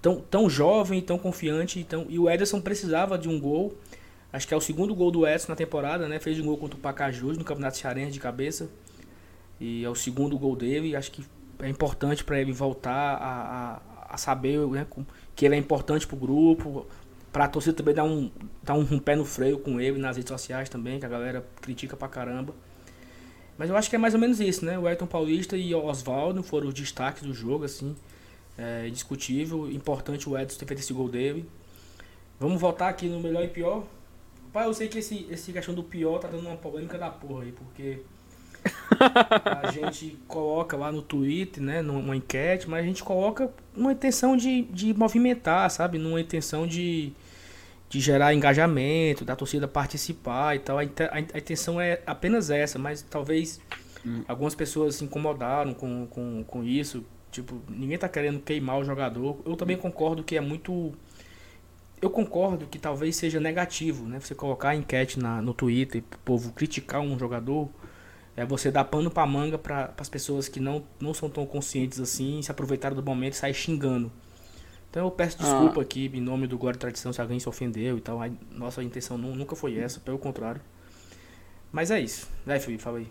tão, 0.01 0.19
tão 0.19 0.49
jovem, 0.49 1.01
tão 1.01 1.17
confiante. 1.17 1.83
Tão, 1.83 2.05
e 2.09 2.19
o 2.19 2.29
Ederson 2.29 2.61
precisava 2.61 3.17
de 3.17 3.29
um 3.29 3.39
gol. 3.39 3.75
Acho 4.31 4.47
que 4.47 4.53
é 4.53 4.57
o 4.57 4.61
segundo 4.61 4.93
gol 4.93 5.09
do 5.09 5.25
Edson 5.25 5.49
na 5.49 5.55
temporada, 5.55 6.07
né? 6.07 6.19
Fez 6.19 6.39
um 6.39 6.45
gol 6.45 6.57
contra 6.57 6.77
o 6.77 6.81
Pacajus 6.81 7.37
no 7.37 7.43
Campeonato 7.43 7.77
Cearense 7.77 8.11
de 8.11 8.19
cabeça. 8.19 8.69
E 9.59 9.83
é 9.83 9.89
o 9.89 9.95
segundo 9.95 10.37
gol 10.37 10.55
dele. 10.55 10.95
Acho 10.95 11.11
que 11.11 11.25
é 11.59 11.69
importante 11.69 12.23
para 12.23 12.39
ele 12.39 12.51
voltar 12.51 12.91
a, 12.91 13.79
a, 14.09 14.13
a 14.13 14.17
saber 14.17 14.59
né, 14.67 14.85
que 15.35 15.45
ele 15.45 15.55
é 15.55 15.57
importante 15.57 16.05
pro 16.05 16.17
grupo. 16.17 16.85
Pra 17.31 17.45
a 17.45 17.47
torcida 17.47 17.75
também 17.75 17.93
dar 17.93 18.03
um, 18.03 18.31
dar 18.63 18.73
um, 18.73 18.81
um 18.91 18.99
pé 18.99 19.15
no 19.15 19.25
freio 19.25 19.59
com 19.59 19.79
ele 19.79 19.99
nas 19.99 20.17
redes 20.17 20.29
sociais 20.29 20.69
também, 20.69 20.99
que 20.99 21.05
a 21.05 21.09
galera 21.09 21.45
critica 21.61 21.95
pra 21.95 22.07
caramba. 22.07 22.53
Mas 23.57 23.69
eu 23.69 23.75
acho 23.75 23.89
que 23.89 23.95
é 23.95 23.99
mais 23.99 24.13
ou 24.13 24.19
menos 24.19 24.39
isso, 24.39 24.63
né? 24.63 24.77
O 24.77 24.85
Ayrton 24.85 25.07
Paulista 25.07 25.57
e 25.57 25.73
o 25.73 25.85
Oswaldo 25.85 26.43
foram 26.43 26.67
os 26.67 26.73
destaques 26.73 27.23
do 27.23 27.33
jogo, 27.33 27.63
assim. 27.63 27.95
É 28.57 28.87
indiscutível. 28.87 29.69
Importante 29.71 30.29
o 30.29 30.37
Edson 30.37 30.59
ter 30.59 30.65
feito 30.65 30.79
esse 30.79 30.93
gol 30.93 31.09
dele. 31.09 31.49
Vamos 32.39 32.61
voltar 32.61 32.89
aqui 32.89 33.07
no 33.07 33.19
melhor 33.19 33.43
e 33.43 33.47
pior. 33.47 33.83
Pai, 34.51 34.65
eu 34.65 34.73
sei 34.73 34.87
que 34.87 34.99
esse, 34.99 35.27
esse 35.29 35.51
questão 35.51 35.73
do 35.73 35.83
pior 35.83 36.19
tá 36.19 36.27
dando 36.27 36.47
uma 36.47 36.57
polêmica 36.57 36.97
da 36.97 37.09
porra 37.09 37.43
aí, 37.43 37.51
porque 37.51 37.99
a 39.63 39.69
gente 39.71 40.17
coloca 40.27 40.75
lá 40.75 40.91
no 40.91 41.01
Twitter, 41.01 41.61
né, 41.61 41.81
numa 41.81 42.15
enquete, 42.15 42.69
mas 42.69 42.83
a 42.83 42.87
gente 42.87 43.03
coloca 43.03 43.51
uma 43.75 43.91
intenção 43.91 44.35
de, 44.35 44.63
de 44.63 44.93
movimentar, 44.93 45.69
sabe? 45.69 45.97
Numa 45.97 46.19
intenção 46.19 46.65
de, 46.67 47.13
de 47.89 47.99
gerar 47.99 48.33
engajamento, 48.33 49.23
da 49.23 49.35
torcida 49.35 49.67
participar 49.67 50.55
e 50.55 50.59
tal. 50.59 50.79
A, 50.79 50.81
a, 50.81 51.15
a 51.15 51.19
intenção 51.19 51.79
é 51.79 52.01
apenas 52.05 52.49
essa, 52.49 52.79
mas 52.79 53.01
talvez 53.01 53.61
hum. 54.05 54.23
algumas 54.27 54.55
pessoas 54.55 54.95
se 54.95 55.03
incomodaram 55.03 55.73
com, 55.73 56.07
com, 56.07 56.43
com 56.43 56.63
isso. 56.63 57.05
Tipo, 57.31 57.61
ninguém 57.69 57.97
tá 57.97 58.09
querendo 58.09 58.39
queimar 58.39 58.79
o 58.79 58.83
jogador. 58.83 59.39
Eu 59.45 59.55
também 59.55 59.77
concordo 59.77 60.23
que 60.23 60.35
é 60.35 60.41
muito. 60.41 60.93
Eu 61.99 62.09
concordo 62.09 62.67
que 62.67 62.77
talvez 62.77 63.15
seja 63.15 63.39
negativo, 63.39 64.05
né? 64.05 64.19
Você 64.19 64.35
colocar 64.35 64.69
a 64.69 64.75
enquete 64.75 65.19
na, 65.19 65.41
no 65.41 65.53
Twitter 65.53 66.01
e 66.01 66.15
o 66.15 66.19
povo 66.19 66.51
criticar 66.51 67.01
um 67.01 67.17
jogador. 67.17 67.69
É 68.35 68.45
você 68.45 68.69
dar 68.69 68.83
pano 68.83 69.09
pra 69.09 69.25
manga 69.25 69.57
para 69.57 69.91
as 69.97 70.07
pessoas 70.07 70.47
que 70.47 70.59
não, 70.59 70.83
não 70.99 71.11
são 71.11 71.27
tão 71.27 71.43
conscientes 71.43 71.99
assim, 71.99 72.39
se 72.41 72.51
aproveitaram 72.51 72.95
do 72.95 73.01
momento 73.01 73.33
e 73.33 73.37
sair 73.37 73.53
xingando. 73.53 74.11
Então 74.91 75.05
eu 75.05 75.11
peço 75.11 75.39
desculpa 75.39 75.79
ah. 75.79 75.83
aqui 75.83 76.09
em 76.13 76.21
nome 76.21 76.45
do 76.45 76.55
Glória 76.55 76.77
e 76.77 76.79
Tradição 76.79 77.11
se 77.11 77.19
alguém 77.19 77.39
se 77.39 77.49
ofendeu 77.49 77.97
e 77.97 78.01
tal. 78.01 78.21
A 78.21 78.29
nossa 78.51 78.83
intenção 78.83 79.17
nunca 79.17 79.55
foi 79.55 79.77
essa, 79.77 79.99
pelo 79.99 80.19
contrário. 80.19 80.61
Mas 81.71 81.89
é 81.89 81.99
isso. 81.99 82.27
Vai, 82.45 82.59
Felipe, 82.59 82.83
fala 82.83 82.99
aí. 82.99 83.07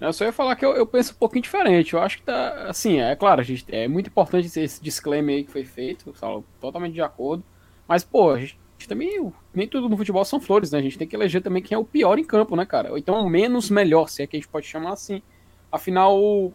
Eu 0.00 0.12
só 0.12 0.24
ia 0.24 0.32
falar 0.32 0.56
que 0.56 0.64
eu, 0.64 0.72
eu, 0.74 0.86
penso 0.86 1.12
um 1.12 1.16
pouquinho 1.16 1.42
diferente. 1.42 1.92
Eu 1.92 2.00
acho 2.00 2.18
que 2.18 2.24
tá. 2.24 2.68
Assim, 2.68 3.00
é 3.00 3.14
claro, 3.14 3.42
gente, 3.42 3.64
é 3.68 3.86
muito 3.86 4.08
importante 4.08 4.48
esse 4.58 4.82
disclaimer 4.82 5.36
aí 5.36 5.44
que 5.44 5.52
foi 5.52 5.64
feito, 5.64 6.12
falo, 6.14 6.44
totalmente 6.60 6.94
de 6.94 7.02
acordo. 7.02 7.44
Mas, 7.86 8.04
pô, 8.04 8.30
a 8.30 8.38
gente, 8.38 8.58
também. 8.86 9.32
Nem 9.54 9.68
tudo 9.68 9.88
no 9.88 9.96
futebol 9.96 10.24
são 10.24 10.40
flores, 10.40 10.70
né? 10.70 10.78
A 10.78 10.82
gente 10.82 10.98
tem 10.98 11.06
que 11.06 11.14
eleger 11.14 11.42
também 11.42 11.62
quem 11.62 11.74
é 11.74 11.78
o 11.78 11.84
pior 11.84 12.18
em 12.18 12.24
campo, 12.24 12.56
né, 12.56 12.64
cara? 12.64 12.90
Ou 12.90 12.98
então 12.98 13.14
o 13.24 13.28
menos 13.28 13.70
melhor, 13.70 14.08
se 14.08 14.22
é 14.22 14.26
que 14.26 14.36
a 14.36 14.40
gente 14.40 14.48
pode 14.48 14.66
chamar 14.66 14.92
assim. 14.92 15.22
Afinal, 15.70 16.52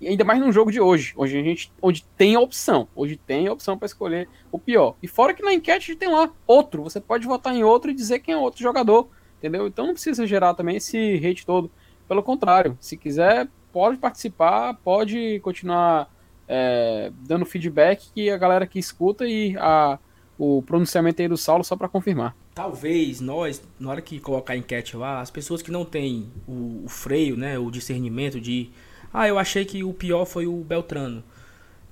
ainda 0.00 0.24
mais 0.24 0.40
no 0.40 0.52
jogo 0.52 0.70
de 0.70 0.80
hoje, 0.80 1.12
hoje 1.16 1.36
a 1.36 1.42
gente, 1.42 1.72
onde 1.82 2.04
tem 2.16 2.36
opção, 2.36 2.86
hoje 2.94 3.16
tem 3.16 3.48
opção 3.48 3.76
para 3.76 3.86
escolher 3.86 4.28
o 4.52 4.58
pior. 4.58 4.94
E 5.02 5.08
fora 5.08 5.34
que 5.34 5.42
na 5.42 5.52
enquete 5.52 5.96
tem 5.96 6.08
lá 6.08 6.30
outro, 6.46 6.84
você 6.84 7.00
pode 7.00 7.26
votar 7.26 7.54
em 7.56 7.64
outro 7.64 7.90
e 7.90 7.94
dizer 7.94 8.20
quem 8.20 8.34
é 8.34 8.38
outro 8.38 8.62
jogador, 8.62 9.08
entendeu? 9.38 9.66
Então 9.66 9.86
não 9.86 9.94
precisa 9.94 10.24
gerar 10.28 10.54
também 10.54 10.76
esse 10.76 11.16
hate 11.16 11.44
todo. 11.44 11.72
Pelo 12.06 12.22
contrário, 12.22 12.78
se 12.80 12.96
quiser, 12.96 13.48
pode 13.72 13.98
participar, 13.98 14.74
pode 14.74 15.40
continuar 15.40 16.08
é, 16.46 17.10
dando 17.26 17.44
feedback 17.44 18.12
que 18.14 18.30
a 18.30 18.36
galera 18.36 18.66
que 18.66 18.78
escuta 18.78 19.26
e 19.26 19.56
a, 19.58 19.98
o 20.38 20.62
pronunciamento 20.62 21.22
aí 21.22 21.28
do 21.28 21.36
Saulo 21.36 21.64
só 21.64 21.76
para 21.76 21.88
confirmar 21.88 22.34
talvez 22.54 23.20
nós, 23.20 23.62
na 23.78 23.90
hora 23.90 24.02
que 24.02 24.20
colocar 24.20 24.54
a 24.54 24.56
enquete 24.56 24.96
lá, 24.96 25.20
as 25.20 25.30
pessoas 25.30 25.62
que 25.62 25.70
não 25.70 25.84
têm 25.84 26.30
o, 26.46 26.82
o, 26.84 26.88
freio, 26.88 27.36
né, 27.36 27.58
o 27.58 27.70
discernimento 27.70 28.40
de, 28.40 28.70
ah, 29.12 29.26
eu 29.26 29.38
achei 29.38 29.64
que 29.64 29.82
o 29.82 29.92
pior 29.92 30.24
foi 30.24 30.46
o 30.46 30.56
Beltrano, 30.56 31.24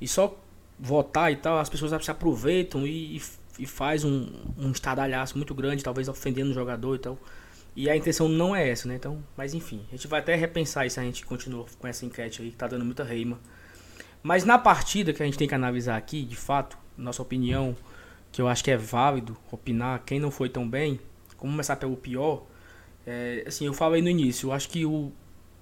e 0.00 0.06
só 0.06 0.38
votar 0.78 1.32
e 1.32 1.36
tal, 1.36 1.58
as 1.58 1.68
pessoas 1.68 2.04
se 2.04 2.10
aproveitam 2.10 2.86
e, 2.86 3.20
e 3.58 3.66
faz 3.66 4.04
um, 4.04 4.28
um 4.56 4.70
estadalhaço 4.70 5.36
muito 5.36 5.54
grande, 5.54 5.82
talvez 5.82 6.08
ofendendo 6.08 6.50
o 6.50 6.54
jogador 6.54 6.94
e 6.94 6.98
tal. 6.98 7.18
E 7.76 7.88
a 7.88 7.96
intenção 7.96 8.28
não 8.28 8.56
é 8.56 8.68
essa, 8.68 8.88
né? 8.88 8.96
Então, 8.96 9.22
mas 9.36 9.54
enfim, 9.54 9.80
a 9.88 9.96
gente 9.96 10.08
vai 10.08 10.20
até 10.20 10.34
repensar 10.34 10.86
isso 10.86 10.98
a 10.98 11.02
gente 11.04 11.24
continua 11.24 11.66
com 11.78 11.86
essa 11.86 12.04
enquete 12.04 12.42
aí 12.42 12.50
que 12.50 12.56
tá 12.56 12.66
dando 12.66 12.84
muita 12.84 13.04
reima. 13.04 13.38
Mas 14.22 14.44
na 14.44 14.58
partida 14.58 15.12
que 15.12 15.22
a 15.22 15.26
gente 15.26 15.38
tem 15.38 15.46
que 15.46 15.54
analisar 15.54 15.96
aqui, 15.96 16.24
de 16.24 16.36
fato, 16.36 16.76
nossa 16.96 17.22
opinião, 17.22 17.76
que 18.32 18.40
eu 18.40 18.48
acho 18.48 18.62
que 18.62 18.70
é 18.70 18.76
válido 18.76 19.36
opinar, 19.50 20.02
quem 20.04 20.20
não 20.20 20.30
foi 20.30 20.48
tão 20.48 20.68
bem, 20.68 21.00
começar 21.36 21.76
pelo 21.76 21.96
pior. 21.96 22.46
É, 23.06 23.44
assim, 23.46 23.66
eu 23.66 23.72
falei 23.72 24.02
no 24.02 24.08
início, 24.08 24.48
eu 24.48 24.52
acho 24.52 24.68
que 24.68 24.84
o, 24.84 25.12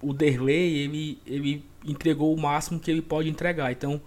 o 0.01 0.13
Derley, 0.13 0.77
ele, 0.79 1.19
ele 1.25 1.65
entregou 1.85 2.33
o 2.33 2.39
máximo 2.39 2.79
que 2.79 2.91
ele 2.91 3.01
pode 3.01 3.29
entregar. 3.29 3.71
Então, 3.71 4.01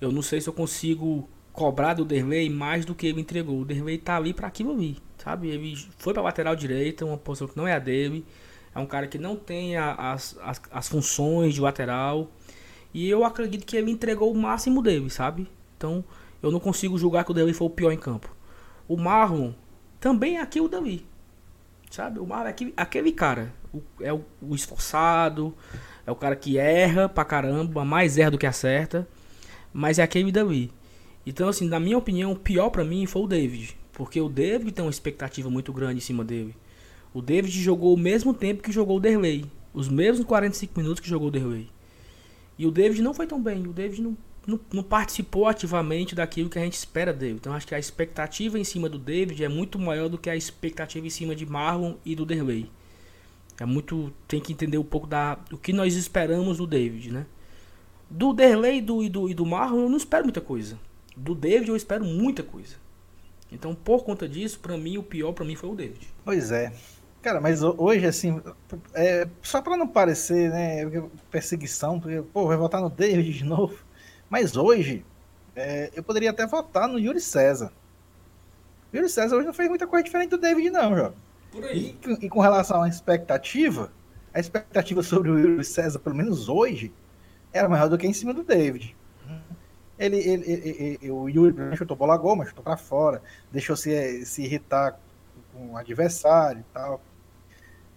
eu 0.00 0.10
não 0.10 0.22
sei 0.22 0.40
se 0.40 0.48
eu 0.48 0.52
consigo 0.52 1.28
cobrar 1.52 1.94
do 1.94 2.04
Derley 2.04 2.48
mais 2.48 2.84
do 2.84 2.94
que 2.94 3.06
ele 3.06 3.20
entregou. 3.20 3.60
O 3.60 3.64
Derley 3.64 3.98
tá 3.98 4.16
ali 4.16 4.32
para 4.32 4.46
aquilo 4.46 4.72
ali, 4.72 4.96
sabe? 5.16 5.48
Ele 5.48 5.76
foi 5.98 6.12
para 6.12 6.22
lateral 6.22 6.54
direita, 6.54 7.04
uma 7.04 7.18
posição 7.18 7.48
que 7.48 7.56
não 7.56 7.66
é 7.66 7.74
a 7.74 7.78
dele. 7.78 8.24
É 8.74 8.78
um 8.78 8.86
cara 8.86 9.06
que 9.06 9.18
não 9.18 9.34
tem 9.34 9.76
as, 9.76 10.38
as, 10.40 10.62
as 10.70 10.88
funções 10.88 11.54
de 11.54 11.60
lateral. 11.60 12.30
E 12.94 13.08
eu 13.08 13.24
acredito 13.24 13.66
que 13.66 13.76
ele 13.76 13.90
entregou 13.90 14.32
o 14.32 14.36
máximo 14.36 14.82
dele, 14.82 15.10
sabe? 15.10 15.48
Então, 15.76 16.04
eu 16.42 16.50
não 16.50 16.60
consigo 16.60 16.98
julgar 16.98 17.24
que 17.24 17.30
o 17.30 17.34
Dali 17.34 17.52
foi 17.52 17.66
o 17.66 17.70
pior 17.70 17.92
em 17.92 17.98
campo. 17.98 18.34
O 18.86 18.96
Marlon 18.96 19.52
também 20.00 20.38
é 20.38 20.40
aquilo 20.40 20.68
dali. 20.68 21.06
Sabe? 21.90 22.20
O 22.20 22.26
Marlon 22.26 22.46
é 22.46 22.50
aquele, 22.50 22.74
aquele 22.76 23.12
cara. 23.12 23.52
O, 23.72 23.82
é 24.00 24.12
o, 24.12 24.24
o, 24.40 24.54
esforçado. 24.54 25.54
É 26.06 26.12
o 26.12 26.16
cara 26.16 26.36
que 26.36 26.58
erra 26.58 27.08
pra 27.08 27.24
caramba. 27.24 27.84
Mais 27.84 28.16
erra 28.16 28.30
do 28.30 28.38
que 28.38 28.46
acerta. 28.46 29.06
Mas 29.72 29.98
é 29.98 30.02
aquele 30.02 30.30
dali. 30.30 30.70
Então, 31.26 31.48
assim, 31.48 31.68
na 31.68 31.80
minha 31.80 31.98
opinião, 31.98 32.32
o 32.32 32.36
pior 32.36 32.70
para 32.70 32.84
mim 32.84 33.04
foi 33.04 33.22
o 33.22 33.26
David. 33.26 33.76
Porque 33.92 34.20
o 34.20 34.28
David 34.28 34.72
tem 34.72 34.84
uma 34.84 34.90
expectativa 34.90 35.50
muito 35.50 35.72
grande 35.72 35.98
em 35.98 36.00
cima 36.00 36.24
dele. 36.24 36.54
O 37.12 37.20
David 37.20 37.60
jogou 37.60 37.92
o 37.94 37.98
mesmo 37.98 38.32
tempo 38.32 38.62
que 38.62 38.70
jogou 38.70 38.98
o 38.98 39.00
Derley. 39.00 39.44
Os 39.74 39.88
mesmos 39.88 40.26
45 40.26 40.80
minutos 40.80 41.00
que 41.00 41.08
jogou 41.08 41.28
o 41.28 41.30
Derley. 41.30 41.68
E 42.56 42.66
o 42.66 42.70
David 42.70 43.02
não 43.02 43.12
foi 43.12 43.26
tão 43.26 43.42
bem. 43.42 43.66
O 43.66 43.72
David 43.72 44.02
não 44.02 44.16
não, 44.48 44.58
não, 44.72 44.82
participou 44.82 45.46
ativamente 45.46 46.14
daquilo 46.14 46.48
que 46.48 46.58
a 46.58 46.62
gente 46.62 46.72
espera 46.72 47.12
dele. 47.12 47.34
Então 47.34 47.52
acho 47.52 47.66
que 47.66 47.74
a 47.74 47.78
expectativa 47.78 48.58
em 48.58 48.64
cima 48.64 48.88
do 48.88 48.98
David 48.98 49.44
é 49.44 49.48
muito 49.48 49.78
maior 49.78 50.08
do 50.08 50.16
que 50.16 50.30
a 50.30 50.34
expectativa 50.34 51.06
em 51.06 51.10
cima 51.10 51.36
de 51.36 51.44
Marlon 51.44 51.96
e 52.02 52.16
do 52.16 52.24
Derley. 52.24 52.70
É 53.60 53.66
muito. 53.66 54.10
Tem 54.26 54.40
que 54.40 54.54
entender 54.54 54.78
um 54.78 54.84
pouco 54.84 55.06
da, 55.06 55.34
do 55.34 55.58
que 55.58 55.70
nós 55.70 55.94
esperamos 55.94 56.56
do 56.56 56.66
David, 56.66 57.12
né? 57.12 57.26
Do 58.08 58.32
Derley 58.32 58.80
do, 58.80 59.02
e, 59.02 59.10
do, 59.10 59.28
e 59.28 59.34
do 59.34 59.44
Marlon 59.44 59.82
eu 59.82 59.88
não 59.90 59.98
espero 59.98 60.24
muita 60.24 60.40
coisa. 60.40 60.78
Do 61.14 61.34
David 61.34 61.68
eu 61.68 61.76
espero 61.76 62.02
muita 62.02 62.42
coisa. 62.42 62.76
Então, 63.52 63.74
por 63.74 64.02
conta 64.02 64.26
disso, 64.26 64.58
para 64.60 64.78
mim, 64.78 64.96
o 64.96 65.02
pior 65.02 65.32
para 65.32 65.44
mim 65.44 65.56
foi 65.56 65.68
o 65.68 65.74
David. 65.74 66.08
Pois 66.24 66.50
é. 66.50 66.72
Cara, 67.20 67.40
mas 67.40 67.62
hoje, 67.62 68.06
assim, 68.06 68.40
é, 68.94 69.28
só 69.42 69.60
para 69.60 69.76
não 69.76 69.88
parecer, 69.88 70.50
né, 70.50 71.08
perseguição, 71.30 71.98
porque, 71.98 72.22
pô, 72.32 72.46
vai 72.46 72.56
votar 72.56 72.80
no 72.80 72.88
David 72.88 73.32
de 73.32 73.44
novo. 73.44 73.87
Mas 74.28 74.56
hoje, 74.56 75.04
é, 75.56 75.90
eu 75.94 76.02
poderia 76.02 76.30
até 76.30 76.46
votar 76.46 76.88
no 76.88 76.98
Yuri 76.98 77.20
César. 77.20 77.72
O 78.92 78.96
Yuri 78.96 79.08
César 79.08 79.36
hoje 79.36 79.46
não 79.46 79.54
fez 79.54 79.68
muita 79.68 79.86
coisa 79.86 80.04
diferente 80.04 80.30
do 80.30 80.38
David, 80.38 80.70
não, 80.70 80.94
João. 80.94 81.14
Por 81.50 81.64
aí. 81.64 81.98
E, 82.06 82.26
e, 82.26 82.28
com 82.28 82.40
relação 82.40 82.82
à 82.82 82.88
expectativa, 82.88 83.90
a 84.32 84.40
expectativa 84.40 85.02
sobre 85.02 85.30
o 85.30 85.38
Yuri 85.38 85.64
César, 85.64 85.98
pelo 85.98 86.14
menos 86.14 86.48
hoje, 86.48 86.92
era 87.52 87.68
maior 87.68 87.88
do 87.88 87.98
que 87.98 88.06
em 88.06 88.12
cima 88.12 88.34
do 88.34 88.44
David. 88.44 88.96
Ele, 89.98 90.16
ele, 90.16 90.44
ele, 90.50 90.98
ele 91.02 91.10
o 91.10 91.28
Yuri 91.28 91.76
chutou 91.76 91.96
bola 91.96 92.16
gol, 92.16 92.36
mas 92.36 92.48
chutou 92.48 92.62
para 92.62 92.76
fora, 92.76 93.20
deixou 93.50 93.74
se, 93.74 94.24
se 94.24 94.44
irritar 94.44 94.96
com 95.52 95.72
o 95.72 95.76
adversário 95.76 96.60
e 96.60 96.72
tal. 96.72 97.00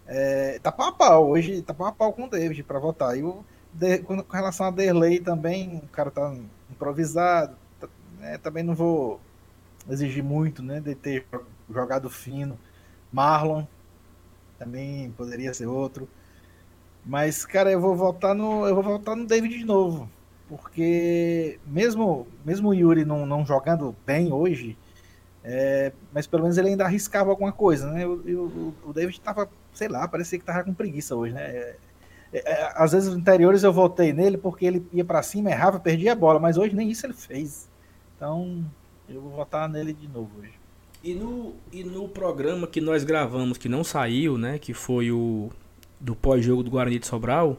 É, 0.08 0.60
tá 0.64 0.72
pau 0.72 0.88
a 0.88 0.92
pau, 0.92 1.30
hoje 1.30 1.62
tá 1.62 1.74
pau 1.74 1.86
a 1.86 1.92
pau 1.92 2.12
com 2.12 2.24
o 2.24 2.30
David 2.30 2.64
para 2.64 2.80
votar. 2.80 3.16
E 3.16 3.22
o, 3.22 3.46
de, 3.74 4.00
com, 4.00 4.22
com, 4.22 4.36
relação 4.36 4.68
a 4.68 4.72
Derlei 4.72 5.20
também, 5.20 5.78
o 5.78 5.88
cara 5.88 6.12
tá 6.12 6.34
improvisado. 6.70 7.56
Tá, 7.80 7.88
né, 8.20 8.38
também 8.38 8.64
não 8.64 8.76
vou 8.76 9.20
exigir 9.90 10.24
muito, 10.24 10.62
né? 10.62 10.80
De 10.80 10.96
ter 10.96 11.26
jogado 11.70 12.10
fino. 12.10 12.58
Marlon 13.12 13.66
também 14.58 15.12
poderia 15.12 15.54
ser 15.54 15.68
outro. 15.68 16.08
Mas, 17.06 17.46
cara, 17.46 17.72
eu 17.72 17.82
vou 17.82 17.96
votar 17.96 18.36
no. 18.36 18.68
Eu 18.68 18.76
vou 18.76 18.84
votar 18.84 19.16
no 19.16 19.26
David 19.26 19.58
de 19.58 19.66
novo. 19.66 20.10
Porque 20.48 21.60
mesmo, 21.66 22.28
mesmo 22.46 22.70
o 22.70 22.74
Yuri 22.74 23.06
não, 23.06 23.26
não 23.26 23.46
jogando 23.46 23.96
bem 24.06 24.34
hoje, 24.34 24.78
é, 25.44 25.94
mas 26.12 26.28
pelo 26.28 26.44
menos 26.44 26.58
ele 26.58 26.70
ainda 26.70 26.84
arriscava 26.84 27.30
alguma 27.30 27.54
coisa, 27.54 27.90
né? 27.90 28.06
O, 28.06 28.16
o, 28.16 28.76
o 28.90 28.94
David 28.94 29.20
tava, 29.22 29.50
sei 29.74 29.88
lá, 29.88 30.08
parecia 30.08 30.38
que 30.38 30.44
tava 30.46 30.64
com 30.64 30.74
preguiça 30.74 31.16
hoje, 31.16 31.34
né? 31.34 31.76
É, 32.34 32.52
é, 32.52 32.72
às 32.76 32.92
vezes 32.92 33.10
os 33.10 33.18
interiores 33.18 33.64
eu 33.64 33.74
voltei 33.74 34.14
nele 34.14 34.38
porque 34.38 34.66
ele 34.66 34.88
ia 34.94 35.04
para 35.04 35.22
cima, 35.22 35.50
errava, 35.50 35.80
perdia 35.80 36.14
a 36.14 36.16
bola, 36.16 36.40
mas 36.40 36.58
hoje 36.58 36.76
nem 36.76 36.90
isso 36.90 37.06
ele 37.06 37.14
fez. 37.14 37.70
Então, 38.16 38.66
eu 39.10 39.22
vou 39.22 39.32
votar 39.32 39.68
nele 39.68 39.94
de 39.94 40.08
novo 40.08 40.30
hoje. 40.40 40.54
E 41.04 41.16
no, 41.16 41.56
e 41.72 41.84
no 41.84 42.08
programa 42.08 42.68
que 42.68 42.80
nós 42.80 43.04
gravamos, 43.04 43.58
que 43.58 43.68
não 43.68 43.84
saiu, 43.84 44.38
né? 44.38 44.60
Que 44.60 44.74
foi 44.74 45.12
o 45.12 45.50
do 46.00 46.16
pós-jogo 46.16 46.64
do 46.64 46.72
Guarani 46.72 47.00
de 47.00 47.08
Sobral, 47.08 47.58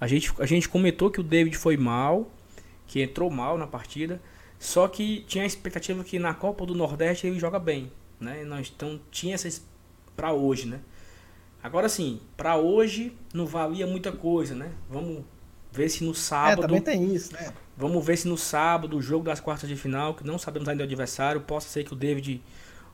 a 0.00 0.06
gente, 0.06 0.32
a 0.38 0.46
gente 0.46 0.68
comentou 0.68 1.10
que 1.10 1.20
o 1.20 1.24
David 1.24 1.56
foi 1.56 1.76
mal, 1.76 2.30
que 2.86 3.02
entrou 3.02 3.30
mal 3.30 3.58
na 3.58 3.66
partida, 3.66 4.20
só 4.58 4.88
que 4.88 5.24
tinha 5.28 5.44
a 5.44 5.46
expectativa 5.46 6.02
que 6.02 6.18
na 6.18 6.34
Copa 6.34 6.64
do 6.66 6.74
Nordeste 6.74 7.26
ele 7.26 7.38
joga 7.38 7.58
bem, 7.58 7.90
né? 8.20 8.42
Então 8.74 9.00
tinha 9.10 9.34
essa 9.34 9.48
para 10.16 10.32
hoje, 10.32 10.66
né? 10.66 10.80
Agora 11.62 11.88
sim, 11.88 12.20
para 12.36 12.56
hoje 12.56 13.16
não 13.34 13.46
valia 13.46 13.86
muita 13.86 14.12
coisa, 14.12 14.54
né? 14.54 14.72
Vamos 14.88 15.24
ver 15.72 15.88
se 15.88 16.04
no 16.04 16.14
sábado. 16.14 16.60
É, 16.60 16.66
também 16.66 16.80
tem 16.80 17.14
isso, 17.14 17.32
né? 17.32 17.52
Vamos 17.76 18.04
ver 18.04 18.16
se 18.16 18.28
no 18.28 18.36
sábado, 18.36 18.96
o 18.96 19.02
jogo 19.02 19.24
das 19.24 19.40
quartas 19.40 19.68
de 19.68 19.76
final, 19.76 20.14
que 20.14 20.26
não 20.26 20.38
sabemos 20.38 20.68
ainda 20.68 20.82
o 20.82 20.86
adversário, 20.86 21.40
possa 21.40 21.68
ser 21.68 21.84
que 21.84 21.92
o 21.92 21.96
David, 21.96 22.42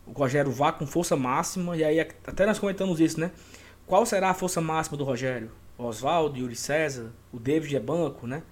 o 0.07 0.13
Rogério 0.13 0.51
vá 0.51 0.73
com 0.73 0.87
força 0.87 1.17
máxima. 1.17 1.77
E 1.77 1.85
aí, 1.85 2.01
até 2.01 2.47
nós 2.47 2.59
comentamos 2.59 3.01
isso, 3.01 3.21
né? 3.21 3.33
Qual 3.87 4.05
será 4.07 4.31
a 4.31 4.35
força 4.35 4.61
máxima 4.61 4.97
do 4.97 5.05
Rogério? 5.05 5.51
Oswaldo, 5.77 6.39
Yuri 6.39 6.57
César, 6.57 7.13
o 7.33 7.39
David 7.39 7.77
é 7.77 7.81
banco, 7.81 8.27
né? 8.27 8.43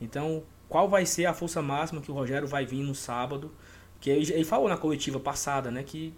Então, 0.00 0.42
qual 0.68 0.88
vai 0.88 1.04
ser 1.04 1.26
a 1.26 1.34
força 1.34 1.60
máxima 1.60 2.00
que 2.00 2.10
o 2.10 2.14
Rogério 2.14 2.46
vai 2.46 2.64
vir 2.64 2.82
no 2.82 2.94
sábado? 2.94 3.52
Que 4.00 4.08
ele, 4.08 4.32
ele 4.32 4.44
falou 4.44 4.68
na 4.68 4.76
coletiva 4.76 5.18
passada, 5.20 5.70
né? 5.70 5.82
Que 5.82 6.14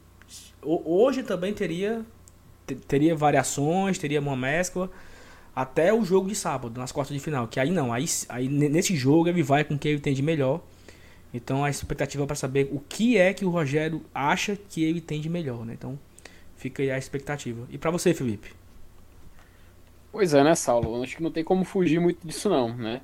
hoje 0.63 1.23
também 1.23 1.53
teria 1.53 2.05
teria 2.75 3.15
variações, 3.15 3.99
teria 3.99 4.21
uma 4.21 4.37
mescla 4.37 4.91
até 5.55 5.93
o 5.93 6.05
jogo 6.05 6.29
de 6.29 6.35
sábado, 6.35 6.79
nas 6.79 6.93
quartas 6.93 7.15
de 7.15 7.23
final. 7.23 7.47
Que 7.47 7.61
aí 7.61 7.71
não, 7.71 7.93
aí, 7.93 8.05
aí 8.29 8.49
nesse 8.49 8.97
jogo 8.97 9.29
ele 9.29 9.43
vai 9.43 9.65
com 9.65 9.75
o 9.75 9.79
que 9.79 9.89
ele 9.89 10.01
tem 10.01 10.15
de 10.15 10.23
melhor. 10.23 10.61
Então 11.35 11.65
a 11.65 11.71
expectativa 11.71 12.25
é 12.25 12.27
para 12.27 12.37
saber 12.37 12.69
o 12.73 12.81
que 12.81 13.17
é 13.17 13.33
que 13.33 13.45
o 13.45 13.51
Rogério 13.51 14.03
acha 14.15 14.57
que 14.57 14.83
ele 14.85 15.01
tem 15.01 15.21
de 15.21 15.29
melhor, 15.29 15.65
né? 15.65 15.75
Então 15.75 15.99
fica 16.57 16.83
aí 16.83 16.91
a 16.91 16.99
expectativa. 16.99 17.67
E 17.71 17.79
para 17.79 17.91
você, 17.91 18.13
Felipe? 18.13 18.53
Pois 20.11 20.35
é, 20.35 20.45
né, 20.45 20.55
Saulo? 20.55 21.03
Acho 21.03 21.17
que 21.17 21.23
não 21.23 21.31
tem 21.31 21.43
como 21.43 21.65
fugir 21.65 21.99
muito 21.99 22.27
disso 22.27 22.51
não, 22.51 22.77
né? 22.77 23.01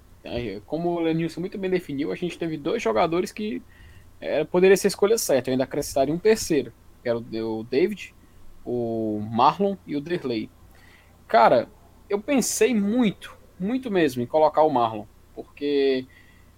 Como 0.66 0.90
o 0.90 1.00
Lenilson 1.00 1.40
muito 1.40 1.56
bem 1.56 1.70
definiu, 1.70 2.12
a 2.12 2.14
gente 2.14 2.38
teve 2.38 2.58
dois 2.58 2.82
jogadores 2.82 3.32
que 3.32 3.62
é, 4.20 4.44
poderia 4.44 4.76
ser 4.76 4.88
escolha 4.88 5.16
certa. 5.16 5.48
Eu 5.48 5.52
ainda 5.52 5.64
acrescentaria 5.64 6.12
um 6.12 6.18
terceiro, 6.18 6.70
que 7.02 7.08
era 7.08 7.18
o 7.18 7.64
David, 7.64 8.14
o 8.68 9.18
Marlon 9.20 9.76
e 9.86 9.96
o 9.96 10.00
Derley. 10.00 10.50
Cara, 11.26 11.70
eu 12.08 12.20
pensei 12.20 12.74
muito, 12.74 13.34
muito 13.58 13.90
mesmo, 13.90 14.22
em 14.22 14.26
colocar 14.26 14.62
o 14.62 14.70
Marlon, 14.70 15.06
porque 15.34 16.06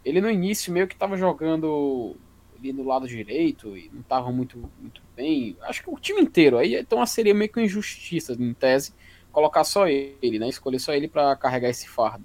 ele 0.04 0.20
no 0.20 0.28
início 0.28 0.72
meio 0.72 0.88
que 0.88 0.94
estava 0.94 1.16
jogando 1.16 2.16
ali 2.58 2.72
do 2.72 2.82
lado 2.82 3.06
direito 3.06 3.76
e 3.76 3.88
não 3.92 4.00
estava 4.00 4.32
muito, 4.32 4.58
muito 4.80 5.00
bem. 5.14 5.56
Acho 5.62 5.84
que 5.84 5.90
o 5.90 5.98
time 6.00 6.20
inteiro. 6.20 6.58
Aí 6.58 6.74
então 6.74 7.04
seria 7.06 7.32
meio 7.32 7.50
que 7.50 7.60
injustiça, 7.60 8.32
em 8.32 8.52
tese, 8.54 8.92
colocar 9.30 9.62
só 9.62 9.86
ele, 9.86 10.38
né? 10.40 10.48
Escolher 10.48 10.80
só 10.80 10.92
ele 10.92 11.06
para 11.06 11.36
carregar 11.36 11.68
esse 11.68 11.88
fardo. 11.88 12.24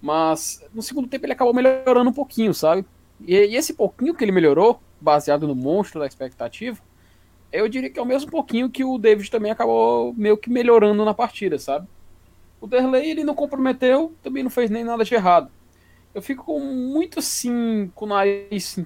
Mas 0.00 0.62
no 0.74 0.82
segundo 0.82 1.08
tempo 1.08 1.24
ele 1.24 1.32
acabou 1.32 1.54
melhorando 1.54 2.10
um 2.10 2.12
pouquinho, 2.12 2.52
sabe? 2.52 2.84
E, 3.26 3.34
e 3.34 3.56
esse 3.56 3.72
pouquinho 3.72 4.14
que 4.14 4.22
ele 4.22 4.32
melhorou, 4.32 4.78
baseado 5.00 5.48
no 5.48 5.54
monstro 5.54 6.00
da 6.00 6.06
expectativa, 6.06 6.78
eu 7.52 7.68
diria 7.68 7.90
que 7.90 7.98
é 7.98 8.02
o 8.02 8.06
mesmo 8.06 8.30
pouquinho 8.30 8.70
que 8.70 8.84
o 8.84 8.98
David 8.98 9.30
também 9.30 9.52
acabou 9.52 10.14
meio 10.14 10.36
que 10.36 10.50
melhorando 10.50 11.04
na 11.04 11.14
partida, 11.14 11.58
sabe? 11.58 11.86
O 12.60 12.66
Derlei 12.66 13.10
ele 13.10 13.24
não 13.24 13.34
comprometeu, 13.34 14.14
também 14.22 14.42
não 14.42 14.50
fez 14.50 14.70
nem 14.70 14.84
nada 14.84 15.04
de 15.04 15.14
errado. 15.14 15.50
Eu 16.14 16.22
fico 16.22 16.58
muito 16.60 17.18
assim 17.18 17.90
com 17.94 18.04
o 18.04 18.08
nariz 18.08 18.78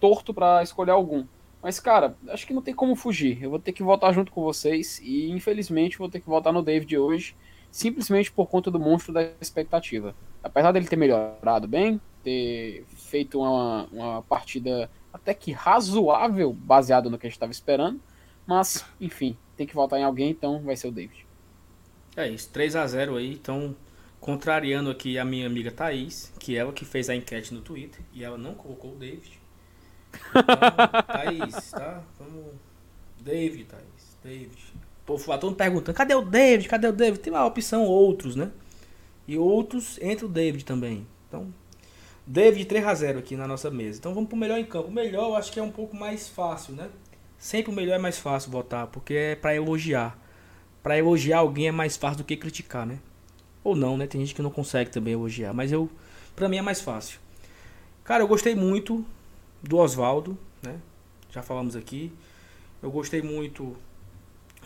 torto 0.00 0.32
para 0.32 0.62
escolher 0.62 0.92
algum. 0.92 1.24
Mas, 1.62 1.80
cara, 1.80 2.14
acho 2.28 2.46
que 2.46 2.52
não 2.52 2.60
tem 2.60 2.74
como 2.74 2.94
fugir. 2.94 3.42
Eu 3.42 3.50
vou 3.50 3.58
ter 3.58 3.72
que 3.72 3.82
votar 3.82 4.12
junto 4.12 4.30
com 4.30 4.42
vocês 4.42 5.00
e, 5.02 5.30
infelizmente, 5.30 5.98
vou 5.98 6.10
ter 6.10 6.20
que 6.20 6.28
votar 6.28 6.52
no 6.52 6.62
David 6.62 6.98
hoje, 6.98 7.34
simplesmente 7.70 8.30
por 8.30 8.46
conta 8.48 8.70
do 8.70 8.78
monstro 8.78 9.14
da 9.14 9.30
expectativa. 9.40 10.14
Apesar 10.42 10.72
dele 10.72 10.86
ter 10.86 10.96
melhorado 10.96 11.66
bem, 11.66 11.98
ter 12.22 12.84
feito 12.88 13.40
uma, 13.40 13.88
uma 13.90 14.22
partida 14.22 14.90
até 15.10 15.32
que 15.32 15.52
razoável, 15.52 16.52
baseado 16.52 17.08
no 17.08 17.18
que 17.18 17.26
a 17.26 17.30
gente 17.30 17.36
estava 17.36 17.52
esperando, 17.52 17.98
mas, 18.46 18.84
enfim, 19.00 19.36
tem 19.56 19.66
que 19.66 19.74
votar 19.74 19.98
em 19.98 20.04
alguém, 20.04 20.30
então 20.30 20.62
vai 20.62 20.76
ser 20.76 20.88
o 20.88 20.92
David. 20.92 21.26
É 22.16 22.28
isso, 22.28 22.50
3 22.50 22.76
a 22.76 22.86
0 22.86 23.16
aí, 23.16 23.32
então 23.32 23.74
contrariando 24.20 24.90
aqui 24.90 25.18
a 25.18 25.24
minha 25.24 25.46
amiga 25.46 25.70
Thaís, 25.70 26.32
que 26.38 26.56
é 26.56 26.60
ela 26.60 26.72
que 26.72 26.84
fez 26.84 27.10
a 27.10 27.14
enquete 27.14 27.52
no 27.52 27.60
Twitter, 27.60 28.00
e 28.12 28.24
ela 28.24 28.38
não 28.38 28.54
colocou 28.54 28.92
o 28.92 28.96
David. 28.96 29.38
Então, 30.30 30.44
Thaís, 31.06 31.70
tá? 31.70 32.02
Vamos. 32.18 32.54
David, 33.20 33.64
Thaís, 33.64 34.16
David. 34.22 34.62
O 35.02 35.06
povo 35.06 35.30
lá 35.30 35.36
todo 35.36 35.50
mundo 35.50 35.58
perguntando, 35.58 35.96
cadê 35.96 36.14
o 36.14 36.22
David? 36.22 36.68
Cadê 36.68 36.86
o 36.86 36.92
David? 36.92 37.20
Tem 37.20 37.32
uma 37.32 37.44
opção 37.44 37.84
outros, 37.84 38.34
né? 38.34 38.50
E 39.28 39.36
outros 39.36 39.98
entre 40.00 40.24
o 40.24 40.28
David 40.28 40.64
também. 40.64 41.06
Então, 41.28 41.52
David 42.26 42.64
3 42.64 42.86
a 42.86 42.94
0 42.94 43.18
aqui 43.18 43.36
na 43.36 43.46
nossa 43.46 43.70
mesa. 43.70 43.98
Então 43.98 44.14
vamos 44.14 44.28
pro 44.28 44.36
melhor 44.36 44.58
em 44.58 44.64
campo. 44.64 44.88
O 44.88 44.92
melhor 44.92 45.28
eu 45.28 45.36
acho 45.36 45.52
que 45.52 45.60
é 45.60 45.62
um 45.62 45.70
pouco 45.70 45.94
mais 45.94 46.28
fácil, 46.28 46.74
né? 46.74 46.88
Sempre 47.44 47.70
o 47.70 47.74
melhor 47.74 47.96
é 47.96 47.98
mais 47.98 48.18
fácil 48.18 48.50
votar, 48.50 48.86
porque 48.86 49.12
é 49.12 49.36
para 49.36 49.54
elogiar. 49.54 50.18
Para 50.82 50.96
elogiar 50.96 51.40
alguém 51.40 51.68
é 51.68 51.70
mais 51.70 51.94
fácil 51.94 52.16
do 52.16 52.24
que 52.24 52.38
criticar, 52.38 52.86
né? 52.86 52.98
Ou 53.62 53.76
não, 53.76 53.98
né? 53.98 54.06
Tem 54.06 54.18
gente 54.18 54.34
que 54.34 54.40
não 54.40 54.50
consegue 54.50 54.90
também 54.90 55.12
elogiar, 55.12 55.52
mas 55.52 55.70
eu 55.70 55.90
para 56.34 56.48
mim 56.48 56.56
é 56.56 56.62
mais 56.62 56.80
fácil. 56.80 57.20
Cara, 58.02 58.22
eu 58.22 58.26
gostei 58.26 58.54
muito 58.54 59.04
do 59.62 59.76
Oswaldo, 59.76 60.38
né? 60.62 60.80
Já 61.30 61.42
falamos 61.42 61.76
aqui. 61.76 62.10
Eu 62.82 62.90
gostei 62.90 63.20
muito 63.20 63.76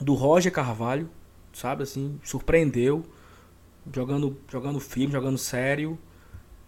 do 0.00 0.14
Roger 0.14 0.52
Carvalho, 0.52 1.10
sabe 1.52 1.82
assim, 1.82 2.20
surpreendeu, 2.22 3.04
jogando 3.92 4.38
jogando 4.48 4.78
firme, 4.78 5.14
jogando 5.14 5.36
sério. 5.36 5.98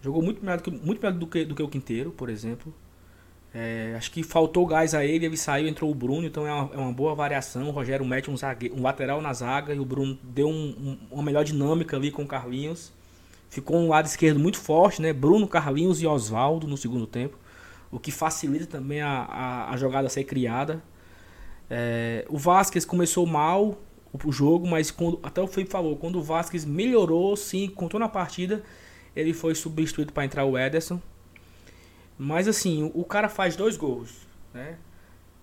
Jogou 0.01 0.21
muito 0.21 0.41
melhor 0.43 0.57
do 0.57 0.63
que, 0.63 0.71
muito 0.71 1.01
melhor 1.01 1.17
do 1.17 1.27
que, 1.27 1.45
do 1.45 1.55
que 1.55 1.63
o 1.63 1.69
Quinteiro, 1.69 2.11
por 2.11 2.29
exemplo. 2.29 2.73
É, 3.53 3.93
acho 3.97 4.11
que 4.11 4.23
faltou 4.23 4.65
gás 4.65 4.93
a 4.93 5.03
ele, 5.03 5.25
ele 5.25 5.35
saiu, 5.35 5.67
entrou 5.67 5.91
o 5.91 5.95
Bruno, 5.95 6.25
então 6.25 6.47
é 6.47 6.53
uma, 6.53 6.73
é 6.73 6.77
uma 6.77 6.93
boa 6.93 7.13
variação. 7.13 7.67
O 7.67 7.71
Rogério 7.71 8.05
mete 8.05 8.31
um, 8.31 8.37
zague, 8.37 8.71
um 8.71 8.81
lateral 8.81 9.21
na 9.21 9.33
zaga 9.33 9.73
e 9.73 9.79
o 9.79 9.85
Bruno 9.85 10.17
deu 10.23 10.47
um, 10.47 10.51
um, 10.51 10.97
uma 11.11 11.23
melhor 11.23 11.43
dinâmica 11.43 11.97
ali 11.97 12.11
com 12.11 12.23
o 12.23 12.27
Carlinhos. 12.27 12.93
Ficou 13.49 13.77
um 13.77 13.89
lado 13.89 14.05
esquerdo 14.05 14.39
muito 14.39 14.57
forte, 14.57 15.01
né? 15.01 15.11
Bruno, 15.11 15.45
Carlinhos 15.47 16.01
e 16.01 16.07
Oswaldo 16.07 16.65
no 16.65 16.77
segundo 16.77 17.05
tempo, 17.05 17.37
o 17.91 17.99
que 17.99 18.09
facilita 18.09 18.65
também 18.65 19.01
a, 19.01 19.23
a, 19.23 19.73
a 19.73 19.77
jogada 19.77 20.07
ser 20.07 20.23
criada. 20.23 20.81
É, 21.69 22.25
o 22.29 22.37
Vasquez 22.37 22.85
começou 22.85 23.25
mal 23.25 23.77
o 24.23 24.31
jogo, 24.31 24.65
mas 24.67 24.91
quando, 24.91 25.19
até 25.23 25.41
o 25.41 25.47
Felipe 25.47 25.71
falou, 25.71 25.97
quando 25.97 26.19
o 26.19 26.23
Vasquez 26.23 26.63
melhorou, 26.63 27.35
sim, 27.35 27.67
contou 27.67 27.99
na 27.99 28.07
partida, 28.07 28.63
ele 29.13 29.33
foi 29.33 29.55
substituído 29.55 30.13
para 30.13 30.23
entrar 30.23 30.45
o 30.45 30.57
Ederson. 30.57 31.01
Mas 32.23 32.47
assim, 32.47 32.91
o 32.93 33.03
cara 33.03 33.27
faz 33.27 33.55
dois 33.55 33.75
gols, 33.75 34.27
né? 34.53 34.77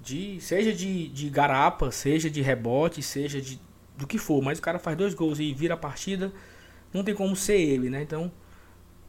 De, 0.00 0.40
seja 0.40 0.72
de, 0.72 1.08
de 1.08 1.28
garapa, 1.28 1.90
seja 1.90 2.30
de 2.30 2.40
rebote, 2.40 3.02
seja 3.02 3.42
de 3.42 3.60
do 3.96 4.06
que 4.06 4.16
for, 4.16 4.40
mas 4.40 4.60
o 4.60 4.62
cara 4.62 4.78
faz 4.78 4.96
dois 4.96 5.12
gols 5.12 5.40
e 5.40 5.52
vira 5.52 5.74
a 5.74 5.76
partida, 5.76 6.32
não 6.94 7.02
tem 7.02 7.16
como 7.16 7.34
ser 7.34 7.60
ele, 7.60 7.90
né? 7.90 8.00
Então, 8.00 8.30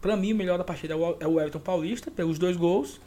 para 0.01 0.17
mim, 0.17 0.33
o 0.33 0.35
melhor 0.35 0.57
da 0.57 0.63
partida 0.63 0.95
é 0.95 0.97
o 0.97 1.39
é 1.39 1.43
Everton 1.43 1.59
Paulista, 1.59 2.09
pelos 2.09 2.39
dois 2.39 2.57
gols, 2.57 2.99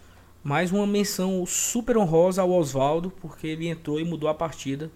mais 0.44 0.70
uma 0.70 0.86
menção 0.86 1.44
super 1.44 1.96
honrosa 1.96 2.42
ao 2.42 2.52
Oswaldo, 2.52 3.10
porque 3.20 3.48
ele 3.48 3.66
entrou 3.66 3.98
e 3.98 4.04
mudou 4.04 4.30
a 4.30 4.34
partida. 4.34 4.92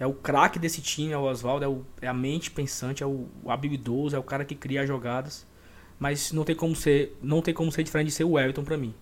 É 0.00 0.06
o 0.06 0.14
craque 0.14 0.58
desse 0.58 0.82
time, 0.82 1.12
é 1.12 1.16
o 1.16 1.22
Oswaldo, 1.22 1.86
é, 2.02 2.06
é, 2.06 2.08
a 2.08 2.14
mente 2.14 2.50
pensante, 2.50 3.04
é 3.04 3.06
o, 3.06 3.28
o 3.44 3.52
habilidoso, 3.52 4.16
é 4.16 4.18
o 4.18 4.24
cara 4.24 4.44
que 4.44 4.56
cria 4.56 4.82
as 4.82 4.88
jogadas. 4.88 5.46
Mas 5.98 6.32
não 6.32 6.44
tem 6.44 6.54
como 6.54 6.76
ser, 6.76 7.16
não 7.22 7.40
tem 7.40 7.54
como 7.54 7.72
ser 7.72 7.82
diferente 7.82 8.08
de 8.08 8.12
ser 8.12 8.24
o 8.24 8.38
Everton 8.38 8.64
para 8.64 8.76
mim. 8.76 8.94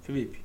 Felipe. 0.00 0.42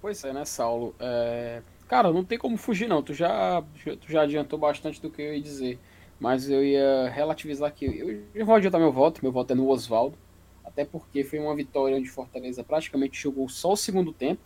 Pois 0.00 0.22
é, 0.24 0.32
né, 0.32 0.44
Saulo? 0.44 0.94
É... 1.00 1.62
Cara, 1.88 2.12
não 2.12 2.24
tem 2.24 2.38
como 2.38 2.56
fugir 2.56 2.88
não. 2.88 3.02
Tu 3.02 3.14
já, 3.14 3.62
tu 3.82 4.10
já 4.10 4.22
adiantou 4.22 4.58
bastante 4.58 5.00
do 5.02 5.10
que 5.10 5.22
eu 5.22 5.34
ia 5.34 5.42
dizer. 5.42 5.78
Mas 6.20 6.48
eu 6.48 6.64
ia 6.64 7.08
relativizar 7.08 7.68
aqui. 7.68 7.86
Eu, 7.86 8.22
eu 8.34 8.46
vou 8.46 8.54
adiantar 8.54 8.80
meu 8.80 8.92
voto. 8.92 9.20
Meu 9.22 9.32
voto 9.32 9.52
é 9.52 9.56
no 9.56 9.68
Oswaldo. 9.68 10.16
Até 10.64 10.84
porque 10.84 11.24
foi 11.24 11.38
uma 11.38 11.56
vitória 11.56 11.96
onde 11.96 12.08
Fortaleza 12.08 12.62
praticamente 12.62 13.20
jogou 13.20 13.48
só 13.48 13.72
o 13.72 13.76
segundo 13.76 14.12
tempo. 14.12 14.42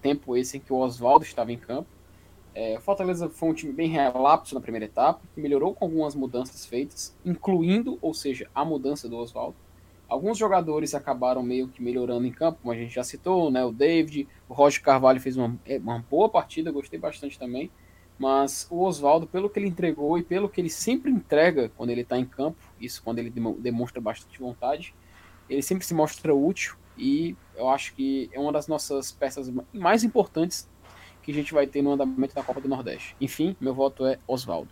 Tempo 0.00 0.36
esse 0.36 0.56
em 0.56 0.60
que 0.60 0.72
o 0.72 0.76
Oswaldo 0.76 1.24
estava 1.24 1.52
em 1.52 1.58
campo. 1.58 1.88
É, 2.56 2.80
Fortaleza 2.80 3.28
foi 3.28 3.50
um 3.50 3.52
time 3.52 3.70
bem 3.70 3.86
relapso 3.90 4.54
na 4.54 4.62
primeira 4.62 4.86
etapa, 4.86 5.20
que 5.34 5.40
melhorou 5.42 5.74
com 5.74 5.84
algumas 5.84 6.14
mudanças 6.14 6.64
feitas, 6.64 7.14
incluindo, 7.22 7.98
ou 8.00 8.14
seja, 8.14 8.48
a 8.54 8.64
mudança 8.64 9.06
do 9.10 9.18
Oswaldo. 9.18 9.54
Alguns 10.08 10.38
jogadores 10.38 10.94
acabaram 10.94 11.42
meio 11.42 11.68
que 11.68 11.82
melhorando 11.82 12.26
em 12.26 12.32
campo, 12.32 12.60
como 12.62 12.72
a 12.72 12.74
gente 12.76 12.94
já 12.94 13.04
citou, 13.04 13.50
né? 13.50 13.62
O 13.62 13.72
David, 13.72 14.26
o 14.48 14.54
Roger 14.54 14.80
Carvalho 14.82 15.20
fez 15.20 15.36
uma, 15.36 15.54
é, 15.66 15.76
uma 15.76 15.98
boa 16.10 16.30
partida, 16.30 16.72
gostei 16.72 16.98
bastante 16.98 17.38
também. 17.38 17.70
Mas 18.18 18.66
o 18.70 18.82
Oswaldo, 18.82 19.26
pelo 19.26 19.50
que 19.50 19.58
ele 19.58 19.68
entregou 19.68 20.16
e 20.16 20.22
pelo 20.22 20.48
que 20.48 20.58
ele 20.58 20.70
sempre 20.70 21.10
entrega 21.10 21.70
quando 21.76 21.90
ele 21.90 22.00
está 22.00 22.16
em 22.16 22.24
campo, 22.24 22.56
isso 22.80 23.02
quando 23.02 23.18
ele 23.18 23.30
demonstra 23.58 24.00
bastante 24.00 24.38
vontade, 24.38 24.94
ele 25.46 25.60
sempre 25.60 25.84
se 25.84 25.92
mostra 25.92 26.34
útil 26.34 26.74
e 26.96 27.36
eu 27.54 27.68
acho 27.68 27.94
que 27.94 28.30
é 28.32 28.40
uma 28.40 28.52
das 28.52 28.66
nossas 28.66 29.12
peças 29.12 29.52
mais 29.74 30.02
importantes 30.02 30.66
que 31.26 31.32
a 31.32 31.34
gente 31.34 31.52
vai 31.52 31.66
ter 31.66 31.82
no 31.82 31.90
andamento 31.90 32.36
da 32.36 32.42
Copa 32.42 32.60
do 32.60 32.68
Nordeste. 32.68 33.16
Enfim, 33.20 33.56
meu 33.60 33.74
voto 33.74 34.06
é 34.06 34.16
Oswaldo. 34.28 34.70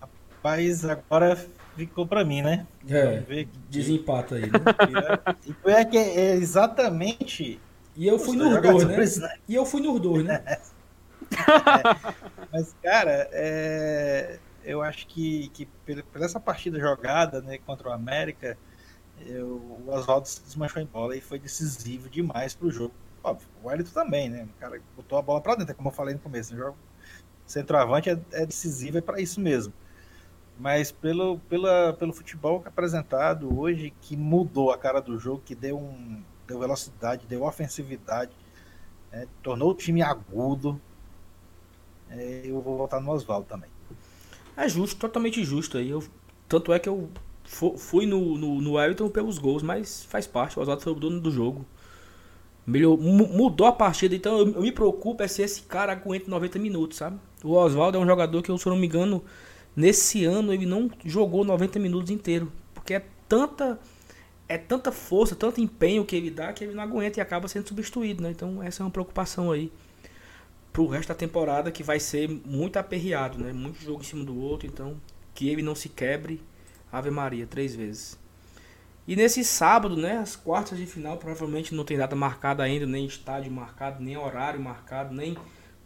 Rapaz, 0.00 0.82
agora 0.86 1.36
ficou 1.76 2.06
para 2.06 2.24
mim, 2.24 2.40
né? 2.40 2.66
É, 2.88 3.46
desempata 3.68 4.36
aí, 4.36 4.46
né? 4.46 4.58
E 5.66 5.70
é 5.70 5.84
que 5.84 5.98
é 5.98 6.34
exatamente... 6.34 7.60
E 7.94 8.06
eu 8.06 8.18
fui 8.18 8.36
nos 8.38 8.60
dois, 8.62 9.18
né? 9.18 9.38
E 9.46 9.54
eu 9.54 9.66
fui 9.66 9.82
nos 9.82 10.00
dois, 10.00 10.24
né? 10.24 10.42
É. 11.28 12.46
Mas, 12.52 12.74
cara, 12.80 13.28
é... 13.32 14.38
eu 14.64 14.80
acho 14.80 15.06
que, 15.08 15.48
que 15.48 15.66
por 16.12 16.22
essa 16.22 16.38
partida 16.38 16.78
jogada 16.78 17.42
né, 17.42 17.58
contra 17.66 17.88
o 17.88 17.92
América, 17.92 18.56
eu, 19.20 19.46
o 19.46 19.90
Oswaldo 19.90 20.28
se 20.28 20.42
desmanchou 20.42 20.82
em 20.82 20.86
bola 20.86 21.16
e 21.16 21.20
foi 21.20 21.38
decisivo 21.38 22.08
demais 22.08 22.54
pro 22.54 22.70
jogo. 22.70 22.94
Óbvio, 23.22 23.48
o 23.62 23.68
Wellington 23.68 23.92
também, 23.92 24.28
né? 24.28 24.44
O 24.56 24.60
cara 24.60 24.80
botou 24.94 25.18
a 25.18 25.22
bola 25.22 25.40
para 25.40 25.56
dentro, 25.56 25.74
como 25.74 25.88
eu 25.88 25.92
falei 25.92 26.14
no 26.14 26.20
começo. 26.20 26.54
O 26.54 26.56
jogo 26.56 26.76
centroavante 27.46 28.10
é, 28.10 28.18
é 28.32 28.46
decisivo, 28.46 28.98
é 28.98 29.00
para 29.00 29.20
isso 29.20 29.40
mesmo. 29.40 29.72
Mas 30.58 30.90
pelo, 30.90 31.38
pela, 31.40 31.92
pelo 31.94 32.12
futebol 32.12 32.62
apresentado 32.64 33.58
hoje, 33.58 33.92
que 34.00 34.16
mudou 34.16 34.70
a 34.70 34.78
cara 34.78 35.00
do 35.00 35.18
jogo, 35.18 35.42
que 35.44 35.54
deu, 35.54 35.78
um, 35.78 36.22
deu 36.46 36.58
velocidade, 36.58 37.26
deu 37.26 37.42
ofensividade, 37.42 38.32
é, 39.12 39.26
tornou 39.42 39.70
o 39.70 39.74
time 39.74 40.02
agudo, 40.02 40.80
é, 42.08 42.42
eu 42.44 42.60
vou 42.60 42.76
voltar 42.76 43.00
no 43.00 43.10
Oswaldo 43.10 43.46
também. 43.46 43.70
É 44.56 44.68
justo, 44.68 44.98
totalmente 44.98 45.44
justo 45.44 45.76
aí. 45.76 45.90
Eu, 45.90 46.02
tanto 46.48 46.72
é 46.72 46.78
que 46.78 46.88
eu 46.88 47.10
fui 47.46 48.06
no, 48.06 48.36
no, 48.36 48.60
no 48.60 48.80
Everton 48.80 49.08
pelos 49.08 49.38
gols, 49.38 49.62
mas 49.62 50.04
faz 50.04 50.26
parte. 50.26 50.58
O 50.58 50.62
Oswaldo 50.62 50.82
foi 50.82 50.92
o 50.92 50.96
dono 50.96 51.20
do 51.20 51.30
jogo. 51.30 51.64
Melhor, 52.66 52.98
mudou 52.98 53.66
a 53.66 53.72
partida, 53.72 54.16
então 54.16 54.38
eu, 54.38 54.48
eu, 54.54 54.62
me 54.62 54.72
preocupo 54.72 55.22
é 55.22 55.28
se 55.28 55.40
esse 55.40 55.62
cara 55.62 55.92
aguenta 55.92 56.28
90 56.28 56.58
minutos, 56.58 56.98
sabe? 56.98 57.16
O 57.44 57.52
Oswaldo 57.52 57.96
é 57.96 58.00
um 58.00 58.06
jogador 58.06 58.42
que, 58.42 58.58
se 58.58 58.66
eu 58.66 58.70
não 58.70 58.78
me 58.78 58.86
engano, 58.86 59.24
nesse 59.76 60.24
ano 60.24 60.52
ele 60.52 60.66
não 60.66 60.90
jogou 61.04 61.44
90 61.44 61.78
minutos 61.78 62.10
inteiro. 62.10 62.50
Porque 62.74 62.94
é 62.94 63.04
tanta 63.28 63.78
é 64.48 64.58
tanta 64.58 64.92
força, 64.92 65.34
tanto 65.34 65.60
empenho 65.60 66.04
que 66.04 66.14
ele 66.14 66.30
dá 66.30 66.52
que 66.52 66.64
ele 66.64 66.74
não 66.74 66.82
aguenta 66.82 67.20
e 67.20 67.22
acaba 67.22 67.48
sendo 67.48 67.68
substituído, 67.68 68.22
né? 68.22 68.30
Então 68.30 68.62
essa 68.62 68.82
é 68.82 68.84
uma 68.84 68.90
preocupação 68.90 69.52
aí 69.52 69.72
pro 70.72 70.86
resto 70.86 71.08
da 71.08 71.14
temporada 71.14 71.70
que 71.70 71.82
vai 71.82 71.98
ser 71.98 72.28
muito 72.28 72.76
aperreado, 72.78 73.38
né? 73.38 73.52
Muito 73.52 73.80
jogo 73.80 74.00
em 74.00 74.04
cima 74.04 74.24
do 74.24 74.38
outro, 74.38 74.66
então 74.66 75.00
que 75.34 75.48
ele 75.48 75.62
não 75.62 75.74
se 75.74 75.88
quebre. 75.88 76.40
Ave 76.98 77.10
Maria, 77.10 77.46
três 77.46 77.74
vezes. 77.74 78.18
E 79.06 79.14
nesse 79.14 79.44
sábado, 79.44 79.96
né, 79.96 80.18
as 80.18 80.34
quartas 80.34 80.78
de 80.78 80.86
final 80.86 81.16
provavelmente 81.16 81.74
não 81.74 81.84
tem 81.84 81.96
data 81.96 82.16
marcada 82.16 82.62
ainda, 82.62 82.86
nem 82.86 83.06
estádio 83.06 83.52
marcado, 83.52 84.02
nem 84.02 84.16
horário 84.16 84.60
marcado, 84.60 85.14
nem 85.14 85.36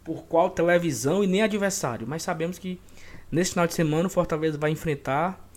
por 0.03 0.23
qual 0.23 0.49
televisão 0.49 1.23
e 1.23 1.27
nem 1.27 1.43
adversário. 1.43 2.07
Mas 2.07 2.23
sabemos 2.23 2.57
que 2.57 2.79
nesse 3.31 3.51
final 3.51 3.67
de 3.67 3.75
semana 3.75 4.07
o 4.07 4.09
Fortaleza 4.09 4.57
vai 4.57 4.71
enfrentar 4.71 5.47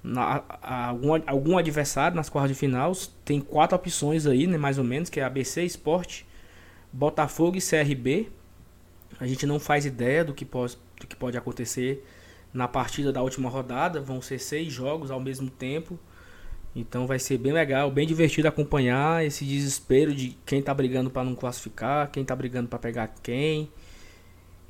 na, 0.00 0.44
a, 0.62 0.86
algum, 0.86 1.20
algum 1.26 1.58
adversário 1.58 2.16
nas 2.16 2.28
quartas 2.28 2.52
de 2.52 2.58
final. 2.58 2.92
Tem 3.24 3.40
quatro 3.40 3.76
opções 3.76 4.24
aí, 4.24 4.46
né, 4.46 4.56
mais 4.56 4.78
ou 4.78 4.84
menos, 4.84 5.10
que 5.10 5.18
é 5.18 5.24
ABC 5.24 5.64
Esporte, 5.64 6.24
Botafogo 6.92 7.56
e 7.56 7.60
CRB. 7.60 8.30
A 9.18 9.26
gente 9.26 9.44
não 9.44 9.58
faz 9.58 9.84
ideia 9.84 10.24
do 10.24 10.32
que 10.32 10.44
pode, 10.44 10.78
do 11.00 11.06
que 11.06 11.16
pode 11.16 11.36
acontecer 11.36 12.04
na 12.52 12.68
partida 12.68 13.12
da 13.12 13.22
última 13.22 13.48
rodada. 13.48 14.00
Vão 14.00 14.20
ser 14.20 14.38
seis 14.38 14.72
jogos 14.72 15.10
ao 15.10 15.20
mesmo 15.20 15.50
tempo. 15.50 15.98
Então 16.74 17.06
vai 17.06 17.18
ser 17.18 17.38
bem 17.38 17.52
legal, 17.52 17.90
bem 17.90 18.06
divertido 18.06 18.46
acompanhar 18.46 19.24
esse 19.24 19.44
desespero 19.44 20.14
de 20.14 20.36
quem 20.46 20.62
tá 20.62 20.72
brigando 20.72 21.10
para 21.10 21.24
não 21.24 21.34
classificar, 21.34 22.10
quem 22.10 22.24
tá 22.24 22.36
brigando 22.36 22.68
para 22.68 22.78
pegar 22.78 23.08
quem. 23.22 23.70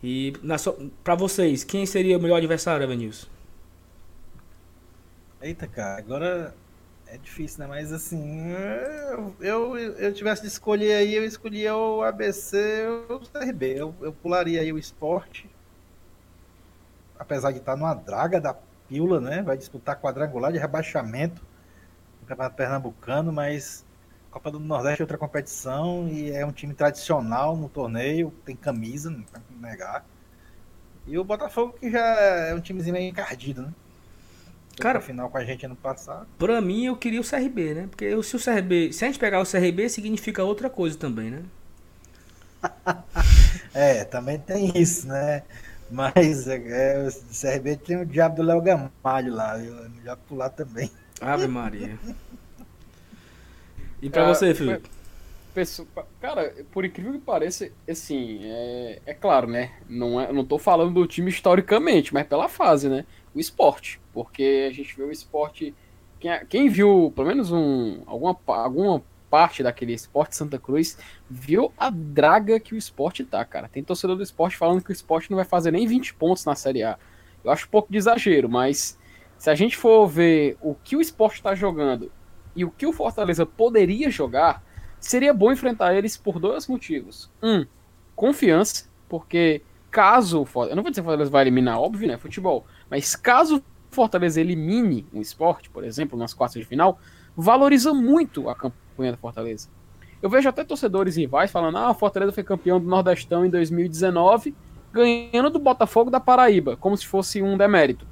E 0.03 0.33
so... 0.59 0.91
para 1.03 1.15
vocês, 1.15 1.65
quem 1.65 1.85
seria 1.85 2.17
o 2.17 2.23
melhor 2.23 2.37
adversário, 2.37 2.85
Evanilson? 2.85 3.27
Eita, 5.43 5.67
cara, 5.67 5.99
agora 5.99 6.55
é 7.07 7.17
difícil, 7.17 7.61
né? 7.61 7.67
Mas 7.67 7.93
assim, 7.93 8.53
eu, 9.41 9.77
eu, 9.79 10.13
tivesse 10.13 10.43
de 10.43 10.49
escolher 10.49 10.95
aí, 10.95 11.15
eu 11.15 11.25
escolhia 11.25 11.77
o 11.77 12.03
ABC 12.03 12.57
ou 13.09 13.17
o 13.17 13.21
CRB. 13.21 13.75
Eu, 13.77 13.95
eu 14.01 14.13
pularia 14.13 14.61
aí 14.61 14.73
o 14.73 14.79
esporte. 14.79 15.49
Apesar 17.19 17.53
de 17.53 17.59
estar 17.59 17.77
numa 17.77 17.95
draga 17.95 18.41
da 18.41 18.55
pílula, 18.89 19.21
né? 19.21 19.43
Vai 19.43 19.57
disputar 19.57 20.01
quadrangular 20.01 20.53
de 20.53 20.59
rebaixamento 20.59 21.43
no 22.21 22.27
Campeonato 22.27 22.57
Pernambucano, 22.57 23.33
mas 23.33 23.85
Copa 24.31 24.51
do 24.51 24.61
Nordeste 24.61 25.03
é 25.03 25.05
outra 25.05 25.19
competição 25.19 26.09
e 26.09 26.31
é 26.31 26.45
um 26.45 26.53
time 26.53 26.75
tradicional 26.75 27.57
no 27.57 27.69
torneio, 27.69 28.33
tem 28.45 28.55
camisa, 28.55 29.11
não 29.11 29.23
tem 29.23 29.43
como 29.49 29.61
negar. 29.61 30.05
E 31.07 31.19
o 31.19 31.25
Botafogo 31.25 31.75
que 31.81 31.91
já 31.91 32.01
é 32.01 32.55
um 32.55 32.61
timezinho 32.61 32.95
meio 32.95 33.11
encardido, 33.11 33.63
né? 33.63 33.73
Cara, 34.79 35.01
final 35.01 35.29
com 35.29 35.39
a 35.39 35.45
gente 35.45 35.67
ano 35.67 35.75
passado. 35.75 36.29
Pra 36.39 36.61
mim, 36.61 36.87
eu 36.87 36.97
queria 36.97 37.21
o 37.21 37.25
CRB, 37.25 37.75
né? 37.75 37.87
Porque 37.89 38.23
se 38.23 38.37
o 38.37 38.39
CRB, 38.41 38.93
se 38.93 39.05
a 39.05 39.09
gente 39.09 39.19
pegar 39.19 39.41
o 39.41 39.47
CRB, 39.47 39.89
significa 39.89 40.45
outra 40.45 40.71
coisa 40.71 40.97
também, 40.97 41.31
né? 41.31 41.43
é, 43.75 44.05
também 44.05 44.39
tem 44.39 44.79
isso, 44.79 45.09
né? 45.09 45.43
Mas 45.91 46.47
é, 46.49 46.57
é, 46.57 47.09
o 47.09 47.11
CRB 47.11 47.77
tem 47.77 47.97
o 47.97 48.07
diabo 48.07 48.37
do 48.37 48.43
Léo 48.43 48.61
Gamalho 48.61 49.35
lá, 49.35 49.57
viu? 49.57 49.77
É 49.79 49.89
melhor 49.89 50.17
pular 50.29 50.51
também. 50.51 50.91
Ave 51.21 51.49
Maria. 51.49 51.99
E 54.01 54.09
pra 54.09 54.23
é, 54.23 54.27
você, 54.29 54.55
Felipe? 54.55 54.89
Cara, 56.21 56.55
por 56.71 56.85
incrível 56.85 57.15
que 57.15 57.19
pareça, 57.19 57.69
assim, 57.89 58.41
é, 58.45 59.01
é 59.07 59.15
claro, 59.15 59.49
né? 59.49 59.73
Não, 59.89 60.21
é, 60.21 60.33
não 60.33 60.45
tô 60.45 60.57
falando 60.57 60.95
do 60.95 61.07
time 61.07 61.31
historicamente, 61.31 62.15
mas 62.15 62.27
pela 62.27 62.49
fase, 62.49 62.89
né? 62.89 63.05
O 63.35 63.41
esporte 63.41 63.99
porque 64.19 64.67
a 64.69 64.75
gente 64.75 64.97
vê 64.97 65.05
o 65.05 65.13
esporte. 65.13 65.73
Quem, 66.19 66.47
quem 66.49 66.69
viu 66.69 67.13
pelo 67.15 67.29
menos 67.29 67.53
um, 67.53 68.03
alguma, 68.05 68.37
alguma 68.47 69.01
parte 69.31 69.63
daquele 69.63 69.93
esporte 69.93 70.37
Santa 70.37 70.59
Cruz 70.59 70.99
viu 71.29 71.73
a 71.77 71.91
draga 71.91 72.59
que 72.59 72.75
o 72.75 72.79
esporte 72.79 73.25
tá, 73.25 73.45
cara. 73.45 73.69
Tem 73.69 73.83
torcedor 73.83 74.17
do 74.17 74.23
esporte 74.23 74.57
falando 74.57 74.83
que 74.83 74.91
o 74.91 74.93
esporte 74.93 75.31
não 75.31 75.37
vai 75.37 75.45
fazer 75.45 75.71
nem 75.71 75.87
20 75.87 76.15
pontos 76.15 76.45
na 76.45 76.55
Série 76.55 76.83
A. 76.83 76.99
Eu 77.45 77.51
acho 77.51 77.67
um 77.67 77.71
pouco 77.71 77.91
de 77.91 77.99
exagero, 77.99 78.49
mas 78.49 78.99
se 79.37 79.51
a 79.51 79.55
gente 79.55 79.77
for 79.77 80.07
ver 80.07 80.57
o 80.61 80.75
que 80.75 80.97
o 80.97 81.01
esporte 81.01 81.37
está 81.37 81.55
jogando 81.55 82.11
e 82.57 82.65
o 82.65 82.71
que 82.71 82.87
o 82.87 82.93
Fortaleza 82.93 83.47
poderia 83.47 84.11
jogar, 84.11 84.63
seria 84.99 85.33
bom 85.33 85.53
enfrentar 85.53 85.95
eles 85.95 86.17
por 86.17 86.41
dois 86.41 86.67
motivos. 86.67 87.31
Um, 87.43 87.65
confiança, 88.17 88.89
porque 89.09 89.63
caso. 89.91 90.47
Eu 90.69 90.75
não 90.75 90.83
vou 90.83 90.91
dizer 90.91 91.01
que 91.01 91.01
o 91.01 91.05
Fortaleza 91.05 91.31
vai 91.31 91.45
eliminar, 91.45 91.79
óbvio, 91.79 92.09
né? 92.09 92.19
Futebol. 92.19 92.67
Mas 92.91 93.15
caso 93.15 93.63
Fortaleza 93.91 94.41
elimine 94.41 95.07
um 95.13 95.21
esporte, 95.21 95.71
por 95.71 95.85
exemplo, 95.85 96.19
nas 96.19 96.35
quartas 96.35 96.61
de 96.61 96.69
final, 96.69 96.99
valoriza 97.37 97.95
muito 97.95 98.49
a 98.49 98.55
campanha 98.55 98.88
do 99.13 99.17
Fortaleza. 99.17 99.69
Eu 100.21 100.29
vejo 100.29 100.49
até 100.49 100.65
torcedores 100.65 101.17
rivais 101.17 101.51
falando: 101.51 101.79
ah, 101.79 101.91
o 101.91 101.95
Fortaleza 101.95 102.33
foi 102.33 102.43
campeão 102.43 102.81
do 102.81 102.89
Nordestão 102.89 103.45
em 103.45 103.51
2019, 103.51 104.55
ganhando 104.93 105.51
do 105.51 105.59
Botafogo 105.59 106.11
da 106.11 106.21
Paraíba, 106.21 106.77
como 106.77 106.97
se 106.97 107.07
fosse 107.07 107.41
um 107.43 107.57
demérito. 107.57 108.07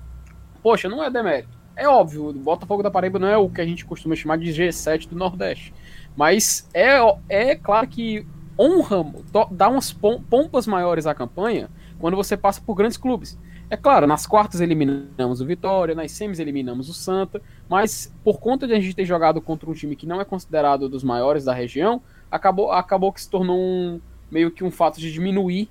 Poxa, 0.63 0.89
não 0.89 1.03
é 1.03 1.11
demérito. 1.11 1.57
É 1.77 1.89
óbvio, 1.89 2.29
o 2.29 2.33
Botafogo 2.33 2.83
da 2.83 2.91
Paraíba 2.91 3.19
não 3.19 3.29
é 3.29 3.37
o 3.37 3.51
que 3.51 3.61
a 3.61 3.67
gente 3.67 3.85
costuma 3.85 4.15
chamar 4.15 4.39
de 4.39 4.51
G7 4.51 5.09
do 5.09 5.17
Nordeste. 5.17 5.75
Mas 6.17 6.69
é, 6.73 6.97
é 7.29 7.55
claro 7.55 7.87
que 7.87 8.27
honra, 8.59 9.05
dá 9.51 9.69
umas 9.69 9.93
pompas 9.93 10.67
maiores 10.67 11.07
à 11.07 11.15
campanha 11.15 11.69
quando 11.99 12.17
você 12.17 12.37
passa 12.37 12.61
por 12.61 12.75
grandes 12.75 12.97
clubes. 12.97 13.39
É 13.69 13.77
claro, 13.77 14.07
nas 14.07 14.27
quartas 14.27 14.61
eliminamos 14.61 15.41
o 15.41 15.47
Vitória, 15.47 15.95
nas 15.95 16.13
semis 16.13 16.39
eliminamos 16.39 16.89
o 16.89 16.95
Santa, 16.95 17.43
mas 17.69 18.13
por 18.23 18.39
conta 18.39 18.67
de 18.67 18.75
a 18.75 18.81
gente 18.81 18.95
ter 18.95 19.05
jogado 19.05 19.41
contra 19.41 19.69
um 19.69 19.73
time 19.73 19.97
que 19.97 20.07
não 20.07 20.21
é 20.21 20.25
considerado 20.25 20.89
dos 20.89 21.03
maiores 21.03 21.45
da 21.45 21.53
região, 21.53 22.01
acabou, 22.31 22.73
acabou 22.73 23.13
que 23.13 23.21
se 23.21 23.29
tornou 23.29 23.59
um, 23.59 24.01
meio 24.31 24.51
que 24.51 24.65
um 24.65 24.71
fato 24.71 25.01
de 25.01 25.13
diminuir 25.13 25.69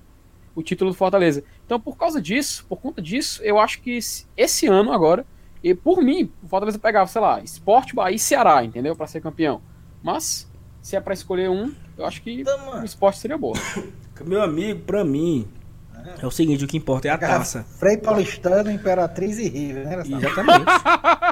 o 0.54 0.64
título 0.64 0.92
do 0.92 0.98
Fortaleza. 0.98 1.44
Então, 1.66 1.80
por 1.80 1.98
causa 1.98 2.22
disso, 2.22 2.66
por 2.68 2.78
conta 2.78 3.02
disso, 3.02 3.42
eu 3.44 3.60
acho 3.60 3.82
que 3.82 4.00
esse 4.38 4.68
ano 4.68 4.92
agora, 4.92 5.26
e 5.64 5.74
por 5.74 6.02
mim, 6.02 6.32
o 6.44 6.48
Fortaleza 6.48 6.80
pegava, 6.80 7.08
sei 7.08 7.22
lá, 7.22 7.42
Esporte, 7.42 7.96
Bahia 7.96 8.16
e 8.16 8.20
Ceará, 8.20 8.64
entendeu? 8.64 8.96
Para 8.96 9.08
ser 9.08 9.22
campeão. 9.22 9.62
Mas, 10.02 10.50
se 10.82 10.96
é 10.96 11.02
para 11.02 11.14
escolher 11.14 11.50
um, 11.50 11.74
eu 11.98 12.06
acho 12.06 12.22
que 12.22 12.42
então, 12.42 12.82
o 12.82 12.86
esporte 12.86 13.20
seria 13.20 13.38
bom. 13.38 13.54
Meu 14.26 14.42
amigo, 14.42 14.82
para 14.82 15.04
mim, 15.04 15.46
é 16.22 16.26
o 16.26 16.32
seguinte, 16.32 16.64
o 16.64 16.68
que 16.68 16.78
importa 16.78 17.08
é 17.08 17.12
a 17.12 17.18
taça. 17.18 17.64
Frei 17.64 17.98
Paulistano, 17.98 18.72
Imperatriz 18.72 19.40
e 19.40 19.50
River, 19.50 19.86
né? 19.86 20.02
Exatamente. 20.02 20.66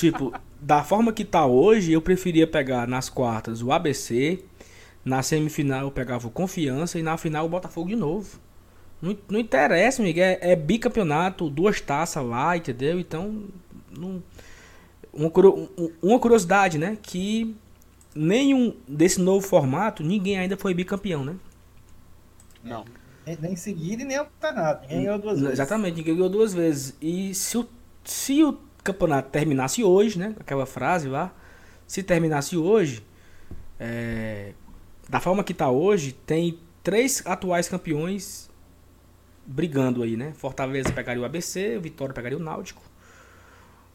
tipo, 0.00 0.32
da 0.60 0.82
forma 0.82 1.12
que 1.12 1.24
tá 1.24 1.46
hoje, 1.46 1.92
eu 1.92 2.02
preferia 2.02 2.46
pegar 2.46 2.86
nas 2.86 3.08
quartas 3.08 3.62
o 3.62 3.72
ABC, 3.72 4.42
na 5.04 5.22
semifinal 5.22 5.82
eu 5.82 5.90
pegava 5.90 6.26
o 6.26 6.30
Confiança 6.30 6.98
e 6.98 7.02
na 7.02 7.16
final 7.16 7.46
o 7.46 7.48
Botafogo 7.48 7.88
de 7.88 7.96
novo. 7.96 8.38
Não, 9.00 9.16
não 9.28 9.38
interessa, 9.40 10.02
amigo, 10.02 10.20
é, 10.20 10.38
é 10.40 10.56
bicampeonato, 10.56 11.48
duas 11.48 11.80
taças 11.80 12.24
lá, 12.24 12.56
entendeu? 12.56 13.00
Então, 13.00 13.44
Não, 13.96 14.22
uma, 15.12 15.30
uma 16.02 16.18
curiosidade, 16.18 16.76
né? 16.76 16.98
Que 17.02 17.54
nenhum 18.14 18.74
desse 18.86 19.20
novo 19.20 19.46
formato, 19.46 20.02
ninguém 20.02 20.38
ainda 20.38 20.56
foi 20.56 20.74
bicampeão, 20.74 21.24
né? 21.24 21.36
Não. 22.62 22.84
Nem 23.40 23.54
seguido 23.54 24.02
e 24.02 24.04
nem 24.04 24.16
alternado. 24.16 24.82
Ninguém 24.82 25.04
ganhou 25.04 25.18
duas 25.18 25.40
vezes. 25.40 25.54
Exatamente, 25.54 25.96
ninguém 25.96 26.14
ganhou 26.14 26.28
duas 26.28 26.52
vezes. 26.52 26.96
E 27.00 27.34
se 27.34 27.56
o, 27.56 27.66
se 28.04 28.42
o 28.42 28.58
campeonato 28.82 29.30
terminasse 29.30 29.82
hoje, 29.84 30.18
né? 30.18 30.34
Aquela 30.38 30.66
frase 30.66 31.08
lá. 31.08 31.32
Se 31.86 32.02
terminasse 32.02 32.56
hoje, 32.56 33.02
é, 33.78 34.52
da 35.08 35.20
forma 35.20 35.42
que 35.42 35.52
está 35.52 35.70
hoje, 35.70 36.12
tem 36.12 36.58
três 36.82 37.22
atuais 37.26 37.68
campeões 37.68 38.48
brigando 39.44 40.02
aí, 40.02 40.16
né? 40.16 40.32
Fortaleza 40.36 40.92
pegaria 40.92 41.22
o 41.22 41.24
ABC, 41.24 41.76
o 41.76 41.80
Vitória 41.80 42.14
pegaria 42.14 42.38
o 42.38 42.40
Náutico, 42.40 42.82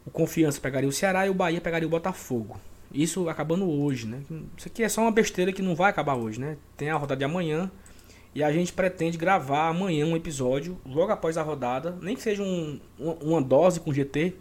o 0.04 0.10
Confiança 0.10 0.60
pegaria 0.60 0.88
o 0.88 0.92
Ceará 0.92 1.26
e 1.26 1.30
o 1.30 1.34
Bahia 1.34 1.60
pegaria 1.60 1.86
o 1.86 1.90
Botafogo. 1.90 2.60
Isso 2.92 3.28
acabando 3.28 3.68
hoje, 3.68 4.06
né? 4.06 4.20
Isso 4.56 4.68
aqui 4.68 4.82
é 4.82 4.88
só 4.88 5.00
uma 5.00 5.10
besteira 5.10 5.52
que 5.52 5.62
não 5.62 5.74
vai 5.74 5.90
acabar 5.90 6.14
hoje, 6.14 6.38
né? 6.38 6.56
Tem 6.76 6.90
a 6.90 6.96
rodada 6.96 7.18
de 7.18 7.24
amanhã 7.24 7.70
e 8.34 8.42
a 8.42 8.52
gente 8.52 8.72
pretende 8.72 9.16
gravar 9.16 9.68
amanhã 9.68 10.04
um 10.04 10.14
episódio, 10.14 10.78
logo 10.84 11.10
após 11.10 11.38
a 11.38 11.42
rodada, 11.42 11.96
nem 12.02 12.14
que 12.14 12.20
seja 12.20 12.42
um, 12.42 12.78
uma 12.98 13.40
dose 13.40 13.80
com 13.80 13.92
GT, 13.92 14.34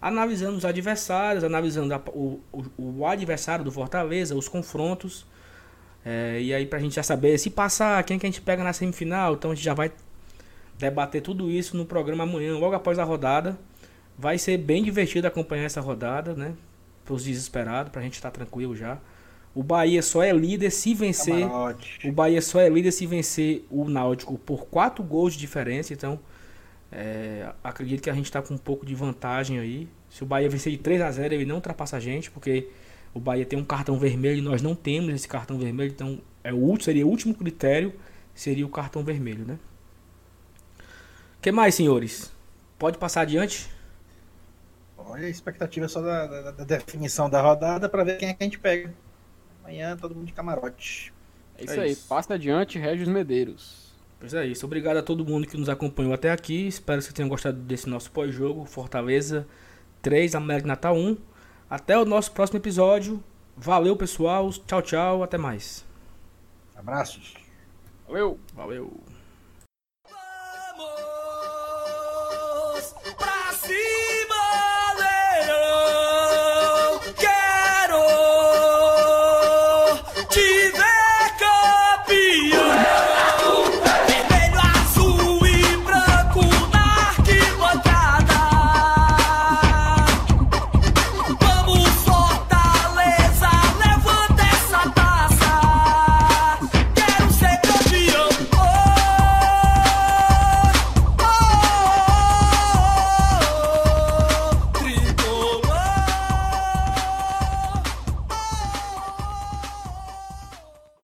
analisando 0.00 0.56
os 0.56 0.64
adversários, 0.64 1.44
analisando 1.44 1.94
a, 1.94 2.00
o, 2.08 2.40
o, 2.52 2.64
o, 2.78 3.06
adversário 3.06 3.64
do 3.64 3.72
Fortaleza, 3.72 4.34
os 4.34 4.48
confrontos. 4.48 5.26
É, 6.04 6.40
e 6.40 6.54
aí 6.54 6.64
pra 6.66 6.78
gente 6.78 6.94
já 6.94 7.02
saber 7.02 7.36
se 7.38 7.50
passar, 7.50 8.02
quem 8.04 8.18
que 8.18 8.26
a 8.26 8.28
gente 8.28 8.40
pega 8.40 8.62
na 8.62 8.72
semifinal, 8.72 9.34
então 9.34 9.50
a 9.50 9.54
gente 9.54 9.64
já 9.64 9.74
vai 9.74 9.90
debater 10.78 11.20
tudo 11.20 11.50
isso 11.50 11.76
no 11.76 11.84
programa 11.84 12.22
amanhã, 12.24 12.56
logo 12.56 12.74
após 12.74 12.98
a 12.98 13.04
rodada. 13.04 13.58
Vai 14.16 14.38
ser 14.38 14.56
bem 14.58 14.82
divertido 14.82 15.26
acompanhar 15.26 15.64
essa 15.64 15.80
rodada, 15.80 16.34
né? 16.34 16.54
Para 17.04 17.14
os 17.14 17.24
desesperados, 17.24 17.92
para 17.92 18.00
a 18.00 18.04
gente 18.04 18.14
estar 18.14 18.30
tá 18.30 18.34
tranquilo 18.34 18.74
já. 18.74 18.98
O 19.54 19.62
Bahia 19.62 20.02
só 20.02 20.22
é 20.22 20.32
líder 20.32 20.70
se 20.70 20.94
vencer. 20.94 21.40
Camarote. 21.40 22.08
O 22.08 22.12
Bahia 22.12 22.42
só 22.42 22.60
é 22.60 22.68
líder 22.68 22.92
se 22.92 23.06
vencer 23.06 23.64
o 23.70 23.88
Náutico 23.88 24.38
por 24.38 24.66
4 24.66 25.02
gols 25.02 25.32
de 25.34 25.38
diferença. 25.40 25.92
Então, 25.92 26.18
é, 26.90 27.52
acredito 27.62 28.02
que 28.02 28.10
a 28.10 28.14
gente 28.14 28.26
está 28.26 28.40
com 28.40 28.54
um 28.54 28.58
pouco 28.58 28.86
de 28.86 28.94
vantagem 28.94 29.58
aí. 29.58 29.88
Se 30.08 30.22
o 30.22 30.26
Bahia 30.26 30.48
vencer 30.48 30.72
de 30.72 30.78
3 30.78 31.00
a 31.02 31.10
0 31.10 31.34
ele 31.34 31.44
não 31.44 31.56
ultrapassa 31.56 31.96
a 31.96 32.00
gente, 32.00 32.30
porque 32.30 32.68
o 33.12 33.20
Bahia 33.20 33.44
tem 33.44 33.58
um 33.58 33.64
cartão 33.64 33.98
vermelho 33.98 34.38
e 34.38 34.42
nós 34.42 34.62
não 34.62 34.74
temos 34.74 35.12
esse 35.14 35.28
cartão 35.28 35.58
vermelho. 35.58 35.90
Então, 35.90 36.20
é 36.42 36.52
o, 36.52 36.80
seria 36.80 37.06
o 37.06 37.10
último 37.10 37.34
critério, 37.34 37.92
seria 38.34 38.64
o 38.64 38.70
cartão 38.70 39.02
vermelho, 39.04 39.44
né? 39.44 39.58
que 41.40 41.52
mais, 41.52 41.74
senhores? 41.74 42.32
Pode 42.78 42.98
passar 42.98 43.22
adiante? 43.22 43.70
Olha, 44.96 45.26
a 45.26 45.30
expectativa 45.30 45.86
é 45.86 45.88
só 45.88 46.02
da, 46.02 46.26
da, 46.26 46.50
da 46.50 46.64
definição 46.64 47.30
da 47.30 47.40
rodada 47.40 47.88
para 47.88 48.04
ver 48.04 48.18
quem 48.18 48.28
é 48.28 48.34
que 48.34 48.42
a 48.42 48.46
gente 48.46 48.58
pega. 48.58 48.92
Amanhã 49.62 49.96
todo 49.96 50.14
mundo 50.14 50.26
de 50.26 50.32
camarote. 50.32 51.12
É 51.56 51.64
isso 51.64 51.74
é 51.74 51.84
aí, 51.84 51.92
isso. 51.92 52.06
passa 52.08 52.34
adiante, 52.34 52.78
Regis 52.78 53.08
Medeiros. 53.08 53.87
Pois 54.18 54.34
é 54.34 54.46
isso, 54.46 54.66
obrigado 54.66 54.96
a 54.96 55.02
todo 55.02 55.24
mundo 55.24 55.46
que 55.46 55.56
nos 55.56 55.68
acompanhou 55.68 56.12
até 56.12 56.30
aqui. 56.30 56.66
Espero 56.66 56.98
que 56.98 57.04
vocês 57.04 57.14
tenham 57.14 57.28
gostado 57.28 57.58
desse 57.58 57.88
nosso 57.88 58.10
pós-jogo. 58.10 58.64
Fortaleza 58.64 59.46
3, 60.02 60.34
América 60.34 60.66
Natal 60.66 60.96
1. 60.96 61.16
Até 61.70 61.96
o 61.96 62.04
nosso 62.04 62.32
próximo 62.32 62.58
episódio. 62.58 63.22
Valeu, 63.56 63.96
pessoal. 63.96 64.50
Tchau, 64.66 64.82
tchau. 64.82 65.22
Até 65.22 65.38
mais. 65.38 65.84
Abraços. 66.74 67.34
Valeu. 68.06 68.38
Valeu. 68.54 69.17